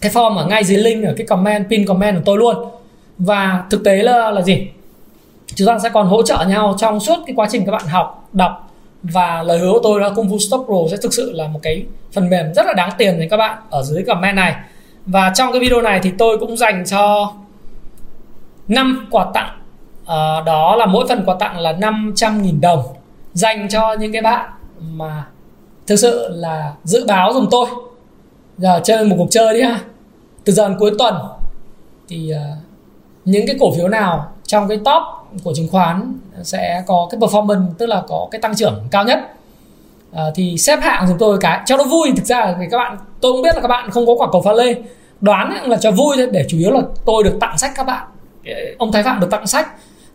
Cái 0.00 0.12
form 0.12 0.36
ở 0.36 0.46
ngay 0.46 0.64
dưới 0.64 0.78
link 0.78 1.04
ở 1.04 1.14
cái 1.16 1.26
comment 1.26 1.70
pin 1.70 1.86
comment 1.86 2.16
của 2.16 2.22
tôi 2.24 2.38
luôn. 2.38 2.56
Và 3.18 3.64
thực 3.70 3.84
tế 3.84 3.96
là 4.02 4.30
là 4.30 4.42
gì? 4.42 4.68
Chúng 5.54 5.68
ta 5.68 5.78
sẽ 5.78 5.88
còn 5.88 6.06
hỗ 6.06 6.22
trợ 6.22 6.44
nhau 6.48 6.74
trong 6.78 7.00
suốt 7.00 7.16
cái 7.26 7.34
quá 7.36 7.48
trình 7.50 7.66
các 7.66 7.72
bạn 7.72 7.86
học 7.86 8.28
đọc. 8.32 8.70
Và 9.02 9.42
lời 9.42 9.58
hứa 9.58 9.72
của 9.72 9.80
tôi 9.82 10.00
là 10.00 10.10
Kung 10.10 10.28
Fu 10.28 10.38
Stop 10.38 10.64
Pro 10.66 10.90
sẽ 10.90 10.96
thực 11.02 11.14
sự 11.14 11.32
là 11.32 11.48
một 11.48 11.60
cái 11.62 11.84
phần 12.12 12.30
mềm 12.30 12.54
rất 12.54 12.66
là 12.66 12.72
đáng 12.72 12.90
tiền 12.98 13.18
với 13.18 13.28
các 13.28 13.36
bạn 13.36 13.58
ở 13.70 13.82
dưới 13.82 14.02
comment 14.02 14.36
này. 14.36 14.54
Và 15.06 15.32
trong 15.34 15.52
cái 15.52 15.60
video 15.60 15.80
này 15.80 16.00
thì 16.02 16.12
tôi 16.18 16.38
cũng 16.38 16.56
dành 16.56 16.84
cho 16.86 17.32
5 18.68 19.08
quà 19.10 19.26
tặng. 19.34 19.58
À, 20.06 20.40
đó 20.46 20.76
là 20.76 20.86
mỗi 20.86 21.06
phần 21.08 21.22
quà 21.26 21.34
tặng 21.40 21.58
là 21.58 21.72
500.000 21.72 22.60
đồng 22.60 22.82
dành 23.32 23.68
cho 23.68 23.92
những 23.92 24.12
cái 24.12 24.22
bạn 24.22 24.50
mà 24.80 25.26
thực 25.86 25.96
sự 25.96 26.28
là 26.30 26.72
dự 26.84 27.04
báo 27.06 27.32
dùng 27.34 27.48
tôi. 27.50 27.66
Giờ 28.58 28.80
chơi 28.84 29.04
một 29.04 29.16
cuộc 29.18 29.28
chơi 29.30 29.54
đi 29.54 29.62
ha. 29.62 29.80
Từ 30.44 30.52
giờ 30.52 30.68
đến 30.68 30.78
cuối 30.78 30.92
tuần 30.98 31.14
thì 32.08 32.32
uh, 32.34 32.58
những 33.24 33.46
cái 33.46 33.56
cổ 33.60 33.74
phiếu 33.76 33.88
nào 33.88 34.32
trong 34.44 34.68
cái 34.68 34.78
top 34.78 35.02
của 35.44 35.52
chứng 35.56 35.68
khoán 35.68 36.18
sẽ 36.42 36.82
có 36.86 37.08
cái 37.10 37.20
performance 37.20 37.66
tức 37.78 37.86
là 37.86 38.02
có 38.08 38.28
cái 38.30 38.40
tăng 38.40 38.54
trưởng 38.54 38.82
cao 38.90 39.04
nhất? 39.04 39.18
À, 40.12 40.24
thì 40.34 40.58
xếp 40.58 40.78
hạng 40.82 41.04
chúng 41.08 41.18
tôi 41.18 41.38
cái 41.40 41.60
cho 41.66 41.76
nó 41.76 41.84
vui. 41.84 42.12
Thực 42.16 42.24
ra 42.26 42.38
là 42.40 42.56
các 42.70 42.76
bạn 42.76 42.96
tôi 43.20 43.32
cũng 43.32 43.42
biết 43.42 43.54
là 43.54 43.60
các 43.60 43.68
bạn 43.68 43.90
không 43.90 44.06
có 44.06 44.14
quả 44.18 44.28
cầu 44.32 44.42
pha 44.42 44.52
lê. 44.52 44.74
Đoán 45.20 45.68
là 45.68 45.76
cho 45.76 45.90
vui 45.90 46.16
thôi 46.16 46.28
để 46.32 46.44
chủ 46.48 46.58
yếu 46.58 46.70
là 46.70 46.80
tôi 47.04 47.24
được 47.24 47.36
tặng 47.40 47.58
sách 47.58 47.72
các 47.76 47.86
bạn. 47.86 48.08
Ông 48.78 48.92
thái 48.92 49.02
phạm 49.02 49.20
được 49.20 49.28
tặng 49.30 49.46
sách 49.46 49.68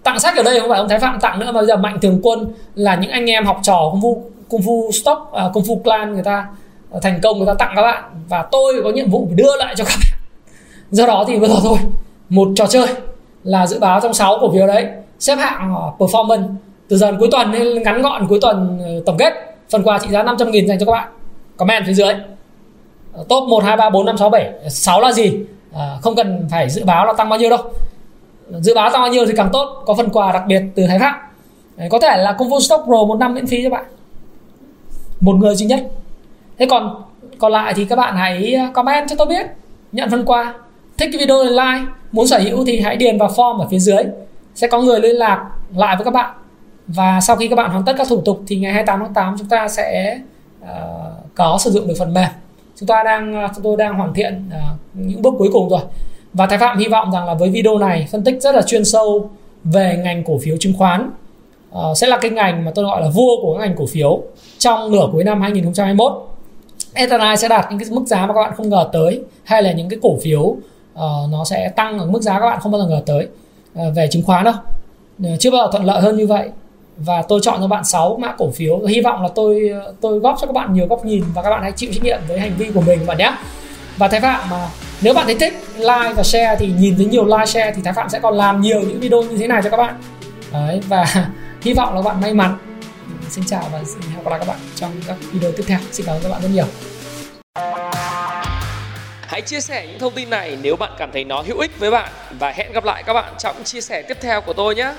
tặng 0.06 0.20
sách 0.20 0.38
ở 0.38 0.43
đây 0.43 0.60
không 0.60 0.70
phải 0.70 0.80
ông 0.80 0.89
thái 0.89 0.99
phạm 0.99 1.20
tặng 1.20 1.39
nữa 1.39 1.45
mà 1.45 1.51
bây 1.51 1.66
giờ 1.66 1.78
mạnh 1.78 1.99
thường 2.01 2.20
quân 2.24 2.53
là 2.76 2.95
những 2.95 3.12
anh 3.12 3.26
em 3.26 3.45
học 3.45 3.60
trò 3.64 3.89
công 3.91 4.01
phu 4.01 4.24
công 4.49 4.62
phu 4.62 4.89
stock 4.93 5.34
à, 5.34 5.45
uh, 5.45 5.53
công 5.53 5.64
phu 5.64 5.82
clan 5.84 6.14
người 6.14 6.24
ta 6.24 6.47
à, 6.93 6.99
thành 7.01 7.20
công 7.24 7.38
người 7.38 7.47
ta 7.47 7.53
tặng 7.53 7.74
các 7.76 7.82
bạn. 7.82 8.03
Và 8.30 8.45
tôi 8.51 8.82
có 8.84 8.89
nhiệm 8.89 9.10
vụ 9.10 9.28
đưa 9.36 9.58
lại 9.58 9.76
cho 9.78 9.84
các 9.84 9.93
bạn. 10.01 10.20
Do 10.91 11.06
đó 11.06 11.26
thì 11.28 11.39
bây 11.39 11.49
giờ 11.49 11.56
thôi 11.64 11.78
một 12.30 12.47
trò 12.56 12.68
chơi 12.68 12.88
là 13.43 13.68
dự 13.68 13.80
báo 13.80 13.99
trong 13.99 14.14
6 14.14 14.38
cổ 14.41 14.51
phiếu 14.51 14.68
đấy 14.68 14.88
xếp 15.20 15.36
hạng 15.36 15.76
à, 15.76 15.86
performance 15.99 16.47
từ 16.89 16.97
giờ 16.97 17.12
đến 17.12 17.20
cuối 17.20 17.30
tuần 17.32 17.51
nên 17.51 17.84
ngắn 17.84 18.01
gọn 18.01 18.28
cuối 18.28 18.39
tuần 18.41 18.80
tổng 19.06 19.18
kết 19.18 19.34
phần 19.70 19.84
quà 19.84 19.99
trị 19.99 20.08
giá 20.12 20.24
500 20.24 20.51
nghìn 20.51 20.68
dành 20.68 20.80
cho 20.80 20.86
các 20.86 20.91
bạn. 20.91 21.10
Comment 21.58 21.84
phía 21.88 21.93
dưới. 21.93 22.14
Top 23.30 23.43
1, 23.49 23.64
2, 23.64 23.78
3, 23.78 23.89
4, 23.89 24.06
5, 24.06 24.18
6, 24.18 24.30
7 24.30 24.51
6 24.70 25.01
là 25.01 25.12
gì? 25.12 25.39
À, 25.74 25.97
không 26.01 26.16
cần 26.16 26.47
phải 26.51 26.70
dự 26.70 26.84
báo 26.84 27.06
là 27.06 27.14
tăng 27.14 27.30
bao 27.30 27.39
nhiêu 27.39 27.49
đâu 27.49 27.60
dự 28.50 28.74
báo 28.74 28.89
tăng 28.89 29.02
bao 29.02 29.12
nhiêu 29.12 29.26
thì 29.26 29.34
càng 29.38 29.50
tốt 29.54 29.84
có 29.86 29.93
phần 29.93 30.10
quà 30.10 30.32
đặc 30.32 30.43
biệt 30.48 30.62
từ 30.76 30.88
Thái 30.88 31.00
Phạm 31.00 31.16
có 31.89 32.00
thể 32.00 32.18
là 32.18 32.34
công 32.34 32.50
vụ 32.50 32.60
stock 32.60 32.84
pro 32.86 33.04
một 33.04 33.16
năm 33.16 33.34
miễn 33.34 33.48
phí 33.48 33.64
cho 33.64 33.70
bạn. 33.70 33.86
Một 35.20 35.34
người 35.34 35.56
duy 35.56 35.66
nhất. 35.66 35.91
Thế 36.58 36.66
còn 36.70 37.04
còn 37.38 37.52
lại 37.52 37.74
thì 37.74 37.86
các 37.86 37.96
bạn 37.96 38.16
hãy 38.16 38.54
à, 38.54 38.72
comment 38.74 39.10
cho 39.10 39.16
tôi 39.16 39.28
biết 39.28 39.46
nhận 39.91 40.10
phần 40.10 40.26
quà. 40.26 40.54
Thích 40.98 41.10
cái 41.14 41.20
video 41.20 41.43
thì 41.43 41.50
like. 41.50 41.91
Muốn 42.12 42.28
sở 42.28 42.39
hữu 42.39 42.66
thì 42.66 42.80
hãy 42.80 42.96
điền 42.96 43.18
vào 43.18 43.30
form 43.30 43.60
ở 43.60 43.68
phía 43.72 43.80
dưới. 43.80 44.04
Sẽ 44.56 44.68
có 44.68 44.82
người 44.82 45.00
liên 45.00 45.16
lạc 45.16 45.50
lại 45.76 45.96
với 45.96 46.06
các 46.06 46.12
bạn. 46.12 46.36
Và 46.88 47.22
sau 47.22 47.36
khi 47.36 47.48
các 47.48 47.56
bạn 47.56 47.72
hoàn 47.72 47.86
tất 47.86 47.93
các 47.98 48.08
thủ 48.10 48.22
tục 48.22 48.41
thì 48.48 48.56
ngày 48.56 48.74
28 48.74 49.00
tháng 49.00 49.14
8 49.14 49.36
chúng 49.38 49.48
ta 49.48 49.68
sẽ 49.68 50.20
uh, 50.64 50.68
có 51.36 51.58
sử 51.60 51.72
dụng 51.72 51.88
được 51.88 51.96
phần 52.00 52.14
mềm. 52.14 52.30
Chúng 52.76 52.88
ta 52.88 53.04
đang 53.04 53.36
à, 53.36 53.50
chúng 53.56 53.64
tôi 53.64 53.78
đang 53.78 53.93
hoàn 53.93 54.14
thiện 54.14 54.50
uh, 54.50 54.80
những 54.93 55.22
bước 55.22 55.34
cuối 55.38 55.50
cùng 55.54 55.70
rồi 55.70 55.82
và 56.36 56.48
Thái 56.48 56.58
Phạm 56.58 56.78
hy 56.78 56.88
vọng 56.88 57.12
rằng 57.12 57.26
là 57.26 57.34
với 57.34 57.50
video 57.50 57.78
này 57.78 58.08
phân 58.12 58.24
tích 58.24 58.42
rất 58.42 58.56
là 58.56 58.62
chuyên 58.62 58.86
sâu 58.86 59.30
về 59.64 60.02
ngành 60.04 60.24
cổ 60.24 60.38
phiếu 60.44 60.56
chứng 60.60 60.74
khoán. 60.78 61.12
Uh, 61.72 61.98
sẽ 61.98 62.08
là 62.08 62.18
cái 62.18 62.32
ngành 62.32 62.66
mà 62.66 62.72
tôi 62.76 62.86
gọi 62.86 63.02
là 63.02 63.10
vua 63.10 63.42
của 63.42 63.58
ngành 63.58 63.76
cổ 63.78 63.86
phiếu 63.86 64.22
trong 64.58 64.92
nửa 64.92 65.08
cuối 65.12 65.24
năm 65.24 65.42
2021 65.42 66.14
Ethernet 66.94 67.40
sẽ 67.40 67.48
đạt 67.48 67.66
những 67.70 67.80
cái 67.80 67.90
mức 67.92 68.06
giá 68.06 68.26
mà 68.26 68.34
các 68.34 68.42
bạn 68.42 68.54
không 68.58 68.70
ngờ 68.70 68.90
tới 68.94 69.22
hay 69.44 69.64
là 69.64 69.72
những 69.72 69.90
cái 69.90 70.00
cổ 70.02 70.18
phiếu 70.24 70.42
uh, 70.42 70.60
nó 71.32 71.46
sẽ 71.46 71.70
tăng 71.76 72.00
ở 72.00 72.06
mức 72.06 72.22
giá 72.22 72.40
các 72.40 72.46
bạn 72.46 72.60
không 72.60 72.72
bao 72.72 72.82
giờ 72.82 72.88
ngờ 72.88 73.02
tới 73.06 73.28
uh, 73.88 73.96
về 73.96 74.08
chứng 74.12 74.24
khoán 74.24 74.44
đâu. 74.44 74.54
Uh, 75.24 75.40
chưa 75.40 75.52
bao 75.52 75.66
giờ 75.66 75.72
thuận 75.72 75.86
lợi 75.86 76.02
hơn 76.02 76.18
như 76.18 76.28
vậy. 76.28 76.50
Và 76.98 77.22
tôi 77.22 77.40
chọn 77.44 77.58
cho 77.60 77.68
bạn 77.68 77.86
6 77.86 78.18
mã 78.22 78.36
cổ 78.38 78.52
phiếu. 78.52 78.80
Hy 78.80 79.02
vọng 79.02 79.22
là 79.22 79.30
tôi 79.36 79.74
tôi 80.02 80.20
góp 80.20 80.38
cho 80.42 80.48
các 80.48 80.54
bạn 80.54 80.74
nhiều 80.74 80.88
góc 80.88 81.06
nhìn 81.06 81.24
và 81.34 81.42
các 81.42 81.50
bạn 81.50 81.62
hãy 81.62 81.72
chịu 81.72 81.90
trách 81.94 82.04
nhiệm 82.04 82.20
với 82.28 82.40
hành 82.40 82.54
vi 82.58 82.72
của 82.74 82.82
mình 82.82 83.06
bạn 83.06 83.18
nhé. 83.18 83.32
Và 83.98 84.08
thái 84.08 84.22
phạm 84.22 84.50
mà 84.50 84.68
nếu 85.02 85.14
bạn 85.14 85.26
thấy 85.26 85.36
thích 85.36 85.54
like 85.78 86.14
và 86.16 86.24
share 86.24 86.56
thì 86.60 86.68
nhìn 86.68 86.96
thấy 86.96 87.06
nhiều 87.06 87.26
like 87.26 87.46
share 87.46 87.74
thì 87.76 87.82
thái 87.82 87.93
phạm 87.93 88.10
sẽ 88.10 88.20
còn 88.20 88.38
làm 88.38 88.62
nhiều 88.62 88.82
những 88.82 89.00
video 89.00 89.22
như 89.22 89.38
thế 89.38 89.48
này 89.48 89.62
cho 89.64 89.70
các 89.70 89.78
bạn. 89.78 89.96
Đấy, 90.54 90.82
và 90.88 91.06
hy 91.62 91.74
vọng 91.74 91.96
là 91.96 92.02
các 92.02 92.06
bạn 92.06 92.22
may 92.22 92.34
mắn. 92.34 92.58
Xin 93.30 93.46
chào 93.48 93.70
và 93.72 93.82
xin 93.86 94.02
hẹn 94.02 94.24
gặp 94.24 94.30
lại 94.30 94.39
các 94.39 94.48
bạn 94.48 94.58
trong 94.76 94.91
các 95.08 95.18
video 95.32 95.52
tiếp 95.52 95.64
theo. 95.68 95.80
Xin 95.91 96.06
cảm 96.06 96.16
ơn 96.16 96.24
các 96.24 96.30
bạn 96.30 96.41
rất 96.41 96.50
nhiều. 96.54 96.66
Hãy 99.28 99.41
chia 99.41 99.60
sẻ 99.60 99.88
những 99.88 100.00
thông 100.00 100.14
tin 100.14 100.30
này 100.30 100.58
nếu 100.62 100.76
bạn 100.76 100.91
cảm 100.98 101.10
thấy 101.14 101.24
nó 101.24 101.41
hữu 101.41 101.60
ích 101.60 101.80
với 101.80 101.91
bạn. 101.91 102.12
Và 102.39 102.52
hẹn 102.52 102.72
gặp 102.74 102.86
lại 102.86 103.04
các 103.04 103.14
bạn 103.14 103.34
trong 103.39 103.64
chia 103.64 103.82
sẻ 103.82 104.02
tiếp 104.02 104.18
theo 104.22 104.41
của 104.41 104.54
tôi 104.54 104.76
nhé. 104.76 104.93